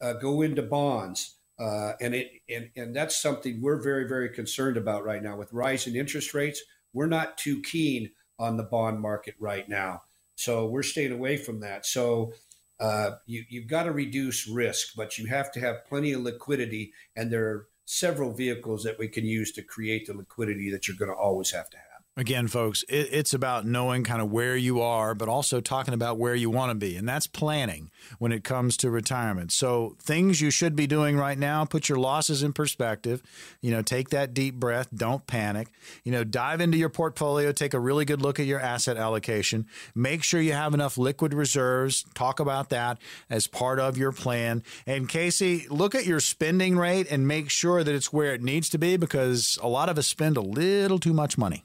uh, 0.00 0.14
go 0.14 0.42
into 0.42 0.62
bonds. 0.62 1.36
Uh, 1.58 1.92
and 2.00 2.16
it 2.16 2.32
and, 2.48 2.70
and 2.74 2.96
that's 2.96 3.20
something 3.20 3.62
we're 3.62 3.80
very 3.80 4.08
very 4.08 4.28
concerned 4.28 4.76
about 4.76 5.04
right 5.04 5.22
now 5.22 5.36
with 5.36 5.52
rising 5.52 5.94
interest 5.94 6.34
rates. 6.34 6.60
We're 6.92 7.06
not 7.06 7.38
too 7.38 7.62
keen 7.62 8.10
on 8.40 8.56
the 8.56 8.64
bond 8.64 9.00
market 9.00 9.36
right 9.38 9.68
now, 9.68 10.02
so 10.34 10.66
we're 10.66 10.82
staying 10.82 11.12
away 11.12 11.36
from 11.36 11.60
that. 11.60 11.86
So 11.86 12.32
uh, 12.80 13.12
you, 13.26 13.44
you've 13.48 13.68
got 13.68 13.84
to 13.84 13.92
reduce 13.92 14.48
risk, 14.48 14.94
but 14.96 15.18
you 15.18 15.26
have 15.26 15.52
to 15.52 15.60
have 15.60 15.86
plenty 15.86 16.12
of 16.12 16.22
liquidity. 16.22 16.92
And 17.16 17.32
there 17.32 17.46
are 17.46 17.68
several 17.84 18.32
vehicles 18.32 18.82
that 18.84 18.98
we 18.98 19.08
can 19.08 19.24
use 19.24 19.52
to 19.52 19.62
create 19.62 20.06
the 20.06 20.14
liquidity 20.14 20.70
that 20.70 20.88
you're 20.88 20.96
going 20.96 21.10
to 21.10 21.16
always 21.16 21.52
have 21.52 21.70
to 21.70 21.76
have. 21.76 21.93
Again, 22.16 22.46
folks, 22.46 22.84
it, 22.84 23.08
it's 23.10 23.34
about 23.34 23.66
knowing 23.66 24.04
kind 24.04 24.22
of 24.22 24.30
where 24.30 24.56
you 24.56 24.80
are, 24.80 25.16
but 25.16 25.28
also 25.28 25.60
talking 25.60 25.92
about 25.92 26.16
where 26.16 26.36
you 26.36 26.48
want 26.48 26.70
to 26.70 26.76
be. 26.76 26.94
And 26.94 27.08
that's 27.08 27.26
planning 27.26 27.90
when 28.20 28.30
it 28.30 28.44
comes 28.44 28.76
to 28.78 28.90
retirement. 28.90 29.50
So, 29.50 29.96
things 30.00 30.40
you 30.40 30.52
should 30.52 30.76
be 30.76 30.86
doing 30.86 31.16
right 31.16 31.36
now, 31.36 31.64
put 31.64 31.88
your 31.88 31.98
losses 31.98 32.44
in 32.44 32.52
perspective. 32.52 33.20
You 33.60 33.72
know, 33.72 33.82
take 33.82 34.10
that 34.10 34.32
deep 34.32 34.54
breath. 34.54 34.88
Don't 34.94 35.26
panic. 35.26 35.68
You 36.04 36.12
know, 36.12 36.22
dive 36.22 36.60
into 36.60 36.78
your 36.78 36.88
portfolio, 36.88 37.50
take 37.50 37.74
a 37.74 37.80
really 37.80 38.04
good 38.04 38.22
look 38.22 38.38
at 38.38 38.46
your 38.46 38.60
asset 38.60 38.96
allocation. 38.96 39.66
Make 39.92 40.22
sure 40.22 40.40
you 40.40 40.52
have 40.52 40.72
enough 40.72 40.96
liquid 40.96 41.34
reserves. 41.34 42.04
Talk 42.14 42.38
about 42.38 42.68
that 42.68 42.98
as 43.28 43.48
part 43.48 43.80
of 43.80 43.98
your 43.98 44.12
plan. 44.12 44.62
And, 44.86 45.08
Casey, 45.08 45.66
look 45.68 45.96
at 45.96 46.06
your 46.06 46.20
spending 46.20 46.76
rate 46.78 47.08
and 47.10 47.26
make 47.26 47.50
sure 47.50 47.82
that 47.82 47.92
it's 47.92 48.12
where 48.12 48.32
it 48.34 48.42
needs 48.42 48.68
to 48.68 48.78
be 48.78 48.96
because 48.96 49.58
a 49.60 49.68
lot 49.68 49.88
of 49.88 49.98
us 49.98 50.06
spend 50.06 50.36
a 50.36 50.40
little 50.42 51.00
too 51.00 51.12
much 51.12 51.36
money. 51.36 51.64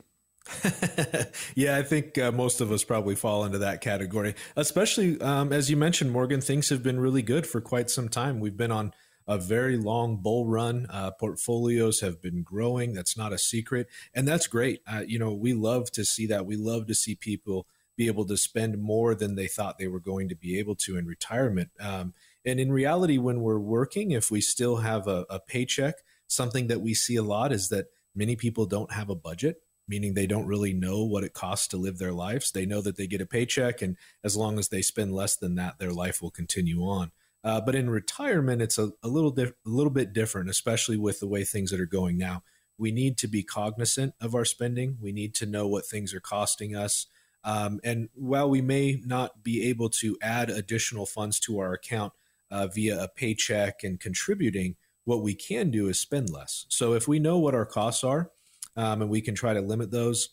yeah, 1.56 1.78
I 1.78 1.84
think 1.84 2.18
uh, 2.18 2.32
most 2.32 2.62
of 2.62 2.72
us 2.72 2.84
probably 2.84 3.16
fall 3.16 3.46
into 3.46 3.60
that 3.60 3.82
category. 3.82 4.36
Especially 4.56 5.20
um, 5.22 5.54
as 5.54 5.70
you 5.70 5.78
mentioned, 5.78 6.12
Morgan, 6.12 6.42
things 6.42 6.70
have 6.70 6.84
been 6.84 7.00
really 7.00 7.22
good 7.22 7.46
for 7.46 7.62
quite 7.62 7.90
some 7.90 8.10
time. 8.10 8.40
We've 8.40 8.58
been 8.58 8.72
on 8.72 8.94
a 9.28 9.38
very 9.38 9.78
long 9.78 10.18
bull 10.18 10.48
run. 10.48 10.88
Uh, 10.90 11.12
portfolios 11.12 12.02
have 12.02 12.22
been 12.22 12.42
growing. 12.42 12.94
That's 12.94 13.16
not 13.16 13.32
a 13.32 13.38
secret. 13.38 13.88
And 14.14 14.28
that's 14.28 14.48
great. 14.48 14.82
Uh, 14.92 15.04
you 15.08 15.20
know, 15.20 15.34
we 15.34 15.54
love 15.54 15.92
to 15.92 16.04
see 16.04 16.26
that. 16.28 16.48
We 16.48 16.56
love 16.56 16.88
to 16.88 16.96
see 16.96 17.16
people 17.16 17.68
be 17.96 18.08
able 18.08 18.26
to 18.26 18.38
spend 18.38 18.82
more 18.82 19.14
than 19.14 19.36
they 19.36 19.48
thought 19.48 19.78
they 19.78 19.88
were 19.88 20.00
going 20.00 20.30
to 20.30 20.36
be 20.36 20.58
able 20.58 20.74
to 20.74 20.98
in 20.98 21.06
retirement. 21.06 21.70
Um, 21.80 22.14
and 22.46 22.60
in 22.60 22.72
reality, 22.72 23.18
when 23.18 23.42
we're 23.42 23.60
working, 23.60 24.12
if 24.12 24.32
we 24.32 24.42
still 24.42 24.78
have 24.78 25.08
a, 25.08 25.26
a 25.30 25.40
paycheck, 25.40 25.96
something 26.26 26.68
that 26.68 26.82
we 26.82 26.94
see 26.94 27.18
a 27.18 27.24
lot 27.24 27.52
is 27.52 27.70
that 27.70 27.88
many 28.16 28.36
people 28.36 28.66
don't 28.66 28.94
have 28.94 29.10
a 29.10 29.16
budget 29.16 29.62
meaning 29.90 30.14
they 30.14 30.28
don't 30.28 30.46
really 30.46 30.72
know 30.72 31.04
what 31.04 31.24
it 31.24 31.34
costs 31.34 31.68
to 31.70 31.78
live 31.78 31.98
their 31.98 32.14
lives. 32.14 32.52
They 32.52 32.66
know 32.66 32.80
that 32.82 32.96
they 32.96 33.08
get 33.08 33.22
a 33.22 33.26
paycheck, 33.26 33.82
and 33.82 33.98
as 34.24 34.38
long 34.38 34.60
as 34.60 34.70
they 34.70 34.84
spend 34.84 35.14
less 35.14 35.36
than 35.36 35.56
that, 35.56 35.80
their 35.80 35.92
life 35.92 36.22
will 36.22 36.32
continue 36.32 36.82
on. 36.84 37.12
Uh, 37.44 37.60
but 37.60 37.76
in 37.76 37.90
retirement, 37.90 38.62
it's 38.62 38.78
a, 38.78 38.92
a 39.02 39.08
little 39.08 39.38
a 39.38 39.54
little 39.66 39.92
bit 39.92 40.14
different, 40.14 40.50
especially 40.50 40.98
with 40.98 41.20
the 41.20 41.28
way 41.28 41.44
things 41.44 41.72
that 41.72 41.82
are 41.82 41.86
going 41.86 42.18
now. 42.18 42.44
We 42.78 42.92
need 42.92 43.18
to 43.18 43.28
be 43.28 43.44
cognizant 43.44 44.14
of 44.22 44.36
our 44.36 44.46
spending. 44.46 44.98
We 45.02 45.12
need 45.12 45.34
to 45.36 45.46
know 45.46 45.68
what 45.68 45.86
things 45.86 46.14
are 46.14 46.22
costing 46.22 46.76
us. 46.76 47.08
Um, 47.44 47.80
and 47.84 48.10
while 48.14 48.50
we 48.50 48.62
may 48.62 49.02
not 49.06 49.44
be 49.44 49.68
able 49.70 49.90
to 49.90 50.18
add 50.22 50.50
additional 50.50 51.06
funds 51.06 51.40
to 51.42 51.60
our 51.60 51.74
account 51.74 52.14
uh, 52.52 52.68
via 52.68 53.04
a 53.04 53.08
paycheck 53.08 53.84
and 53.84 54.00
contributing, 54.00 54.76
what 55.06 55.24
we 55.24 55.34
can 55.34 55.72
do 55.72 55.88
is 55.88 56.00
spend 56.00 56.30
less. 56.30 56.66
So 56.70 56.94
if 56.94 57.08
we 57.08 57.20
know 57.20 57.38
what 57.38 57.56
our 57.56 57.66
costs 57.66 58.04
are, 58.04 58.32
um, 58.80 59.02
and 59.02 59.12
we 59.12 59.20
can 59.20 59.36
try 59.36 59.54
to 59.54 59.60
limit 59.60 59.92
those 59.92 60.30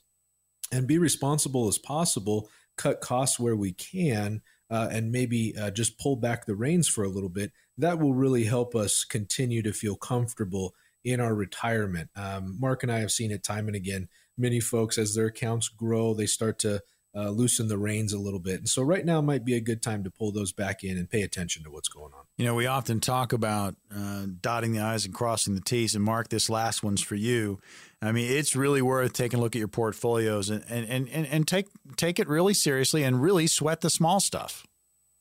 and 0.70 0.86
be 0.86 0.98
responsible 0.98 1.66
as 1.66 1.78
possible, 1.78 2.48
cut 2.76 3.00
costs 3.00 3.40
where 3.40 3.56
we 3.56 3.72
can, 3.72 4.40
uh, 4.70 4.88
and 4.90 5.10
maybe 5.10 5.52
uh, 5.60 5.70
just 5.70 5.98
pull 5.98 6.14
back 6.14 6.46
the 6.46 6.54
reins 6.54 6.86
for 6.86 7.02
a 7.02 7.08
little 7.08 7.28
bit, 7.28 7.50
that 7.76 7.98
will 7.98 8.14
really 8.14 8.44
help 8.44 8.76
us 8.76 9.04
continue 9.04 9.62
to 9.62 9.72
feel 9.72 9.96
comfortable 9.96 10.74
in 11.04 11.20
our 11.20 11.34
retirement. 11.34 12.08
Um, 12.14 12.56
Mark 12.60 12.84
and 12.84 12.92
I 12.92 13.00
have 13.00 13.10
seen 13.10 13.32
it 13.32 13.42
time 13.42 13.66
and 13.66 13.76
again. 13.76 14.08
Many 14.38 14.60
folks, 14.60 14.96
as 14.96 15.14
their 15.14 15.26
accounts 15.26 15.68
grow, 15.68 16.14
they 16.14 16.26
start 16.26 16.60
to 16.60 16.82
uh, 17.16 17.30
loosen 17.30 17.68
the 17.68 17.78
reins 17.78 18.12
a 18.12 18.18
little 18.18 18.38
bit. 18.38 18.58
And 18.58 18.68
so, 18.68 18.82
right 18.82 19.04
now 19.04 19.22
might 19.22 19.44
be 19.44 19.54
a 19.54 19.60
good 19.60 19.82
time 19.82 20.04
to 20.04 20.10
pull 20.10 20.32
those 20.32 20.52
back 20.52 20.84
in 20.84 20.98
and 20.98 21.08
pay 21.08 21.22
attention 21.22 21.64
to 21.64 21.70
what's 21.70 21.88
going 21.88 22.12
on. 22.12 22.24
You 22.36 22.44
know, 22.44 22.54
we 22.54 22.66
often 22.66 23.00
talk 23.00 23.32
about 23.32 23.74
uh, 23.94 24.26
dotting 24.42 24.72
the 24.72 24.80
I's 24.80 25.06
and 25.06 25.14
crossing 25.14 25.54
the 25.54 25.62
T's. 25.62 25.94
And, 25.94 26.04
Mark, 26.04 26.28
this 26.28 26.50
last 26.50 26.82
one's 26.82 27.00
for 27.00 27.14
you. 27.14 27.58
I 28.02 28.12
mean, 28.12 28.30
it's 28.30 28.54
really 28.54 28.82
worth 28.82 29.12
taking 29.14 29.38
a 29.38 29.42
look 29.42 29.56
at 29.56 29.58
your 29.58 29.68
portfolios 29.68 30.50
and, 30.50 30.64
and, 30.68 31.08
and, 31.08 31.26
and 31.26 31.48
take, 31.48 31.66
take 31.96 32.18
it 32.18 32.28
really 32.28 32.54
seriously 32.54 33.02
and 33.02 33.22
really 33.22 33.46
sweat 33.46 33.80
the 33.80 33.90
small 33.90 34.20
stuff. 34.20 34.66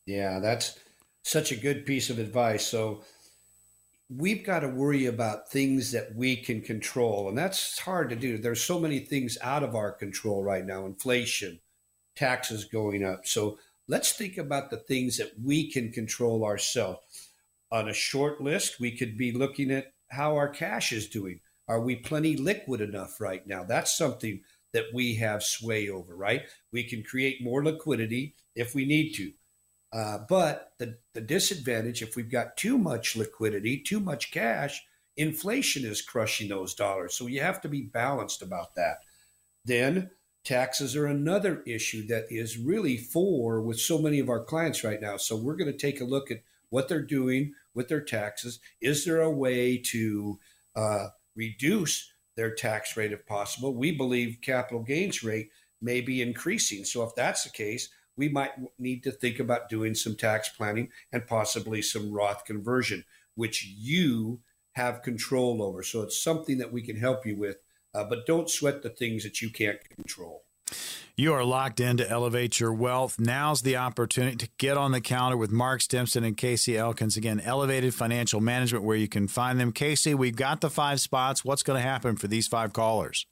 Yeah, 0.06 0.40
that's 0.40 0.78
such 1.24 1.52
a 1.52 1.56
good 1.56 1.86
piece 1.86 2.10
of 2.10 2.20
advice. 2.20 2.68
So, 2.68 3.04
we've 4.10 4.46
got 4.46 4.60
to 4.60 4.68
worry 4.68 5.06
about 5.06 5.50
things 5.50 5.92
that 5.92 6.16
we 6.16 6.36
can 6.36 6.62
control. 6.62 7.28
And 7.28 7.38
that's 7.38 7.80
hard 7.80 8.10
to 8.10 8.16
do. 8.16 8.38
There's 8.38 8.64
so 8.64 8.80
many 8.80 9.00
things 9.00 9.38
out 9.42 9.64
of 9.64 9.76
our 9.76 9.92
control 9.92 10.44
right 10.44 10.66
now 10.66 10.86
inflation, 10.86 11.60
taxes 12.16 12.66
going 12.66 13.04
up. 13.04 13.26
So 13.26 13.58
let's 13.88 14.14
think 14.14 14.38
about 14.38 14.70
the 14.70 14.78
things 14.78 15.18
that 15.18 15.32
we 15.42 15.72
can 15.72 15.92
control 15.92 16.46
ourselves. 16.46 17.30
On 17.72 17.90
a 17.90 17.94
short 17.94 18.42
list, 18.42 18.80
we 18.80 18.96
could 18.96 19.18
be 19.18 19.32
looking 19.32 19.72
at 19.72 19.94
how 20.10 20.36
our 20.36 20.50
cash 20.50 20.92
is 20.92 21.10
doing. 21.10 21.40
Are 21.68 21.82
we 21.82 21.96
plenty 21.96 22.38
liquid 22.38 22.82
enough 22.82 23.20
right 23.20 23.46
now? 23.46 23.64
That's 23.64 23.98
something 23.98 24.42
that 24.74 24.86
we 24.94 25.16
have 25.16 25.44
sway 25.44 25.90
over, 25.90 26.16
right? 26.16 26.44
We 26.72 26.84
can 26.84 27.04
create 27.04 27.44
more 27.44 27.64
liquidity 27.64 28.36
if 28.56 28.76
we 28.76 28.86
need 28.86 29.14
to. 29.14 29.32
Uh, 29.94 30.20
but 30.28 30.74
the, 30.78 30.98
the 31.14 31.22
disadvantage, 31.22 32.02
if 32.02 32.16
we've 32.16 32.32
got 32.32 32.58
too 32.58 32.78
much 32.78 33.16
liquidity, 33.16 33.78
too 33.78 34.00
much 34.00 34.32
cash, 34.32 34.84
inflation 35.16 35.86
is 35.86 36.02
crushing 36.02 36.50
those 36.50 36.76
dollars. 36.76 37.16
So 37.16 37.28
you 37.28 37.42
have 37.42 37.62
to 37.62 37.70
be 37.70 37.82
balanced 37.82 38.42
about 38.42 38.76
that. 38.76 38.98
Then 39.64 40.12
Taxes 40.46 40.96
are 40.96 41.08
another 41.08 41.64
issue 41.66 42.06
that 42.06 42.26
is 42.30 42.56
really 42.56 42.98
for 42.98 43.60
with 43.60 43.80
so 43.80 43.98
many 43.98 44.20
of 44.20 44.30
our 44.30 44.44
clients 44.44 44.84
right 44.84 45.02
now. 45.02 45.18
So 45.18 45.36
we're 45.36 45.56
going 45.56 45.72
to 45.72 45.78
take 45.78 46.00
a 46.00 46.06
look 46.06 46.30
at 46.30 46.44
what 46.70 46.88
they're 46.88 47.02
doing 47.02 47.56
with 47.74 47.88
their 47.88 48.02
taxes. 48.02 48.60
Is 48.80 49.06
there 49.06 49.22
a 49.22 49.32
way 49.32 49.78
to 49.78 50.40
uh, 50.76 51.08
reduce 51.36 52.12
their 52.36 52.54
tax 52.54 52.96
rate 52.98 53.12
if 53.12 53.26
possible? 53.26 53.74
We 53.74 53.92
believe 53.92 54.40
capital 54.42 54.82
gains 54.82 55.24
rate 55.24 55.50
may 55.82 56.02
be 56.02 56.22
increasing. 56.22 56.86
So 56.86 57.04
if 57.04 57.16
that's 57.16 57.44
the 57.44 57.50
case, 57.50 57.90
we 58.18 58.30
might 58.30 58.54
need 58.80 59.04
to 59.04 59.12
think 59.12 59.40
about 59.40 59.70
doing 59.70 59.94
some 59.94 60.16
tax 60.16 60.50
planning 60.50 60.90
and 61.12 61.28
possibly 61.28 61.82
some 61.82 62.12
Roth 62.12 62.46
conversion, 62.46 63.04
which 63.36 63.66
you 63.66 64.40
have 64.74 65.02
control 65.02 65.62
over. 65.62 65.84
So 65.84 66.02
it's 66.02 66.22
something 66.22 66.58
that 66.58 66.72
we 66.72 66.82
can 66.82 66.98
help 66.98 67.26
you 67.26 67.38
with 67.38 67.58
uh, 67.96 68.04
but 68.04 68.26
don't 68.26 68.50
sweat 68.50 68.82
the 68.82 68.90
things 68.90 69.24
that 69.24 69.42
you 69.42 69.50
can't 69.50 69.80
control. 69.96 70.44
You 71.16 71.34
are 71.34 71.46
locked 71.46 71.80
in 71.80 71.96
to 71.98 72.10
elevate 72.10 72.60
your 72.60 72.74
wealth. 72.74 73.20
Now's 73.20 73.62
the 73.62 73.78
opportunity 73.78 74.36
to 74.36 74.50
get 74.58 74.76
on 74.78 74.92
the 74.92 75.00
counter 75.00 75.38
with 75.38 75.52
Mark 75.52 75.82
Stimson 75.82 76.26
and 76.26 76.36
Casey 76.36 76.78
Elkins. 76.78 77.16
Again, 77.16 77.40
Elevated 77.40 77.94
Financial 77.94 78.42
Management, 78.42 78.84
where 78.84 78.98
you 78.98 79.08
can 79.08 79.28
find 79.28 79.60
them. 79.60 79.72
Casey, 79.72 80.14
we've 80.14 80.36
got 80.36 80.60
the 80.60 80.70
five 80.70 81.00
spots. 81.00 81.46
What's 81.46 81.64
going 81.64 81.82
to 81.82 81.88
happen 81.88 82.18
for 82.18 82.28
these 82.28 82.48
five 82.48 82.74
callers? 82.74 83.26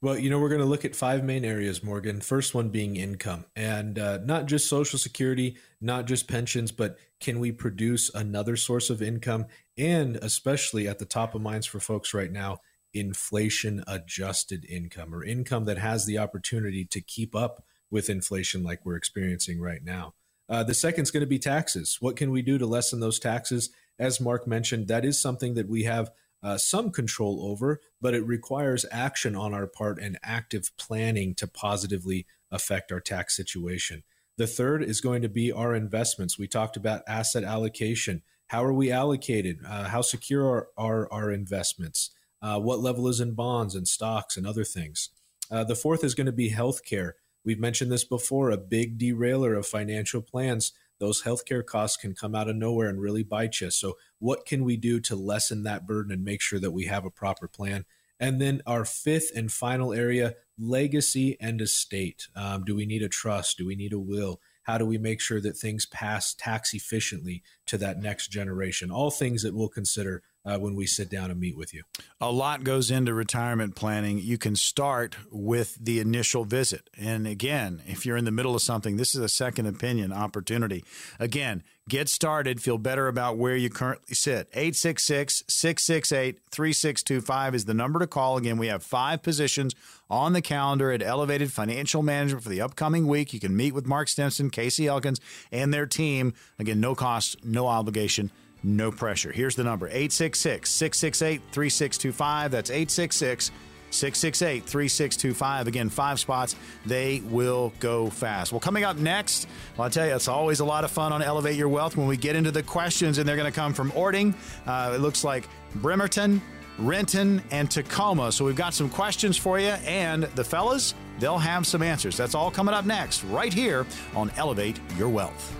Well, 0.00 0.18
you 0.18 0.30
know, 0.30 0.38
we're 0.38 0.50
going 0.50 0.60
to 0.60 0.66
look 0.66 0.84
at 0.84 0.94
five 0.94 1.24
main 1.24 1.44
areas, 1.44 1.82
Morgan. 1.82 2.20
First 2.20 2.54
one 2.54 2.68
being 2.68 2.96
income, 2.96 3.46
and 3.56 3.98
uh, 3.98 4.18
not 4.24 4.46
just 4.46 4.68
Social 4.68 4.98
Security, 4.98 5.56
not 5.80 6.06
just 6.06 6.28
pensions, 6.28 6.70
but 6.70 6.98
can 7.18 7.40
we 7.40 7.50
produce 7.50 8.14
another 8.14 8.56
source 8.56 8.88
of 8.90 9.02
income? 9.02 9.46
And 9.78 10.16
especially 10.16 10.86
at 10.86 10.98
the 10.98 11.06
top 11.06 11.34
of 11.34 11.42
minds 11.42 11.66
for 11.66 11.80
folks 11.80 12.12
right 12.12 12.30
now, 12.30 12.60
inflation 12.98 13.82
adjusted 13.86 14.64
income 14.64 15.14
or 15.14 15.24
income 15.24 15.64
that 15.64 15.78
has 15.78 16.06
the 16.06 16.18
opportunity 16.18 16.84
to 16.84 17.00
keep 17.00 17.34
up 17.34 17.64
with 17.90 18.10
inflation 18.10 18.62
like 18.62 18.84
we're 18.84 18.96
experiencing 18.96 19.60
right 19.60 19.84
now. 19.84 20.14
Uh, 20.48 20.62
the 20.62 20.74
second 20.74 21.02
is 21.02 21.10
going 21.10 21.22
to 21.22 21.26
be 21.26 21.38
taxes. 21.38 21.98
What 22.00 22.16
can 22.16 22.30
we 22.30 22.42
do 22.42 22.58
to 22.58 22.66
lessen 22.66 23.00
those 23.00 23.18
taxes? 23.18 23.70
As 23.98 24.20
Mark 24.20 24.46
mentioned, 24.46 24.88
that 24.88 25.04
is 25.04 25.20
something 25.20 25.54
that 25.54 25.68
we 25.68 25.84
have 25.84 26.10
uh, 26.42 26.58
some 26.58 26.90
control 26.90 27.40
over, 27.50 27.80
but 28.00 28.14
it 28.14 28.26
requires 28.26 28.84
action 28.92 29.34
on 29.34 29.52
our 29.54 29.66
part 29.66 29.98
and 29.98 30.18
active 30.22 30.70
planning 30.76 31.34
to 31.34 31.46
positively 31.46 32.26
affect 32.50 32.92
our 32.92 33.00
tax 33.00 33.36
situation. 33.36 34.04
The 34.38 34.46
third 34.46 34.84
is 34.84 35.00
going 35.00 35.22
to 35.22 35.28
be 35.28 35.50
our 35.50 35.74
investments. 35.74 36.38
We 36.38 36.46
talked 36.46 36.76
about 36.76 37.02
asset 37.08 37.42
allocation. 37.42 38.22
How 38.48 38.64
are 38.64 38.72
we 38.72 38.92
allocated? 38.92 39.58
Uh, 39.66 39.84
how 39.84 40.02
secure 40.02 40.46
are, 40.46 40.68
are 40.76 41.12
our 41.12 41.32
investments? 41.32 42.10
Uh, 42.42 42.58
what 42.60 42.80
level 42.80 43.08
is 43.08 43.20
in 43.20 43.34
bonds 43.34 43.74
and 43.74 43.88
stocks 43.88 44.36
and 44.36 44.46
other 44.46 44.64
things. 44.64 45.10
Uh, 45.50 45.64
the 45.64 45.74
fourth 45.74 46.02
is 46.04 46.14
going 46.14 46.26
to 46.26 46.32
be 46.32 46.50
healthcare. 46.50 47.12
We've 47.44 47.60
mentioned 47.60 47.92
this 47.92 48.04
before 48.04 48.50
a 48.50 48.56
big 48.56 48.98
derailer 48.98 49.54
of 49.54 49.66
financial 49.66 50.20
plans. 50.20 50.72
Those 50.98 51.22
healthcare 51.22 51.64
costs 51.64 51.96
can 51.96 52.14
come 52.14 52.34
out 52.34 52.48
of 52.48 52.56
nowhere 52.56 52.88
and 52.88 53.00
really 53.00 53.22
bite 53.22 53.60
you. 53.60 53.70
So, 53.70 53.98
what 54.18 54.46
can 54.46 54.64
we 54.64 54.76
do 54.76 54.98
to 55.00 55.14
lessen 55.14 55.62
that 55.62 55.86
burden 55.86 56.10
and 56.10 56.24
make 56.24 56.40
sure 56.40 56.58
that 56.58 56.70
we 56.72 56.86
have 56.86 57.04
a 57.04 57.10
proper 57.10 57.46
plan? 57.46 57.84
And 58.18 58.40
then 58.40 58.62
our 58.66 58.84
fifth 58.84 59.30
and 59.36 59.52
final 59.52 59.92
area 59.92 60.34
legacy 60.58 61.36
and 61.38 61.60
estate. 61.60 62.28
Um, 62.34 62.64
do 62.64 62.74
we 62.74 62.86
need 62.86 63.02
a 63.02 63.08
trust? 63.08 63.58
Do 63.58 63.66
we 63.66 63.76
need 63.76 63.92
a 63.92 63.98
will? 63.98 64.40
How 64.62 64.78
do 64.78 64.86
we 64.86 64.98
make 64.98 65.20
sure 65.20 65.40
that 65.40 65.56
things 65.56 65.86
pass 65.86 66.34
tax 66.34 66.74
efficiently 66.74 67.42
to 67.66 67.78
that 67.78 68.00
next 68.00 68.28
generation? 68.28 68.90
All 68.90 69.10
things 69.10 69.42
that 69.42 69.54
we'll 69.54 69.68
consider 69.68 70.22
uh, 70.46 70.58
when 70.58 70.76
we 70.76 70.86
sit 70.86 71.10
down 71.10 71.30
and 71.30 71.40
meet 71.40 71.56
with 71.56 71.74
you. 71.74 71.82
A 72.20 72.30
lot 72.30 72.62
goes 72.62 72.90
into 72.90 73.12
retirement 73.12 73.74
planning. 73.74 74.18
You 74.18 74.38
can 74.38 74.54
start 74.54 75.16
with 75.30 75.76
the 75.80 75.98
initial 75.98 76.44
visit. 76.44 76.88
And 76.96 77.26
again, 77.26 77.82
if 77.86 78.06
you're 78.06 78.16
in 78.16 78.24
the 78.24 78.30
middle 78.30 78.54
of 78.54 78.62
something, 78.62 78.96
this 78.96 79.14
is 79.14 79.20
a 79.20 79.28
second 79.28 79.66
opinion 79.66 80.12
opportunity. 80.12 80.84
Again, 81.18 81.64
get 81.88 82.08
started, 82.08 82.62
feel 82.62 82.78
better 82.78 83.08
about 83.08 83.36
where 83.36 83.56
you 83.56 83.68
currently 83.68 84.14
sit. 84.14 84.48
866 84.52 85.42
668 85.48 86.38
3625 86.50 87.54
is 87.54 87.64
the 87.64 87.74
number 87.74 87.98
to 87.98 88.06
call. 88.06 88.36
Again, 88.36 88.56
we 88.56 88.68
have 88.68 88.84
five 88.84 89.22
positions 89.22 89.74
on 90.08 90.32
the 90.32 90.42
calendar 90.42 90.92
at 90.92 91.02
Elevated 91.02 91.52
Financial 91.52 92.02
Management 92.02 92.44
for 92.44 92.50
the 92.50 92.60
upcoming 92.60 93.08
week. 93.08 93.34
You 93.34 93.40
can 93.40 93.56
meet 93.56 93.74
with 93.74 93.86
Mark 93.86 94.08
Stimson, 94.08 94.50
Casey 94.50 94.86
Elkins, 94.86 95.20
and 95.50 95.74
their 95.74 95.86
team. 95.86 96.34
Again, 96.60 96.80
no 96.80 96.94
cost, 96.94 97.44
no 97.44 97.66
obligation 97.66 98.30
no 98.66 98.90
pressure. 98.90 99.32
Here's 99.32 99.54
the 99.54 99.64
number 99.64 99.86
866 99.86 100.68
668 100.68 101.40
3625. 101.52 102.50
That's 102.50 102.70
866 102.70 103.52
668 103.90 104.64
3625. 104.64 105.68
Again, 105.68 105.88
five 105.88 106.18
spots. 106.18 106.56
They 106.84 107.20
will 107.20 107.72
go 107.78 108.10
fast. 108.10 108.52
Well, 108.52 108.60
coming 108.60 108.84
up 108.84 108.96
next, 108.96 109.46
well, 109.76 109.84
I'll 109.84 109.90
tell 109.90 110.06
you, 110.06 110.14
it's 110.14 110.28
always 110.28 110.60
a 110.60 110.64
lot 110.64 110.84
of 110.84 110.90
fun 110.90 111.12
on 111.12 111.22
Elevate 111.22 111.56
Your 111.56 111.68
Wealth 111.68 111.96
when 111.96 112.08
we 112.08 112.16
get 112.16 112.36
into 112.36 112.50
the 112.50 112.62
questions, 112.62 113.18
and 113.18 113.28
they're 113.28 113.36
going 113.36 113.50
to 113.50 113.54
come 113.56 113.72
from 113.72 113.92
Orting. 113.94 114.34
Uh, 114.66 114.92
it 114.94 115.00
looks 115.00 115.22
like 115.22 115.48
Bremerton, 115.76 116.42
Renton, 116.78 117.42
and 117.52 117.70
Tacoma. 117.70 118.32
So 118.32 118.44
we've 118.44 118.56
got 118.56 118.74
some 118.74 118.90
questions 118.90 119.36
for 119.36 119.60
you, 119.60 119.70
and 119.86 120.24
the 120.24 120.44
fellas, 120.44 120.94
they'll 121.20 121.38
have 121.38 121.66
some 121.66 121.82
answers. 121.82 122.16
That's 122.16 122.34
all 122.34 122.50
coming 122.50 122.74
up 122.74 122.84
next, 122.84 123.22
right 123.24 123.52
here 123.52 123.86
on 124.14 124.30
Elevate 124.36 124.80
Your 124.98 125.08
Wealth. 125.08 125.56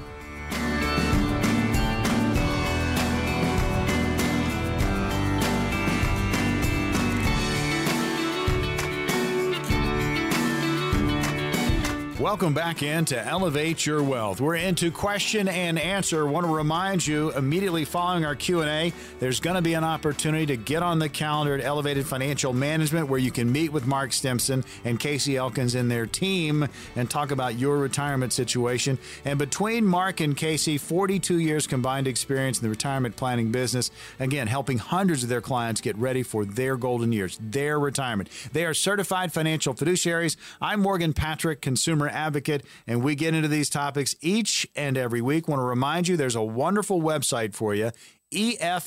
Welcome 12.27 12.55
back 12.55 12.83
in 12.83 13.05
to 13.05 13.25
Elevate 13.25 13.87
Your 13.87 14.03
Wealth. 14.03 14.41
We're 14.41 14.57
into 14.57 14.91
question 14.91 15.47
and 15.47 15.79
answer. 15.79 16.27
Want 16.27 16.45
to 16.45 16.53
remind 16.53 17.07
you 17.07 17.31
immediately 17.31 17.85
following 17.85 18.25
our 18.25 18.35
Q&A, 18.35 18.93
there's 19.21 19.39
going 19.39 19.55
to 19.55 19.63
be 19.63 19.75
an 19.75 19.85
opportunity 19.85 20.45
to 20.47 20.57
get 20.57 20.83
on 20.83 20.99
the 20.99 21.09
calendar 21.09 21.55
at 21.55 21.65
Elevated 21.65 22.05
Financial 22.05 22.53
Management 22.53 23.09
where 23.09 23.21
you 23.21 23.31
can 23.31 23.53
meet 23.53 23.71
with 23.71 23.87
Mark 23.87 24.13
Stimson 24.13 24.65
and 24.85 24.99
Casey 24.99 25.37
Elkins 25.37 25.77
and 25.77 25.89
their 25.89 26.05
team 26.05 26.67
and 26.97 27.09
talk 27.09 27.31
about 27.31 27.61
your 27.61 27.79
retirement 27.79 28.33
situation. 28.33 28.99
And 29.25 29.39
between 29.39 29.87
Mark 29.87 30.19
and 30.19 30.37
Casey, 30.37 30.79
42 30.79 31.39
years 31.39 31.69
combined 31.69 32.09
experience 32.09 32.59
in 32.59 32.65
the 32.65 32.71
retirement 32.71 33.15
planning 33.15 33.53
business, 33.53 33.93
again, 34.19 34.49
helping 34.49 34.79
hundreds 34.79 35.23
of 35.23 35.29
their 35.29 35.41
clients 35.41 35.81
get 35.81 35.97
ready 35.97 36.25
for 36.25 36.45
their 36.45 36.77
golden 36.77 37.13
years, 37.13 37.39
their 37.41 37.79
retirement. 37.79 38.29
They 38.53 38.65
are 38.65 38.75
certified 38.75 39.33
financial 39.33 39.75
fiduciaries. 39.75 40.37
I'm 40.61 40.81
Morgan 40.81 41.13
Patrick, 41.13 41.61
consumer 41.61 42.07
consumer 42.07 42.16
advocate, 42.17 42.65
and 42.87 43.05
we 43.05 43.15
get 43.15 43.35
into 43.35 43.49
these 43.49 43.69
topics 43.69 44.15
each 44.21 44.67
and 44.75 44.97
every 44.97 45.21
week. 45.21 45.47
Want 45.49 45.61
to 45.61 45.65
remind 45.65 46.09
you 46.09 46.17
there's 46.17 46.35
a 46.35 46.43
wonderful 46.43 47.01
website 47.01 47.55
for 47.55 47.75
you, 47.75 47.93
efmnw.com. 48.33 48.79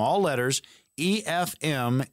All 0.00 0.20
letters, 0.20 0.62
EFMNW.com. 0.98 2.04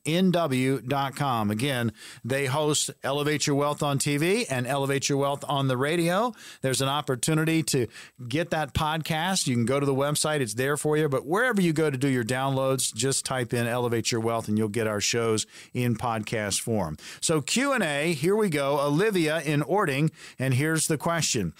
Again, 1.51 1.91
they 2.23 2.45
host 2.45 2.91
Elevate 3.03 3.47
Your 3.47 3.55
Wealth 3.55 3.83
on 3.83 3.99
TV 3.99 4.45
and 4.49 4.67
Elevate 4.67 5.09
Your 5.09 5.17
Wealth 5.17 5.43
on 5.47 5.67
the 5.67 5.75
radio. 5.77 6.33
There's 6.61 6.81
an 6.81 6.89
opportunity 6.89 7.63
to 7.63 7.87
get 8.27 8.51
that 8.51 8.73
podcast. 8.73 9.47
You 9.47 9.55
can 9.55 9.65
go 9.65 9.79
to 9.79 9.85
the 9.85 9.95
website, 9.95 10.39
it's 10.39 10.53
there 10.53 10.77
for 10.77 10.97
you. 10.97 11.09
But 11.09 11.25
wherever 11.25 11.61
you 11.61 11.73
go 11.73 11.89
to 11.89 11.97
do 11.97 12.07
your 12.07 12.23
downloads, 12.23 12.93
just 12.93 13.25
type 13.25 13.53
in 13.53 13.67
Elevate 13.67 14.11
Your 14.11 14.21
Wealth 14.21 14.47
and 14.47 14.57
you'll 14.57 14.69
get 14.69 14.87
our 14.87 15.01
shows 15.01 15.45
in 15.73 15.95
podcast 15.95 16.61
form. 16.61 16.97
So 17.21 17.41
Q&A, 17.41 18.13
here 18.13 18.35
we 18.35 18.49
go. 18.49 18.79
Olivia 18.79 19.41
in 19.41 19.61
Orting, 19.61 20.11
and 20.37 20.53
here's 20.53 20.87
the 20.87 20.97
question. 20.97 21.53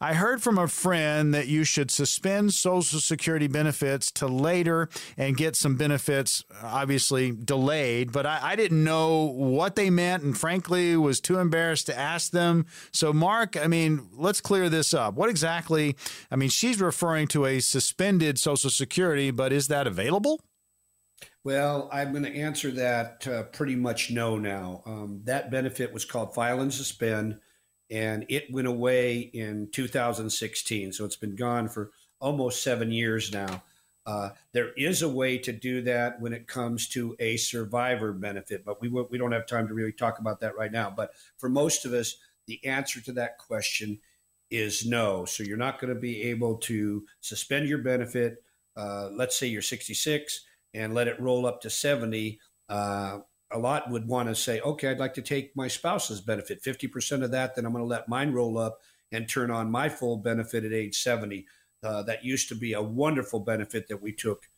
I 0.00 0.14
heard 0.14 0.42
from 0.42 0.58
a 0.58 0.66
friend 0.66 1.32
that 1.32 1.46
you 1.46 1.62
should 1.62 1.92
suspend 1.92 2.54
Social 2.54 2.98
Security 2.98 3.46
benefits 3.46 4.10
to 4.12 4.26
later 4.26 4.88
and 5.16 5.36
get 5.36 5.54
some 5.54 5.76
benefits, 5.76 6.42
uh, 6.60 6.66
obviously 6.72 7.30
delayed. 7.30 8.12
But 8.12 8.26
I, 8.26 8.40
I 8.42 8.56
didn't 8.56 8.82
know 8.82 9.24
what 9.24 9.76
they 9.76 9.90
meant, 9.90 10.22
and 10.22 10.36
frankly, 10.36 10.96
was 10.96 11.20
too 11.20 11.38
embarrassed 11.38 11.86
to 11.86 11.98
ask 11.98 12.32
them. 12.32 12.66
So, 12.92 13.12
Mark, 13.12 13.56
I 13.56 13.66
mean, 13.66 14.08
let's 14.16 14.40
clear 14.40 14.68
this 14.68 14.94
up. 14.94 15.14
What 15.14 15.28
exactly? 15.28 15.96
I 16.30 16.36
mean, 16.36 16.48
she's 16.48 16.80
referring 16.80 17.28
to 17.28 17.46
a 17.46 17.60
suspended 17.60 18.38
Social 18.38 18.70
Security, 18.70 19.30
but 19.30 19.52
is 19.52 19.68
that 19.68 19.86
available? 19.86 20.40
Well, 21.44 21.88
I'm 21.92 22.12
going 22.12 22.24
to 22.24 22.34
answer 22.36 22.70
that 22.72 23.26
uh, 23.26 23.42
pretty 23.44 23.74
much 23.74 24.10
no 24.10 24.38
now. 24.38 24.82
Um, 24.86 25.22
that 25.24 25.50
benefit 25.50 25.92
was 25.92 26.04
called 26.04 26.34
file 26.34 26.60
and 26.60 26.72
suspend 26.72 27.38
and 27.92 28.24
it 28.30 28.50
went 28.50 28.66
away 28.66 29.18
in 29.18 29.68
2016. 29.70 30.92
So 30.94 31.04
it's 31.04 31.16
been 31.16 31.36
gone 31.36 31.68
for 31.68 31.90
almost 32.20 32.62
seven 32.62 32.90
years 32.90 33.30
now. 33.32 33.62
Uh, 34.04 34.30
there 34.52 34.72
is 34.76 35.02
a 35.02 35.08
way 35.08 35.38
to 35.38 35.52
do 35.52 35.82
that 35.82 36.20
when 36.20 36.32
it 36.32 36.46
comes 36.46 36.88
to 36.88 37.14
a 37.20 37.36
survivor 37.36 38.12
benefit, 38.12 38.64
but 38.64 38.80
we 38.80 38.88
we 38.88 39.18
don't 39.18 39.32
have 39.32 39.46
time 39.46 39.68
to 39.68 39.74
really 39.74 39.92
talk 39.92 40.18
about 40.18 40.40
that 40.40 40.56
right 40.56 40.72
now. 40.72 40.92
But 40.94 41.12
for 41.38 41.48
most 41.48 41.84
of 41.84 41.92
us, 41.92 42.16
the 42.46 42.64
answer 42.64 43.00
to 43.02 43.12
that 43.12 43.38
question 43.38 44.00
is 44.50 44.84
no. 44.84 45.24
So 45.24 45.42
you're 45.42 45.56
not 45.56 45.80
going 45.80 45.94
to 45.94 46.00
be 46.00 46.22
able 46.24 46.56
to 46.58 47.04
suspend 47.20 47.68
your 47.68 47.78
benefit. 47.78 48.42
Uh, 48.76 49.08
let's 49.12 49.36
say 49.38 49.46
you're 49.46 49.62
66 49.62 50.44
and 50.74 50.94
let 50.94 51.08
it 51.08 51.20
roll 51.20 51.46
up 51.46 51.60
to 51.62 51.70
70. 51.70 52.38
Uh, 52.68 53.20
a 53.50 53.58
lot 53.58 53.90
would 53.90 54.08
want 54.08 54.28
to 54.28 54.34
say, 54.34 54.60
okay, 54.60 54.88
I'd 54.88 54.98
like 54.98 55.14
to 55.14 55.22
take 55.22 55.56
my 55.56 55.68
spouse's 55.68 56.20
benefit, 56.20 56.62
50% 56.62 57.22
of 57.22 57.30
that, 57.32 57.54
then 57.54 57.66
I'm 57.66 57.72
going 57.72 57.84
to 57.84 57.88
let 57.88 58.08
mine 58.08 58.32
roll 58.32 58.58
up 58.58 58.78
and 59.10 59.28
turn 59.28 59.50
on 59.50 59.70
my 59.70 59.88
full 59.88 60.16
benefit 60.16 60.64
at 60.64 60.72
age 60.72 60.98
70. 60.98 61.46
Uh, 61.82 62.02
that 62.02 62.24
used 62.24 62.48
to 62.48 62.54
be 62.54 62.74
a 62.74 62.82
wonderful 62.82 63.40
benefit 63.40 63.88
that 63.88 64.00
we 64.02 64.12
took 64.12 64.48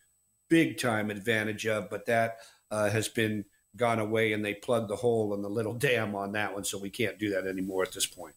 big 0.49 0.79
time 0.79 1.11
advantage 1.11 1.67
of, 1.67 1.89
but 1.89 2.07
that 2.07 2.37
uh, 2.71 2.91
has 2.91 3.09
been 3.09 3.45
gone 3.77 3.99
away 3.99 4.33
and 4.33 4.45
they 4.45 4.55
plugged 4.55 4.89
the 4.89 4.97
hole 4.97 5.35
in 5.35 5.43
the 5.43 5.49
little 5.49 5.75
dam 5.75 6.15
on 6.15 6.33
that 6.33 6.53
one. 6.53 6.65
So 6.65 6.79
we 6.79 6.91
can't 6.91 7.19
do 7.19 7.31
that 7.31 7.47
anymore 7.47 7.83
at 7.83 7.93
this 7.93 8.07
point 8.07 8.35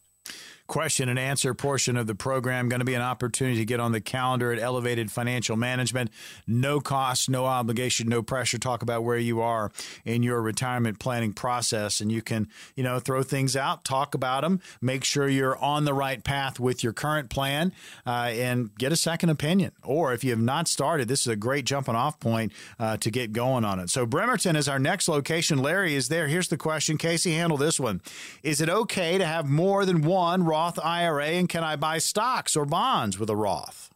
question 0.67 1.09
and 1.09 1.17
answer 1.17 1.53
portion 1.53 1.97
of 1.97 2.07
the 2.07 2.15
program. 2.15 2.69
Going 2.69 2.79
to 2.79 2.85
be 2.85 2.93
an 2.93 3.01
opportunity 3.01 3.57
to 3.57 3.65
get 3.65 3.79
on 3.79 3.91
the 3.91 4.01
calendar 4.01 4.51
at 4.51 4.59
Elevated 4.59 5.11
Financial 5.11 5.55
Management. 5.55 6.11
No 6.45 6.79
cost, 6.79 7.29
no 7.29 7.45
obligation, 7.45 8.07
no 8.09 8.21
pressure. 8.21 8.57
Talk 8.57 8.81
about 8.81 9.03
where 9.03 9.17
you 9.17 9.41
are 9.41 9.71
in 10.05 10.23
your 10.23 10.41
retirement 10.41 10.99
planning 10.99 11.33
process, 11.33 12.01
and 12.01 12.11
you 12.11 12.21
can, 12.21 12.47
you 12.75 12.83
know, 12.83 12.99
throw 12.99 13.23
things 13.23 13.55
out, 13.55 13.83
talk 13.83 14.13
about 14.13 14.41
them, 14.41 14.61
make 14.81 15.03
sure 15.03 15.27
you're 15.27 15.57
on 15.57 15.85
the 15.85 15.93
right 15.93 16.23
path 16.23 16.59
with 16.59 16.83
your 16.83 16.93
current 16.93 17.29
plan, 17.29 17.73
uh, 18.05 18.29
and 18.31 18.75
get 18.77 18.91
a 18.91 18.95
second 18.95 19.29
opinion. 19.29 19.71
Or 19.83 20.13
if 20.13 20.23
you 20.23 20.31
have 20.31 20.39
not 20.39 20.67
started, 20.67 21.07
this 21.07 21.21
is 21.21 21.27
a 21.27 21.35
great 21.35 21.65
jumping 21.65 21.95
off 21.95 22.19
point 22.19 22.51
uh, 22.79 22.97
to 22.97 23.09
get 23.09 23.33
going 23.33 23.63
on 23.63 23.79
it. 23.79 23.89
So 23.89 24.05
Bremerton 24.05 24.55
is 24.55 24.67
our 24.67 24.79
next 24.79 25.07
location. 25.07 25.59
Larry 25.59 25.95
is 25.95 26.09
there. 26.09 26.27
Here's 26.27 26.49
the 26.49 26.57
question. 26.57 26.97
Casey, 26.97 27.33
handle 27.33 27.57
this 27.57 27.79
one. 27.79 28.01
Is 28.43 28.61
it 28.61 28.69
okay 28.69 29.17
to 29.17 29.25
have 29.25 29.47
more 29.47 29.85
than 29.85 30.01
one 30.01 30.43
Roth 30.57 30.79
IRA, 30.83 31.27
and 31.27 31.47
can 31.47 31.63
I 31.63 31.75
buy 31.75 31.99
stocks 31.99 32.55
or 32.55 32.65
bonds 32.65 33.19
with 33.19 33.29
a 33.29 33.35
Roth? 33.35 33.91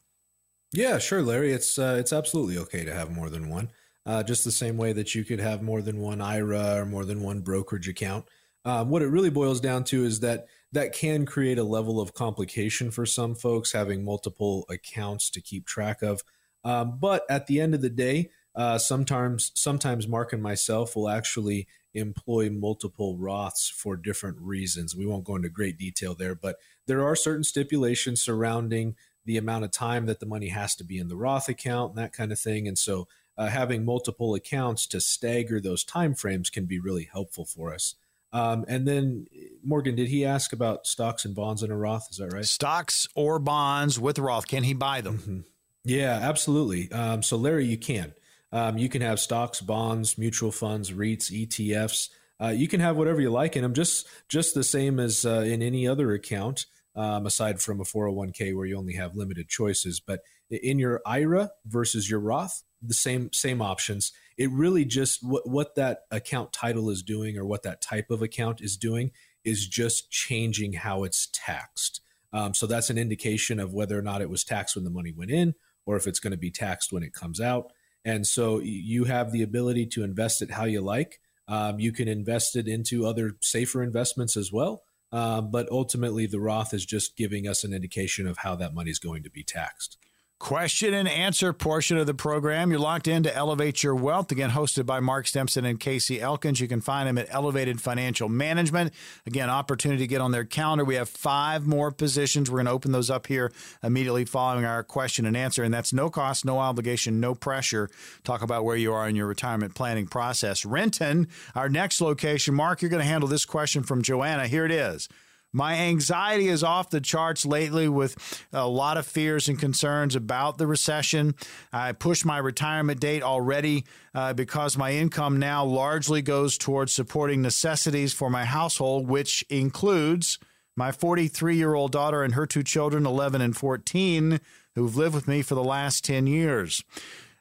Yeah, 0.71 0.99
sure, 0.99 1.23
Larry. 1.23 1.53
It's 1.53 1.79
uh, 1.79 1.97
it's 1.99 2.13
absolutely 2.13 2.55
okay 2.59 2.85
to 2.85 2.93
have 2.93 3.09
more 3.09 3.31
than 3.31 3.49
one. 3.49 3.71
Uh, 4.05 4.21
just 4.21 4.43
the 4.43 4.51
same 4.51 4.77
way 4.77 4.93
that 4.93 5.15
you 5.15 5.23
could 5.23 5.39
have 5.39 5.63
more 5.63 5.81
than 5.81 5.99
one 5.99 6.21
IRA 6.21 6.81
or 6.81 6.85
more 6.85 7.03
than 7.03 7.23
one 7.23 7.39
brokerage 7.39 7.89
account. 7.89 8.25
Um, 8.63 8.91
what 8.91 9.01
it 9.01 9.07
really 9.07 9.31
boils 9.31 9.59
down 9.59 9.85
to 9.85 10.05
is 10.05 10.19
that 10.19 10.45
that 10.71 10.93
can 10.93 11.25
create 11.25 11.57
a 11.57 11.63
level 11.63 11.99
of 11.99 12.13
complication 12.13 12.91
for 12.91 13.07
some 13.07 13.33
folks 13.33 13.71
having 13.71 14.05
multiple 14.05 14.67
accounts 14.69 15.31
to 15.31 15.41
keep 15.41 15.65
track 15.65 16.03
of. 16.03 16.21
Um, 16.63 16.99
but 16.99 17.23
at 17.27 17.47
the 17.47 17.59
end 17.59 17.73
of 17.73 17.81
the 17.81 17.89
day, 17.89 18.29
uh, 18.53 18.77
sometimes 18.77 19.51
sometimes 19.55 20.07
Mark 20.07 20.31
and 20.31 20.43
myself 20.43 20.95
will 20.95 21.09
actually 21.09 21.67
employ 21.93 22.49
multiple 22.49 23.17
Roths 23.17 23.71
for 23.71 23.95
different 23.95 24.37
reasons. 24.39 24.95
We 24.95 25.05
won't 25.05 25.25
go 25.25 25.35
into 25.35 25.49
great 25.49 25.77
detail 25.77 26.15
there, 26.15 26.35
but 26.35 26.57
there 26.87 27.05
are 27.05 27.15
certain 27.15 27.43
stipulations 27.43 28.21
surrounding 28.21 28.95
the 29.25 29.37
amount 29.37 29.65
of 29.65 29.71
time 29.71 30.05
that 30.07 30.19
the 30.19 30.25
money 30.25 30.49
has 30.49 30.75
to 30.75 30.83
be 30.83 30.97
in 30.97 31.07
the 31.07 31.15
Roth 31.15 31.47
account 31.47 31.91
and 31.91 31.97
that 31.97 32.13
kind 32.13 32.31
of 32.31 32.39
thing. 32.39 32.67
And 32.67 32.77
so 32.77 33.07
uh, 33.37 33.47
having 33.47 33.85
multiple 33.85 34.33
accounts 34.35 34.87
to 34.87 35.01
stagger 35.01 35.59
those 35.59 35.83
time 35.83 36.15
frames 36.15 36.49
can 36.49 36.65
be 36.65 36.79
really 36.79 37.09
helpful 37.11 37.45
for 37.45 37.73
us. 37.73 37.95
Um, 38.33 38.65
and 38.67 38.87
then 38.87 39.27
Morgan, 39.63 39.95
did 39.95 40.07
he 40.07 40.25
ask 40.25 40.53
about 40.53 40.87
stocks 40.87 41.25
and 41.25 41.35
bonds 41.35 41.63
in 41.63 41.71
a 41.71 41.77
Roth? 41.77 42.07
Is 42.11 42.17
that 42.17 42.33
right? 42.33 42.45
Stocks 42.45 43.07
or 43.13 43.39
bonds 43.39 43.99
with 43.99 44.17
Roth? 44.17 44.47
Can 44.47 44.63
he 44.63 44.73
buy 44.73 45.01
them? 45.01 45.17
Mm-hmm. 45.17 45.39
Yeah, 45.83 46.19
absolutely. 46.21 46.91
Um, 46.91 47.23
so 47.23 47.37
Larry, 47.37 47.65
you 47.65 47.77
can. 47.77 48.13
Um, 48.51 48.77
you 48.77 48.89
can 48.89 49.01
have 49.01 49.19
stocks, 49.19 49.61
bonds, 49.61 50.17
mutual 50.17 50.51
funds, 50.51 50.91
REITs, 50.91 51.31
ETFs. 51.31 52.09
Uh, 52.41 52.49
you 52.49 52.67
can 52.67 52.79
have 52.79 52.97
whatever 52.97 53.21
you 53.21 53.29
like 53.29 53.55
in 53.55 53.61
them, 53.61 53.73
just 53.73 54.07
just 54.27 54.55
the 54.55 54.63
same 54.63 54.99
as 54.99 55.25
uh, 55.25 55.41
in 55.45 55.61
any 55.61 55.87
other 55.87 56.11
account, 56.11 56.65
um, 56.95 57.25
aside 57.25 57.61
from 57.61 57.79
a 57.79 57.83
401k 57.83 58.55
where 58.55 58.65
you 58.65 58.77
only 58.77 58.93
have 58.93 59.15
limited 59.15 59.47
choices. 59.47 59.99
But 59.99 60.21
in 60.49 60.79
your 60.79 61.01
IRA 61.05 61.51
versus 61.65 62.09
your 62.09 62.19
Roth, 62.19 62.63
the 62.81 62.93
same 62.93 63.31
same 63.31 63.61
options. 63.61 64.11
It 64.37 64.49
really 64.49 64.85
just 64.85 65.23
what 65.23 65.47
what 65.47 65.75
that 65.75 66.01
account 66.09 66.51
title 66.51 66.89
is 66.89 67.03
doing 67.03 67.37
or 67.37 67.45
what 67.45 67.63
that 67.63 67.81
type 67.81 68.09
of 68.09 68.21
account 68.21 68.61
is 68.61 68.75
doing 68.75 69.11
is 69.43 69.67
just 69.67 70.11
changing 70.11 70.73
how 70.73 71.03
it's 71.03 71.29
taxed. 71.31 72.01
Um, 72.33 72.53
so 72.53 72.65
that's 72.65 72.89
an 72.89 72.97
indication 72.97 73.59
of 73.59 73.73
whether 73.73 73.97
or 73.97 74.01
not 74.01 74.21
it 74.21 74.29
was 74.29 74.43
taxed 74.43 74.75
when 74.75 74.85
the 74.85 74.91
money 74.91 75.11
went 75.15 75.31
in, 75.31 75.53
or 75.85 75.95
if 75.95 76.07
it's 76.07 76.19
going 76.19 76.31
to 76.31 76.37
be 76.37 76.51
taxed 76.51 76.93
when 76.93 77.03
it 77.03 77.13
comes 77.13 77.41
out. 77.41 77.71
And 78.03 78.25
so 78.25 78.59
you 78.59 79.05
have 79.05 79.31
the 79.31 79.43
ability 79.43 79.85
to 79.87 80.03
invest 80.03 80.41
it 80.41 80.51
how 80.51 80.65
you 80.65 80.81
like. 80.81 81.19
Um, 81.47 81.79
you 81.79 81.91
can 81.91 82.07
invest 82.07 82.55
it 82.55 82.67
into 82.67 83.05
other 83.05 83.37
safer 83.41 83.83
investments 83.83 84.37
as 84.37 84.51
well. 84.51 84.83
Um, 85.11 85.51
but 85.51 85.69
ultimately, 85.69 86.25
the 86.25 86.39
Roth 86.39 86.73
is 86.73 86.85
just 86.85 87.17
giving 87.17 87.47
us 87.47 87.63
an 87.63 87.73
indication 87.73 88.25
of 88.25 88.39
how 88.39 88.55
that 88.55 88.73
money 88.73 88.91
is 88.91 88.99
going 88.99 89.23
to 89.23 89.29
be 89.29 89.43
taxed 89.43 89.97
question 90.41 90.95
and 90.95 91.07
answer 91.07 91.53
portion 91.53 91.97
of 91.97 92.07
the 92.07 92.15
program. 92.15 92.71
You're 92.71 92.79
locked 92.79 93.07
in 93.07 93.21
to 93.23 93.35
Elevate 93.35 93.83
Your 93.83 93.93
Wealth, 93.93 94.31
again, 94.31 94.49
hosted 94.49 94.87
by 94.87 94.99
Mark 94.99 95.27
Stimson 95.27 95.65
and 95.65 95.79
Casey 95.79 96.19
Elkins. 96.19 96.59
You 96.59 96.67
can 96.67 96.81
find 96.81 97.07
them 97.07 97.19
at 97.19 97.27
Elevated 97.29 97.79
Financial 97.79 98.27
Management. 98.27 98.91
Again, 99.27 99.51
opportunity 99.51 100.01
to 100.01 100.07
get 100.07 100.19
on 100.19 100.31
their 100.31 100.43
calendar. 100.43 100.83
We 100.83 100.95
have 100.95 101.09
five 101.09 101.67
more 101.67 101.91
positions. 101.91 102.49
We're 102.49 102.57
going 102.57 102.65
to 102.65 102.71
open 102.71 102.91
those 102.91 103.11
up 103.11 103.27
here 103.27 103.51
immediately 103.83 104.25
following 104.25 104.65
our 104.65 104.83
question 104.83 105.27
and 105.27 105.37
answer. 105.37 105.61
And 105.61 105.71
that's 105.71 105.93
no 105.93 106.09
cost, 106.09 106.43
no 106.43 106.57
obligation, 106.57 107.19
no 107.19 107.35
pressure. 107.35 107.87
Talk 108.23 108.41
about 108.41 108.65
where 108.65 108.75
you 108.75 108.91
are 108.93 109.07
in 109.07 109.15
your 109.15 109.27
retirement 109.27 109.75
planning 109.75 110.07
process. 110.07 110.65
Renton, 110.65 111.27
our 111.53 111.69
next 111.69 112.01
location. 112.01 112.55
Mark, 112.55 112.81
you're 112.81 112.89
going 112.89 113.03
to 113.03 113.07
handle 113.07 113.29
this 113.29 113.45
question 113.45 113.83
from 113.83 114.01
Joanna. 114.01 114.47
Here 114.47 114.65
it 114.65 114.71
is. 114.71 115.07
My 115.53 115.75
anxiety 115.75 116.47
is 116.47 116.63
off 116.63 116.89
the 116.89 117.01
charts 117.01 117.45
lately 117.45 117.89
with 117.89 118.15
a 118.53 118.67
lot 118.67 118.97
of 118.97 119.05
fears 119.05 119.49
and 119.49 119.59
concerns 119.59 120.15
about 120.15 120.57
the 120.57 120.67
recession. 120.67 121.35
I 121.73 121.91
pushed 121.91 122.25
my 122.25 122.37
retirement 122.37 122.99
date 122.99 123.21
already 123.21 123.85
uh, 124.15 124.33
because 124.33 124.77
my 124.77 124.93
income 124.93 125.39
now 125.39 125.65
largely 125.65 126.21
goes 126.21 126.57
towards 126.57 126.93
supporting 126.93 127.41
necessities 127.41 128.13
for 128.13 128.29
my 128.29 128.45
household, 128.45 129.07
which 129.07 129.43
includes 129.49 130.39
my 130.77 130.91
43 130.91 131.57
year 131.57 131.73
old 131.73 131.91
daughter 131.91 132.23
and 132.23 132.33
her 132.33 132.45
two 132.45 132.63
children, 132.63 133.05
11 133.05 133.41
and 133.41 133.55
14, 133.55 134.39
who've 134.75 134.95
lived 134.95 135.15
with 135.15 135.27
me 135.27 135.41
for 135.41 135.55
the 135.55 135.63
last 135.63 136.05
10 136.05 136.27
years. 136.27 136.83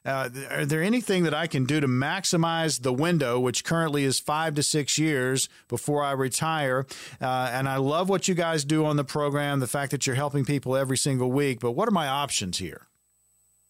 Uh, 0.03 0.29
are 0.49 0.65
there 0.65 0.81
anything 0.81 1.23
that 1.23 1.33
I 1.33 1.45
can 1.45 1.65
do 1.65 1.79
to 1.79 1.87
maximize 1.87 2.81
the 2.81 2.93
window, 2.93 3.39
which 3.39 3.63
currently 3.63 4.03
is 4.03 4.19
five 4.19 4.55
to 4.55 4.63
six 4.63 4.97
years 4.97 5.47
before 5.67 6.03
I 6.03 6.11
retire? 6.13 6.87
Uh, 7.21 7.51
and 7.53 7.69
I 7.69 7.77
love 7.77 8.09
what 8.09 8.27
you 8.27 8.33
guys 8.33 8.65
do 8.65 8.83
on 8.85 8.95
the 8.95 9.03
program, 9.03 9.59
the 9.59 9.67
fact 9.67 9.91
that 9.91 10.07
you're 10.07 10.15
helping 10.15 10.43
people 10.43 10.75
every 10.75 10.97
single 10.97 11.31
week. 11.31 11.59
But 11.59 11.71
what 11.71 11.87
are 11.87 11.91
my 11.91 12.07
options 12.07 12.57
here? 12.57 12.87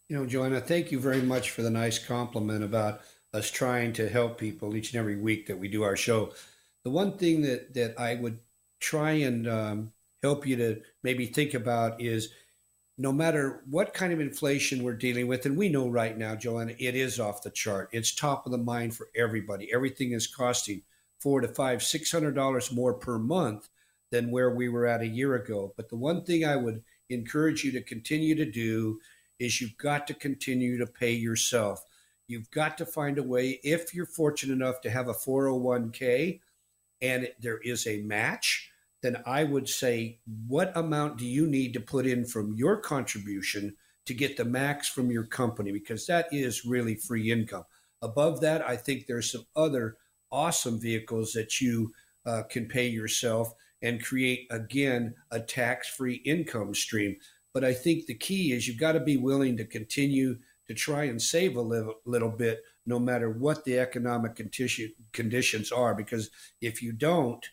You 0.08 0.18
know, 0.18 0.26
Joanna, 0.26 0.62
thank 0.62 0.92
you 0.92 1.00
very 1.00 1.22
much 1.22 1.52
for 1.52 1.64
the 1.64 1.70
nice 1.70 2.00
compliment 2.00 2.64
about 2.64 3.02
us 3.34 3.50
trying 3.50 3.94
to 3.94 4.10
help 4.10 4.38
people 4.38 4.76
each 4.76 4.94
and 4.94 5.00
every 5.00 5.16
week 5.16 5.48
that 5.48 5.58
we 5.58 5.68
do 5.68 5.84
our 5.84 5.96
show. 5.96 6.32
The 6.84 6.90
one 6.90 7.18
thing 7.18 7.42
that 7.44 7.74
that 7.76 8.00
I 8.00 8.16
would 8.16 8.40
try 8.80 9.12
and 9.12 9.48
um, 9.48 9.92
help 10.24 10.46
you 10.46 10.56
to 10.58 10.82
maybe 11.04 11.28
think 11.28 11.54
about 11.54 12.02
is 12.02 12.30
no 13.02 13.12
matter 13.12 13.64
what 13.68 13.96
kind 13.96 14.14
of 14.14 14.20
inflation 14.20 14.84
we're 14.84 14.94
dealing 14.94 15.28
with, 15.28 15.48
and 15.48 15.58
we 15.58 15.70
know 15.70 15.90
right 15.90 16.16
now, 16.16 16.36
Joanna, 16.36 16.74
it 16.78 16.96
is 16.96 17.20
off 17.20 17.42
the 17.42 17.50
chart. 17.50 17.90
It's 17.92 18.14
top 18.14 18.46
of 18.46 18.52
the 18.52 18.60
mind 18.60 18.96
for 18.96 19.08
everybody. 19.16 19.74
Everything 19.74 20.12
is 20.12 20.28
costing 20.28 20.84
four 21.20 21.42
to 21.42 21.48
five, 21.48 21.82
six 21.82 22.12
hundred 22.12 22.36
dollars 22.36 22.72
more 22.72 22.94
per 22.94 23.18
month 23.18 23.70
than 24.12 24.30
where 24.30 24.54
we 24.54 24.70
were 24.70 24.86
at 24.86 25.02
a 25.02 25.08
year 25.08 25.34
ago. 25.34 25.74
But 25.76 25.90
the 25.90 25.96
one 25.96 26.24
thing 26.24 26.46
I 26.46 26.56
would 26.58 26.84
encourage 27.10 27.64
you 27.64 27.72
to 27.72 27.82
continue 27.82 28.36
to 28.36 28.46
do 28.46 29.00
is 29.40 29.60
you've 29.60 29.78
got 29.78 30.06
to 30.08 30.14
continue 30.14 30.78
to 30.78 30.86
pay 30.86 31.14
yourself. 31.14 31.84
You've 32.28 32.52
got 32.52 32.78
to 32.78 32.86
find 32.86 33.18
a 33.18 33.24
way, 33.24 33.60
if 33.64 33.96
you're 33.96 34.06
fortunate 34.06 34.54
enough 34.54 34.80
to 34.82 34.92
have 34.92 35.08
a 35.08 35.14
401k 35.14 36.40
and 37.02 37.30
there 37.40 37.58
is 37.58 37.88
a 37.88 38.04
match, 38.04 38.71
then 39.02 39.18
I 39.26 39.44
would 39.44 39.68
say, 39.68 40.20
what 40.48 40.76
amount 40.76 41.18
do 41.18 41.26
you 41.26 41.48
need 41.48 41.74
to 41.74 41.80
put 41.80 42.06
in 42.06 42.26
from 42.26 42.56
your 42.56 42.78
contribution 42.78 43.76
to 44.06 44.14
get 44.14 44.38
the 44.38 44.46
max 44.46 44.88
from 44.88 45.12
your 45.12 45.26
company? 45.26 45.72
Because 45.72 46.06
that 46.06 46.28
is 46.32 46.66
really 46.66 46.96
free 46.96 47.32
income. 47.32 47.64
Above 48.02 48.42
that, 48.42 48.62
I 48.68 48.76
think 48.76 49.06
there's 49.08 49.32
some 49.32 49.46
other 49.56 49.98
awesome 50.32 50.80
vehicles 50.80 51.34
that 51.34 51.60
you 51.62 51.94
uh, 52.26 52.44
can 52.50 52.68
pay 52.68 52.88
yourself 52.88 53.54
and 53.82 54.04
create, 54.04 54.48
again, 54.52 55.16
a 55.32 55.40
tax 55.40 55.88
free 55.88 56.22
income 56.26 56.74
stream. 56.74 57.16
But 57.54 57.64
I 57.64 57.74
think 57.74 58.06
the 58.06 58.16
key 58.16 58.54
is 58.54 58.68
you've 58.68 58.78
got 58.80 58.94
to 58.94 59.00
be 59.00 59.18
willing 59.18 59.58
to 59.58 59.66
continue 59.66 60.38
to 60.68 60.74
try 60.74 61.06
and 61.06 61.22
save 61.22 61.56
a 61.56 61.62
little, 61.62 61.96
little 62.06 62.30
bit, 62.30 62.62
no 62.86 63.00
matter 63.00 63.30
what 63.30 63.66
the 63.66 63.80
economic 63.80 64.36
condition, 64.36 64.94
conditions 65.12 65.72
are. 65.72 65.94
Because 65.94 66.30
if 66.62 66.82
you 66.82 66.94
don't, 66.94 67.46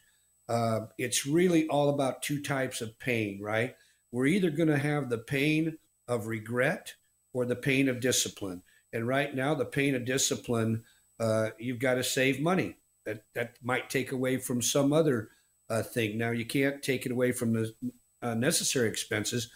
uh, 0.49 0.87
it's 0.97 1.27
really 1.27 1.67
all 1.69 1.91
about 1.91 2.23
two 2.23 2.41
types 2.41 2.81
of 2.81 2.99
pain, 2.99 3.41
right? 3.43 3.75
We're 4.13 4.27
either 4.27 4.51
going 4.51 4.69
to 4.69 4.79
have 4.79 5.11
the 5.11 5.19
pain 5.19 5.77
of 6.07 6.27
regret 6.27 6.95
or 7.35 7.45
the 7.45 7.57
pain 7.57 7.89
of 7.89 8.01
discipline. 8.01 8.63
And 8.93 9.07
right 9.07 9.35
now, 9.35 9.55
the 9.55 9.67
pain 9.67 9.95
of 9.95 10.07
discipline, 10.07 10.85
uh, 11.21 11.51
you've 11.59 11.81
got 11.81 11.95
to 11.95 12.05
save 12.05 12.41
money. 12.41 12.77
That 13.05 13.25
that 13.35 13.57
might 13.63 13.89
take 13.89 14.13
away 14.13 14.37
from 14.37 14.61
some 14.61 14.93
other 14.93 15.31
uh, 15.71 15.83
thing. 15.83 16.19
Now, 16.19 16.31
you 16.31 16.45
can't 16.45 16.83
take 16.83 17.07
it 17.07 17.13
away 17.13 17.33
from 17.33 17.53
the 17.55 17.75
uh, 18.21 18.35
necessary 18.35 18.89
expenses, 18.89 19.51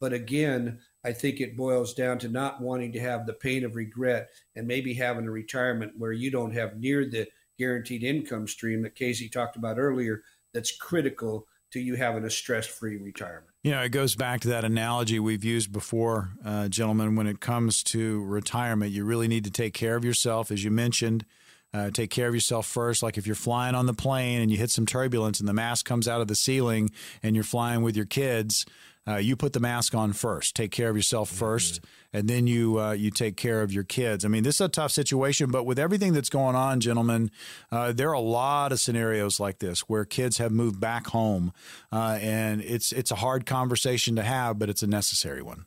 but 0.00 0.12
again, 0.12 0.80
I 1.04 1.12
think 1.12 1.40
it 1.40 1.56
boils 1.56 1.94
down 1.94 2.18
to 2.20 2.28
not 2.28 2.60
wanting 2.60 2.92
to 2.92 3.00
have 3.00 3.24
the 3.24 3.32
pain 3.32 3.64
of 3.64 3.76
regret 3.76 4.28
and 4.56 4.66
maybe 4.66 4.94
having 4.94 5.26
a 5.26 5.30
retirement 5.30 5.92
where 5.96 6.12
you 6.12 6.30
don't 6.30 6.52
have 6.52 6.78
near 6.78 7.08
the 7.08 7.28
guaranteed 7.58 8.04
income 8.04 8.46
stream 8.46 8.82
that 8.82 8.94
Casey 8.94 9.28
talked 9.28 9.56
about 9.56 9.78
earlier 9.78 10.22
that's 10.58 10.76
critical 10.76 11.46
to 11.70 11.78
you 11.78 11.94
having 11.94 12.24
a 12.24 12.30
stress 12.30 12.66
free 12.66 12.96
retirement. 12.96 13.46
You 13.62 13.70
know, 13.70 13.82
it 13.82 13.90
goes 13.90 14.16
back 14.16 14.40
to 14.40 14.48
that 14.48 14.64
analogy 14.64 15.20
we've 15.20 15.44
used 15.44 15.72
before, 15.72 16.30
uh, 16.44 16.66
gentlemen. 16.68 17.14
When 17.14 17.28
it 17.28 17.38
comes 17.38 17.84
to 17.84 18.24
retirement, 18.24 18.90
you 18.90 19.04
really 19.04 19.28
need 19.28 19.44
to 19.44 19.52
take 19.52 19.72
care 19.72 19.94
of 19.94 20.04
yourself, 20.04 20.50
as 20.50 20.64
you 20.64 20.72
mentioned. 20.72 21.24
Uh, 21.72 21.90
take 21.90 22.10
care 22.10 22.26
of 22.26 22.34
yourself 22.34 22.66
first. 22.66 23.02
Like 23.04 23.18
if 23.18 23.26
you're 23.26 23.36
flying 23.36 23.76
on 23.76 23.86
the 23.86 23.94
plane 23.94 24.40
and 24.40 24.50
you 24.50 24.56
hit 24.56 24.70
some 24.70 24.86
turbulence 24.86 25.38
and 25.38 25.48
the 25.48 25.52
mask 25.52 25.86
comes 25.86 26.08
out 26.08 26.20
of 26.20 26.26
the 26.26 26.34
ceiling 26.34 26.90
and 27.22 27.36
you're 27.36 27.44
flying 27.44 27.82
with 27.82 27.94
your 27.94 28.06
kids, 28.06 28.66
uh, 29.08 29.16
you 29.16 29.36
put 29.36 29.52
the 29.52 29.60
mask 29.60 29.94
on 29.94 30.12
first. 30.12 30.54
Take 30.54 30.70
care 30.70 30.90
of 30.90 30.96
yourself 30.96 31.30
1st 31.30 31.80
mm-hmm. 31.80 32.16
and 32.16 32.28
then 32.28 32.46
you 32.46 32.78
uh, 32.78 32.92
you 32.92 33.10
take 33.10 33.36
care 33.36 33.62
of 33.62 33.72
your 33.72 33.84
kids. 33.84 34.24
I 34.24 34.28
mean, 34.28 34.42
this 34.42 34.56
is 34.56 34.60
a 34.60 34.68
tough 34.68 34.90
situation, 34.90 35.50
but 35.50 35.64
with 35.64 35.78
everything 35.78 36.12
that's 36.12 36.28
going 36.28 36.56
on, 36.56 36.80
gentlemen, 36.80 37.30
uh, 37.72 37.92
there 37.92 38.10
are 38.10 38.14
a 38.14 38.20
lot 38.20 38.72
of 38.72 38.80
scenarios 38.80 39.40
like 39.40 39.60
this 39.60 39.80
where 39.82 40.04
kids 40.04 40.38
have 40.38 40.52
moved 40.52 40.80
back 40.80 41.08
home, 41.08 41.52
uh, 41.90 42.18
and 42.20 42.60
it's 42.60 42.92
it's 42.92 43.10
a 43.10 43.16
hard 43.16 43.46
conversation 43.46 44.16
to 44.16 44.22
have, 44.22 44.58
but 44.58 44.68
it's 44.68 44.82
a 44.82 44.86
necessary 44.86 45.42
one. 45.42 45.64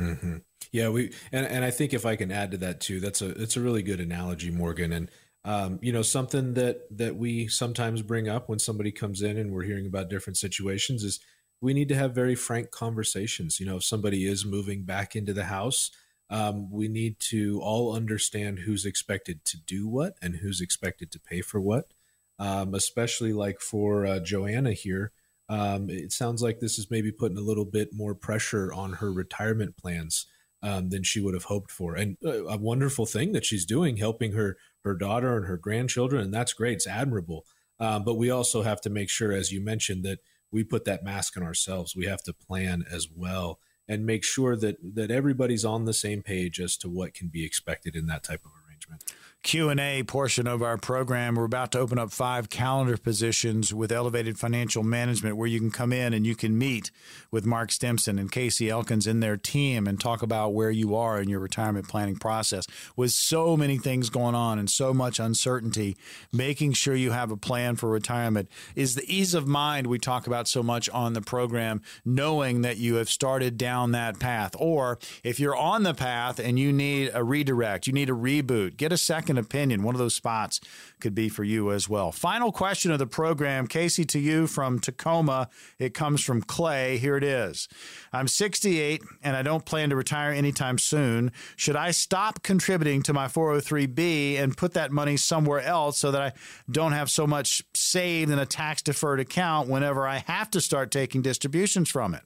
Mm-hmm. 0.00 0.38
Yeah, 0.72 0.88
we 0.88 1.12
and 1.30 1.46
and 1.46 1.64
I 1.64 1.70
think 1.70 1.94
if 1.94 2.04
I 2.04 2.16
can 2.16 2.32
add 2.32 2.50
to 2.50 2.56
that 2.58 2.80
too, 2.80 2.98
that's 2.98 3.22
a 3.22 3.30
it's 3.40 3.56
a 3.56 3.60
really 3.60 3.82
good 3.82 4.00
analogy, 4.00 4.50
Morgan, 4.50 4.92
and. 4.92 5.10
Um, 5.46 5.78
you 5.82 5.92
know 5.92 6.00
something 6.00 6.54
that 6.54 6.86
that 6.96 7.16
we 7.16 7.48
sometimes 7.48 8.00
bring 8.00 8.30
up 8.30 8.48
when 8.48 8.58
somebody 8.58 8.90
comes 8.90 9.20
in 9.20 9.36
and 9.36 9.52
we're 9.52 9.64
hearing 9.64 9.84
about 9.86 10.08
different 10.08 10.38
situations 10.38 11.04
is 11.04 11.20
we 11.60 11.74
need 11.74 11.88
to 11.88 11.96
have 11.96 12.14
very 12.14 12.34
frank 12.34 12.70
conversations. 12.70 13.58
You 13.58 13.66
know, 13.66 13.76
if 13.76 13.84
somebody 13.84 14.26
is 14.26 14.44
moving 14.44 14.84
back 14.84 15.16
into 15.16 15.32
the 15.32 15.44
house, 15.44 15.90
um, 16.30 16.70
we 16.70 16.88
need 16.88 17.20
to 17.30 17.60
all 17.62 17.94
understand 17.94 18.60
who's 18.60 18.84
expected 18.84 19.44
to 19.46 19.56
do 19.56 19.86
what 19.88 20.16
and 20.22 20.36
who's 20.36 20.60
expected 20.60 21.12
to 21.12 21.20
pay 21.20 21.40
for 21.40 21.60
what. 21.60 21.92
Um, 22.38 22.74
especially 22.74 23.32
like 23.32 23.60
for 23.60 24.04
uh, 24.04 24.18
Joanna 24.18 24.72
here, 24.72 25.12
um, 25.48 25.88
it 25.88 26.12
sounds 26.12 26.42
like 26.42 26.58
this 26.58 26.78
is 26.78 26.90
maybe 26.90 27.12
putting 27.12 27.38
a 27.38 27.42
little 27.42 27.64
bit 27.64 27.90
more 27.92 28.14
pressure 28.14 28.72
on 28.72 28.94
her 28.94 29.12
retirement 29.12 29.76
plans 29.76 30.26
um, 30.62 30.88
than 30.88 31.02
she 31.02 31.20
would 31.20 31.34
have 31.34 31.44
hoped 31.44 31.70
for. 31.70 31.94
And 31.94 32.16
uh, 32.24 32.46
a 32.46 32.56
wonderful 32.56 33.06
thing 33.06 33.32
that 33.32 33.44
she's 33.44 33.66
doing, 33.66 33.98
helping 33.98 34.32
her 34.32 34.56
her 34.82 34.94
daughter 34.94 35.36
and 35.36 35.46
her 35.46 35.56
grandchildren, 35.56 36.24
and 36.24 36.34
that's 36.34 36.52
great. 36.52 36.74
It's 36.74 36.86
admirable. 36.86 37.44
Um, 37.78 38.04
but 38.04 38.14
we 38.14 38.30
also 38.30 38.62
have 38.62 38.80
to 38.82 38.90
make 38.90 39.10
sure, 39.10 39.32
as 39.32 39.52
you 39.52 39.60
mentioned, 39.60 40.04
that 40.04 40.20
we 40.54 40.62
put 40.62 40.84
that 40.84 41.02
mask 41.02 41.36
on 41.36 41.42
ourselves. 41.42 41.96
We 41.96 42.06
have 42.06 42.22
to 42.22 42.32
plan 42.32 42.84
as 42.88 43.08
well 43.12 43.58
and 43.88 44.06
make 44.06 44.22
sure 44.24 44.56
that 44.56 44.76
that 44.94 45.10
everybody's 45.10 45.64
on 45.64 45.84
the 45.84 45.92
same 45.92 46.22
page 46.22 46.60
as 46.60 46.76
to 46.78 46.88
what 46.88 47.12
can 47.12 47.26
be 47.26 47.44
expected 47.44 47.96
in 47.96 48.06
that 48.06 48.22
type 48.22 48.44
of 48.44 48.52
arrangement. 48.66 49.02
Q&A 49.44 50.02
portion 50.04 50.46
of 50.46 50.62
our 50.62 50.78
program. 50.78 51.34
We're 51.34 51.44
about 51.44 51.70
to 51.72 51.78
open 51.78 51.98
up 51.98 52.10
five 52.10 52.48
calendar 52.48 52.96
positions 52.96 53.74
with 53.74 53.92
Elevated 53.92 54.38
Financial 54.38 54.82
Management 54.82 55.36
where 55.36 55.46
you 55.46 55.60
can 55.60 55.70
come 55.70 55.92
in 55.92 56.14
and 56.14 56.26
you 56.26 56.34
can 56.34 56.56
meet 56.56 56.90
with 57.30 57.44
Mark 57.44 57.70
Stimson 57.70 58.18
and 58.18 58.32
Casey 58.32 58.70
Elkins 58.70 59.06
and 59.06 59.22
their 59.22 59.36
team 59.36 59.86
and 59.86 60.00
talk 60.00 60.22
about 60.22 60.54
where 60.54 60.70
you 60.70 60.96
are 60.96 61.20
in 61.20 61.28
your 61.28 61.40
retirement 61.40 61.86
planning 61.86 62.16
process. 62.16 62.66
With 62.96 63.10
so 63.10 63.54
many 63.54 63.76
things 63.76 64.08
going 64.08 64.34
on 64.34 64.58
and 64.58 64.70
so 64.70 64.94
much 64.94 65.20
uncertainty, 65.20 65.94
making 66.32 66.72
sure 66.72 66.94
you 66.94 67.10
have 67.10 67.30
a 67.30 67.36
plan 67.36 67.76
for 67.76 67.90
retirement 67.90 68.48
is 68.74 68.94
the 68.94 69.04
ease 69.14 69.34
of 69.34 69.46
mind 69.46 69.88
we 69.88 69.98
talk 69.98 70.26
about 70.26 70.48
so 70.48 70.62
much 70.62 70.88
on 70.88 71.12
the 71.12 71.20
program, 71.20 71.82
knowing 72.02 72.62
that 72.62 72.78
you 72.78 72.94
have 72.94 73.10
started 73.10 73.58
down 73.58 73.92
that 73.92 74.18
path. 74.18 74.56
Or 74.58 74.98
if 75.22 75.38
you're 75.38 75.54
on 75.54 75.82
the 75.82 75.92
path 75.92 76.38
and 76.38 76.58
you 76.58 76.72
need 76.72 77.10
a 77.12 77.22
redirect, 77.22 77.86
you 77.86 77.92
need 77.92 78.08
a 78.08 78.14
reboot, 78.14 78.78
get 78.78 78.90
a 78.90 78.96
second 78.96 79.33
opinion. 79.38 79.82
One 79.82 79.94
of 79.94 79.98
those 79.98 80.14
spots 80.14 80.60
could 81.00 81.14
be 81.14 81.28
for 81.28 81.44
you 81.44 81.72
as 81.72 81.88
well. 81.88 82.12
Final 82.12 82.52
question 82.52 82.90
of 82.90 82.98
the 82.98 83.06
program, 83.06 83.66
Casey, 83.66 84.04
to 84.06 84.18
you 84.18 84.46
from 84.46 84.78
Tacoma. 84.78 85.48
It 85.78 85.94
comes 85.94 86.22
from 86.22 86.42
Clay. 86.42 86.98
Here 86.98 87.16
it 87.16 87.24
is. 87.24 87.68
I'm 88.12 88.28
68 88.28 89.02
and 89.22 89.36
I 89.36 89.42
don't 89.42 89.64
plan 89.64 89.90
to 89.90 89.96
retire 89.96 90.32
anytime 90.32 90.78
soon. 90.78 91.32
Should 91.56 91.76
I 91.76 91.90
stop 91.90 92.42
contributing 92.42 93.02
to 93.04 93.12
my 93.12 93.26
403b 93.26 94.38
and 94.38 94.56
put 94.56 94.74
that 94.74 94.92
money 94.92 95.16
somewhere 95.16 95.60
else 95.60 95.98
so 95.98 96.10
that 96.10 96.22
I 96.22 96.32
don't 96.70 96.92
have 96.92 97.10
so 97.10 97.26
much 97.26 97.62
saved 97.74 98.30
in 98.30 98.38
a 98.38 98.46
tax 98.46 98.82
deferred 98.82 99.20
account 99.20 99.68
whenever 99.68 100.06
I 100.06 100.18
have 100.26 100.50
to 100.50 100.60
start 100.60 100.90
taking 100.90 101.22
distributions 101.22 101.90
from 101.90 102.14
it? 102.14 102.22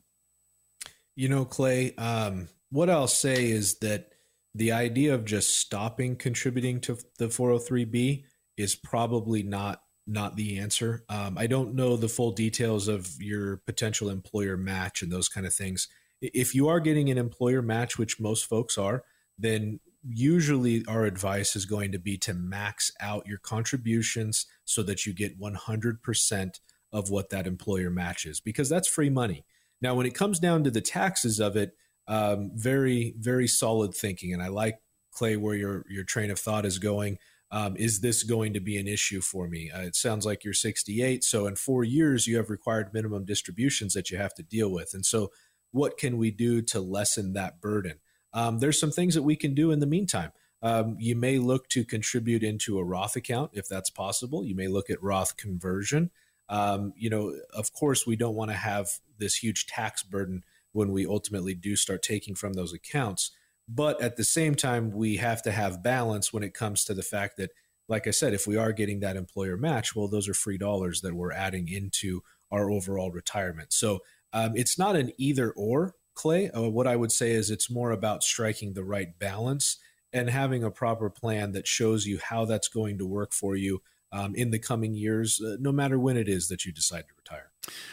You 1.14 1.28
know, 1.28 1.44
Clay, 1.44 1.94
um, 1.96 2.48
what 2.70 2.90
I'll 2.90 3.08
say 3.08 3.50
is 3.50 3.78
that 3.78 4.12
the 4.54 4.72
idea 4.72 5.14
of 5.14 5.24
just 5.24 5.56
stopping 5.58 6.16
contributing 6.16 6.80
to 6.82 6.98
the 7.18 7.26
403b 7.26 8.24
is 8.56 8.74
probably 8.74 9.42
not 9.42 9.82
not 10.06 10.36
the 10.36 10.58
answer. 10.58 11.04
Um, 11.10 11.36
I 11.36 11.46
don't 11.46 11.74
know 11.74 11.94
the 11.94 12.08
full 12.08 12.32
details 12.32 12.88
of 12.88 13.20
your 13.20 13.58
potential 13.66 14.08
employer 14.08 14.56
match 14.56 15.02
and 15.02 15.12
those 15.12 15.28
kind 15.28 15.46
of 15.46 15.52
things. 15.52 15.86
If 16.22 16.54
you 16.54 16.66
are 16.68 16.80
getting 16.80 17.10
an 17.10 17.18
employer 17.18 17.60
match, 17.60 17.98
which 17.98 18.18
most 18.18 18.46
folks 18.46 18.78
are, 18.78 19.04
then 19.38 19.80
usually 20.02 20.82
our 20.88 21.04
advice 21.04 21.54
is 21.54 21.66
going 21.66 21.92
to 21.92 21.98
be 21.98 22.16
to 22.18 22.32
max 22.32 22.90
out 23.00 23.26
your 23.26 23.38
contributions 23.38 24.46
so 24.64 24.82
that 24.82 25.04
you 25.04 25.12
get 25.12 25.38
100% 25.38 26.50
of 26.90 27.10
what 27.10 27.30
that 27.30 27.46
employer 27.46 27.90
matches 27.90 28.40
because 28.40 28.68
that's 28.68 28.88
free 28.88 29.10
money. 29.10 29.44
Now, 29.80 29.94
when 29.94 30.06
it 30.06 30.14
comes 30.14 30.38
down 30.38 30.64
to 30.64 30.70
the 30.70 30.80
taxes 30.80 31.38
of 31.38 31.56
it, 31.56 31.72
um, 32.08 32.50
very, 32.54 33.14
very 33.18 33.46
solid 33.46 33.94
thinking. 33.94 34.32
And 34.32 34.42
I 34.42 34.48
like, 34.48 34.80
Clay, 35.12 35.36
where 35.36 35.54
your, 35.54 35.84
your 35.88 36.04
train 36.04 36.30
of 36.30 36.38
thought 36.38 36.64
is 36.64 36.78
going. 36.78 37.18
Um, 37.50 37.76
is 37.76 38.00
this 38.00 38.24
going 38.24 38.52
to 38.54 38.60
be 38.60 38.76
an 38.76 38.86
issue 38.86 39.20
for 39.20 39.48
me? 39.48 39.70
Uh, 39.70 39.82
it 39.82 39.96
sounds 39.96 40.26
like 40.26 40.44
you're 40.44 40.52
68. 40.52 41.24
So 41.24 41.46
in 41.46 41.56
four 41.56 41.84
years, 41.84 42.26
you 42.26 42.36
have 42.36 42.50
required 42.50 42.92
minimum 42.92 43.24
distributions 43.24 43.94
that 43.94 44.10
you 44.10 44.18
have 44.18 44.34
to 44.34 44.42
deal 44.42 44.70
with. 44.70 44.90
And 44.92 45.04
so, 45.06 45.30
what 45.70 45.98
can 45.98 46.16
we 46.16 46.30
do 46.30 46.62
to 46.62 46.80
lessen 46.80 47.34
that 47.34 47.60
burden? 47.60 48.00
Um, 48.32 48.58
there's 48.58 48.80
some 48.80 48.90
things 48.90 49.14
that 49.14 49.22
we 49.22 49.36
can 49.36 49.54
do 49.54 49.70
in 49.70 49.80
the 49.80 49.86
meantime. 49.86 50.32
Um, 50.62 50.96
you 50.98 51.14
may 51.14 51.38
look 51.38 51.68
to 51.70 51.84
contribute 51.84 52.42
into 52.42 52.78
a 52.78 52.84
Roth 52.84 53.16
account 53.16 53.50
if 53.52 53.68
that's 53.68 53.90
possible. 53.90 54.44
You 54.44 54.54
may 54.54 54.66
look 54.66 54.90
at 54.90 55.02
Roth 55.02 55.36
conversion. 55.36 56.10
Um, 56.48 56.94
you 56.96 57.10
know, 57.10 57.34
of 57.52 57.72
course, 57.72 58.06
we 58.06 58.16
don't 58.16 58.34
want 58.34 58.50
to 58.50 58.56
have 58.56 58.88
this 59.18 59.36
huge 59.36 59.66
tax 59.66 60.02
burden 60.02 60.42
when 60.72 60.92
we 60.92 61.06
ultimately 61.06 61.54
do 61.54 61.76
start 61.76 62.02
taking 62.02 62.34
from 62.34 62.54
those 62.54 62.72
accounts. 62.72 63.30
But 63.68 64.00
at 64.00 64.16
the 64.16 64.24
same 64.24 64.54
time, 64.54 64.90
we 64.90 65.16
have 65.16 65.42
to 65.42 65.50
have 65.50 65.82
balance 65.82 66.32
when 66.32 66.42
it 66.42 66.54
comes 66.54 66.84
to 66.84 66.94
the 66.94 67.02
fact 67.02 67.36
that, 67.36 67.50
like 67.88 68.06
I 68.06 68.10
said, 68.10 68.34
if 68.34 68.46
we 68.46 68.56
are 68.56 68.72
getting 68.72 69.00
that 69.00 69.16
employer 69.16 69.56
match, 69.56 69.94
well, 69.94 70.08
those 70.08 70.28
are 70.28 70.34
free 70.34 70.58
dollars 70.58 71.00
that 71.02 71.14
we're 71.14 71.32
adding 71.32 71.68
into 71.68 72.22
our 72.50 72.70
overall 72.70 73.10
retirement. 73.10 73.72
So 73.72 74.00
um, 74.32 74.52
it's 74.54 74.78
not 74.78 74.96
an 74.96 75.12
either 75.18 75.50
or, 75.52 75.94
Clay. 76.14 76.50
Uh, 76.50 76.62
what 76.62 76.86
I 76.86 76.96
would 76.96 77.12
say 77.12 77.30
is 77.32 77.50
it's 77.50 77.70
more 77.70 77.90
about 77.90 78.22
striking 78.22 78.72
the 78.72 78.84
right 78.84 79.18
balance 79.18 79.76
and 80.12 80.30
having 80.30 80.64
a 80.64 80.70
proper 80.70 81.10
plan 81.10 81.52
that 81.52 81.66
shows 81.66 82.06
you 82.06 82.18
how 82.18 82.44
that's 82.44 82.68
going 82.68 82.98
to 82.98 83.06
work 83.06 83.32
for 83.32 83.54
you 83.54 83.82
um, 84.12 84.34
in 84.34 84.50
the 84.50 84.58
coming 84.58 84.94
years, 84.94 85.40
uh, 85.40 85.56
no 85.60 85.72
matter 85.72 85.98
when 85.98 86.16
it 86.16 86.28
is 86.28 86.48
that 86.48 86.64
you 86.64 86.72
decide 86.72 87.04
to 87.08 87.14
retire. 87.16 87.50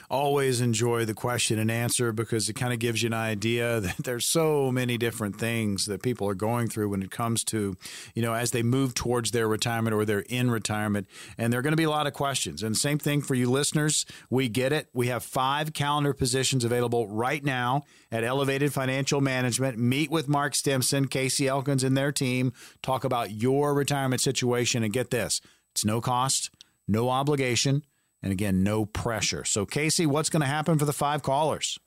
Always 0.09 0.61
enjoy 0.61 1.05
the 1.05 1.13
question 1.13 1.59
and 1.59 1.69
answer 1.69 2.13
because 2.13 2.47
it 2.47 2.53
kind 2.53 2.71
of 2.71 2.79
gives 2.79 3.03
you 3.03 3.07
an 3.07 3.13
idea 3.13 3.79
that 3.81 3.97
there's 3.97 4.25
so 4.25 4.71
many 4.71 4.97
different 4.97 5.37
things 5.37 5.85
that 5.85 6.01
people 6.01 6.29
are 6.29 6.35
going 6.35 6.67
through 6.67 6.89
when 6.89 7.01
it 7.01 7.11
comes 7.11 7.43
to, 7.45 7.75
you 8.13 8.21
know, 8.21 8.33
as 8.33 8.51
they 8.51 8.63
move 8.63 8.93
towards 8.93 9.31
their 9.31 9.47
retirement 9.47 9.93
or 9.93 10.05
they're 10.05 10.19
in 10.19 10.51
retirement. 10.51 11.07
And 11.37 11.51
there 11.51 11.59
are 11.59 11.63
going 11.63 11.73
to 11.73 11.77
be 11.77 11.83
a 11.83 11.89
lot 11.89 12.07
of 12.07 12.13
questions. 12.13 12.63
And 12.63 12.77
same 12.77 12.99
thing 12.99 13.21
for 13.21 13.35
you 13.35 13.49
listeners. 13.49 14.05
We 14.29 14.47
get 14.49 14.71
it. 14.71 14.87
We 14.93 15.07
have 15.07 15.23
five 15.23 15.73
calendar 15.73 16.13
positions 16.13 16.63
available 16.63 17.07
right 17.07 17.43
now 17.43 17.83
at 18.11 18.23
Elevated 18.23 18.73
Financial 18.73 19.21
Management. 19.21 19.77
Meet 19.77 20.11
with 20.11 20.27
Mark 20.27 20.55
Stimson, 20.55 21.07
Casey 21.07 21.47
Elkins, 21.47 21.83
and 21.83 21.97
their 21.97 22.11
team. 22.11 22.53
Talk 22.81 23.03
about 23.03 23.31
your 23.31 23.73
retirement 23.73 24.21
situation 24.21 24.83
and 24.83 24.93
get 24.93 25.09
this 25.09 25.41
it's 25.75 25.83
no 25.83 25.99
cost, 25.99 26.51
no 26.87 27.09
obligation, 27.09 27.83
and 28.23 28.31
again, 28.31 28.63
no 28.63 28.85
pressure. 28.85 29.43
So, 29.43 29.65
Casey, 29.65 30.05
what's 30.05 30.29
going 30.29 30.39
to 30.39 30.47
happen 30.47 30.79
for 30.79 30.85
the 30.85 30.93
five 30.93 31.21
callers? 31.21 31.77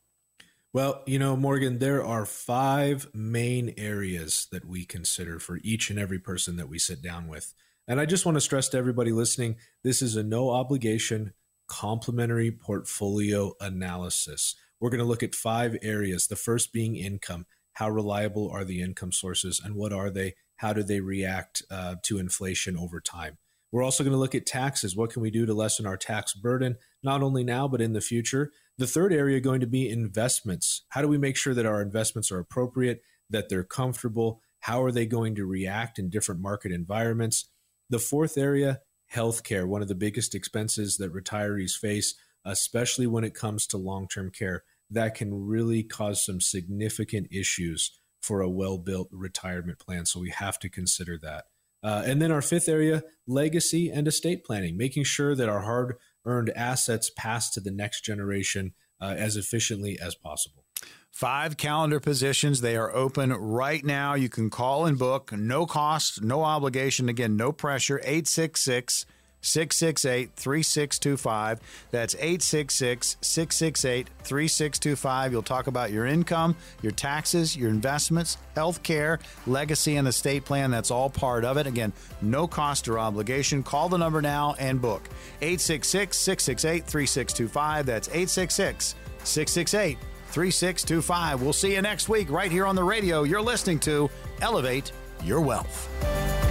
Well, 0.74 1.02
you 1.06 1.18
know, 1.18 1.34
Morgan, 1.36 1.78
there 1.78 2.04
are 2.04 2.26
five 2.26 3.08
main 3.14 3.72
areas 3.78 4.46
that 4.52 4.66
we 4.66 4.84
consider 4.84 5.38
for 5.38 5.58
each 5.62 5.88
and 5.88 5.98
every 5.98 6.18
person 6.18 6.56
that 6.56 6.68
we 6.68 6.78
sit 6.78 7.00
down 7.00 7.28
with. 7.28 7.54
And 7.86 7.98
I 7.98 8.04
just 8.04 8.26
want 8.26 8.36
to 8.36 8.42
stress 8.42 8.68
to 8.68 8.76
everybody 8.76 9.10
listening 9.10 9.56
this 9.82 10.02
is 10.02 10.16
a 10.16 10.22
no 10.22 10.50
obligation, 10.50 11.32
complimentary 11.66 12.50
portfolio 12.50 13.54
analysis. 13.58 14.54
We're 14.78 14.90
going 14.90 14.98
to 14.98 15.06
look 15.06 15.22
at 15.22 15.34
five 15.34 15.78
areas. 15.80 16.26
The 16.26 16.36
first 16.36 16.74
being 16.74 16.94
income. 16.94 17.46
How 17.72 17.88
reliable 17.88 18.50
are 18.50 18.64
the 18.64 18.82
income 18.82 19.12
sources 19.12 19.62
and 19.64 19.76
what 19.76 19.94
are 19.94 20.10
they? 20.10 20.34
How 20.56 20.72
do 20.74 20.82
they 20.82 21.00
react 21.00 21.62
uh, 21.70 21.94
to 22.02 22.18
inflation 22.18 22.76
over 22.76 23.00
time? 23.00 23.38
We're 23.70 23.82
also 23.82 24.02
going 24.02 24.12
to 24.12 24.18
look 24.18 24.34
at 24.34 24.46
taxes. 24.46 24.96
What 24.96 25.10
can 25.10 25.20
we 25.20 25.30
do 25.30 25.44
to 25.44 25.54
lessen 25.54 25.86
our 25.86 25.96
tax 25.96 26.32
burden, 26.34 26.76
not 27.02 27.22
only 27.22 27.44
now, 27.44 27.68
but 27.68 27.82
in 27.82 27.92
the 27.92 28.00
future? 28.00 28.50
The 28.78 28.86
third 28.86 29.12
area 29.12 29.40
going 29.40 29.60
to 29.60 29.66
be 29.66 29.88
investments. 29.88 30.84
How 30.90 31.02
do 31.02 31.08
we 31.08 31.18
make 31.18 31.36
sure 31.36 31.52
that 31.52 31.66
our 31.66 31.82
investments 31.82 32.32
are 32.32 32.38
appropriate, 32.38 33.02
that 33.28 33.48
they're 33.48 33.64
comfortable? 33.64 34.40
How 34.60 34.82
are 34.82 34.92
they 34.92 35.06
going 35.06 35.34
to 35.34 35.44
react 35.44 35.98
in 35.98 36.08
different 36.08 36.40
market 36.40 36.72
environments? 36.72 37.50
The 37.90 37.98
fourth 37.98 38.38
area, 38.38 38.80
healthcare, 39.12 39.66
one 39.66 39.82
of 39.82 39.88
the 39.88 39.94
biggest 39.94 40.34
expenses 40.34 40.96
that 40.96 41.12
retirees 41.12 41.72
face, 41.72 42.14
especially 42.44 43.06
when 43.06 43.24
it 43.24 43.34
comes 43.34 43.66
to 43.68 43.76
long 43.76 44.08
term 44.08 44.30
care. 44.30 44.64
That 44.90 45.14
can 45.14 45.46
really 45.46 45.82
cause 45.82 46.24
some 46.24 46.40
significant 46.40 47.28
issues 47.30 47.98
for 48.22 48.40
a 48.40 48.48
well 48.48 48.78
built 48.78 49.08
retirement 49.12 49.78
plan. 49.78 50.06
So 50.06 50.20
we 50.20 50.30
have 50.30 50.58
to 50.60 50.70
consider 50.70 51.18
that. 51.22 51.44
Uh, 51.82 52.02
and 52.04 52.20
then 52.20 52.32
our 52.32 52.42
fifth 52.42 52.68
area, 52.68 53.02
legacy 53.26 53.90
and 53.90 54.08
estate 54.08 54.44
planning, 54.44 54.76
making 54.76 55.04
sure 55.04 55.34
that 55.34 55.48
our 55.48 55.62
hard 55.62 55.96
earned 56.24 56.50
assets 56.50 57.10
pass 57.16 57.50
to 57.50 57.60
the 57.60 57.70
next 57.70 58.04
generation 58.04 58.72
uh, 59.00 59.14
as 59.16 59.36
efficiently 59.36 59.98
as 60.00 60.14
possible. 60.14 60.64
Five 61.10 61.56
calendar 61.56 62.00
positions. 62.00 62.60
They 62.60 62.76
are 62.76 62.94
open 62.94 63.32
right 63.32 63.84
now. 63.84 64.14
You 64.14 64.28
can 64.28 64.50
call 64.50 64.86
and 64.86 64.98
book. 64.98 65.32
No 65.32 65.66
cost, 65.66 66.22
no 66.22 66.42
obligation. 66.44 67.08
Again, 67.08 67.36
no 67.36 67.52
pressure. 67.52 68.00
866- 68.04 69.04
668 69.40 70.30
3625. 70.34 71.60
That's 71.90 72.14
866 72.14 73.16
668 73.20 74.08
3625. 74.22 75.32
You'll 75.32 75.42
talk 75.42 75.66
about 75.66 75.90
your 75.90 76.06
income, 76.06 76.56
your 76.82 76.92
taxes, 76.92 77.56
your 77.56 77.70
investments, 77.70 78.38
health 78.54 78.82
care, 78.82 79.18
legacy, 79.46 79.96
and 79.96 80.08
estate 80.08 80.44
plan. 80.44 80.70
That's 80.70 80.90
all 80.90 81.10
part 81.10 81.44
of 81.44 81.56
it. 81.56 81.66
Again, 81.66 81.92
no 82.20 82.46
cost 82.46 82.88
or 82.88 82.98
obligation. 82.98 83.62
Call 83.62 83.88
the 83.88 83.98
number 83.98 84.22
now 84.22 84.54
and 84.58 84.80
book 84.80 85.08
866 85.40 86.16
668 86.16 86.84
3625. 86.84 87.86
That's 87.86 88.08
866 88.08 88.94
668 89.24 89.98
3625. 90.28 91.42
We'll 91.42 91.52
see 91.52 91.74
you 91.74 91.82
next 91.82 92.08
week 92.08 92.30
right 92.30 92.50
here 92.50 92.66
on 92.66 92.76
the 92.76 92.84
radio. 92.84 93.22
You're 93.22 93.40
listening 93.40 93.78
to 93.80 94.10
Elevate 94.40 94.92
Your 95.24 95.40
Wealth. 95.40 96.47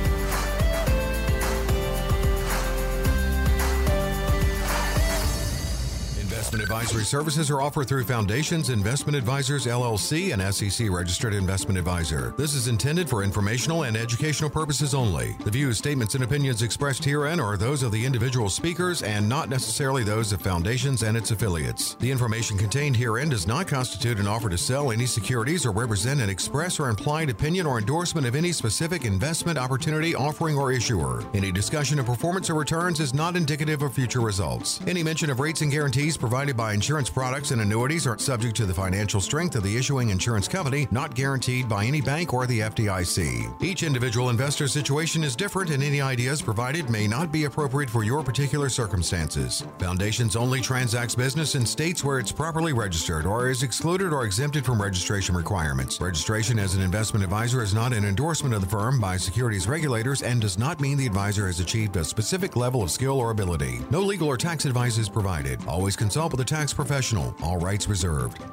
Investment 6.57 6.81
advisory 6.81 7.05
services 7.05 7.51
are 7.51 7.61
offered 7.61 7.87
through 7.87 8.03
Foundations 8.03 8.71
Investment 8.71 9.15
Advisors 9.15 9.67
LLC, 9.67 10.33
an 10.33 10.51
SEC 10.51 10.89
registered 10.89 11.35
investment 11.35 11.77
advisor. 11.77 12.33
This 12.35 12.55
is 12.55 12.67
intended 12.67 13.07
for 13.07 13.21
informational 13.21 13.83
and 13.83 13.95
educational 13.95 14.49
purposes 14.49 14.95
only. 14.95 15.35
The 15.43 15.51
views, 15.51 15.77
statements, 15.77 16.15
and 16.15 16.23
opinions 16.23 16.63
expressed 16.63 17.05
herein 17.05 17.39
are 17.39 17.57
those 17.57 17.83
of 17.83 17.91
the 17.91 18.03
individual 18.03 18.49
speakers 18.49 19.03
and 19.03 19.29
not 19.29 19.49
necessarily 19.49 20.03
those 20.03 20.31
of 20.33 20.41
Foundations 20.41 21.03
and 21.03 21.15
its 21.15 21.29
affiliates. 21.29 21.93
The 21.99 22.09
information 22.09 22.57
contained 22.57 22.95
herein 22.95 23.29
does 23.29 23.45
not 23.45 23.67
constitute 23.67 24.17
an 24.17 24.25
offer 24.25 24.49
to 24.49 24.57
sell 24.57 24.91
any 24.91 25.05
securities 25.05 25.63
or 25.63 25.71
represent 25.71 26.21
an 26.21 26.29
express 26.31 26.79
or 26.79 26.89
implied 26.89 27.29
opinion 27.29 27.67
or 27.67 27.77
endorsement 27.77 28.25
of 28.25 28.33
any 28.33 28.51
specific 28.51 29.05
investment 29.05 29.59
opportunity, 29.59 30.15
offering, 30.15 30.57
or 30.57 30.71
issuer. 30.71 31.23
Any 31.35 31.51
discussion 31.51 31.99
of 31.99 32.07
performance 32.07 32.49
or 32.49 32.55
returns 32.55 32.99
is 32.99 33.13
not 33.13 33.35
indicative 33.35 33.83
of 33.83 33.93
future 33.93 34.21
results. 34.21 34.79
Any 34.87 35.03
mention 35.03 35.29
of 35.29 35.39
rates 35.39 35.61
and 35.61 35.71
guarantees 35.71 36.17
provided 36.17 36.46
provided 36.47 36.63
by 36.63 36.73
insurance 36.73 37.09
products 37.09 37.51
and 37.51 37.61
annuities 37.61 38.07
are 38.07 38.17
subject 38.17 38.55
to 38.55 38.65
the 38.65 38.73
financial 38.73 39.19
strength 39.19 39.57
of 39.57 39.63
the 39.63 39.77
issuing 39.77 40.11
insurance 40.11 40.47
company, 40.47 40.87
not 40.91 41.13
guaranteed 41.13 41.67
by 41.67 41.83
any 41.83 41.99
bank 41.99 42.33
or 42.33 42.45
the 42.47 42.61
FDIC. 42.61 43.61
Each 43.61 43.83
individual 43.83 44.29
investor 44.29 44.69
situation 44.69 45.25
is 45.25 45.35
different, 45.35 45.71
and 45.71 45.83
any 45.83 45.99
ideas 45.99 46.41
provided 46.41 46.89
may 46.89 47.05
not 47.05 47.33
be 47.33 47.43
appropriate 47.43 47.89
for 47.89 48.05
your 48.05 48.23
particular 48.23 48.69
circumstances. 48.69 49.65
Foundations 49.77 50.37
only 50.37 50.61
transacts 50.61 51.15
business 51.15 51.55
in 51.55 51.65
states 51.65 52.01
where 52.01 52.19
it's 52.19 52.31
properly 52.31 52.71
registered 52.71 53.25
or 53.25 53.49
is 53.49 53.61
excluded 53.61 54.13
or 54.13 54.23
exempted 54.23 54.63
from 54.63 54.81
registration 54.81 55.35
requirements. 55.35 55.99
Registration 55.99 56.59
as 56.59 56.75
an 56.75 56.81
investment 56.81 57.25
advisor 57.25 57.61
is 57.61 57.73
not 57.73 57.91
an 57.91 58.05
endorsement 58.05 58.55
of 58.55 58.61
the 58.61 58.69
firm 58.69 59.01
by 59.01 59.17
securities 59.17 59.67
regulators 59.67 60.21
and 60.21 60.39
does 60.39 60.57
not 60.57 60.79
mean 60.79 60.97
the 60.97 61.05
advisor 61.05 61.47
has 61.47 61.59
achieved 61.59 61.97
a 61.97 62.05
specific 62.05 62.55
level 62.55 62.83
of 62.83 62.89
skill 62.89 63.19
or 63.19 63.31
ability. 63.31 63.81
No 63.89 63.99
legal 63.99 64.29
or 64.29 64.37
tax 64.37 64.63
advice 64.63 64.97
is 64.97 65.09
provided. 65.09 65.59
Always 65.67 65.97
consult 65.97 66.36
the 66.37 66.45
tax 66.45 66.71
professional. 66.71 67.33
All 67.41 67.57
rights 67.57 67.87
reserved. 67.87 68.43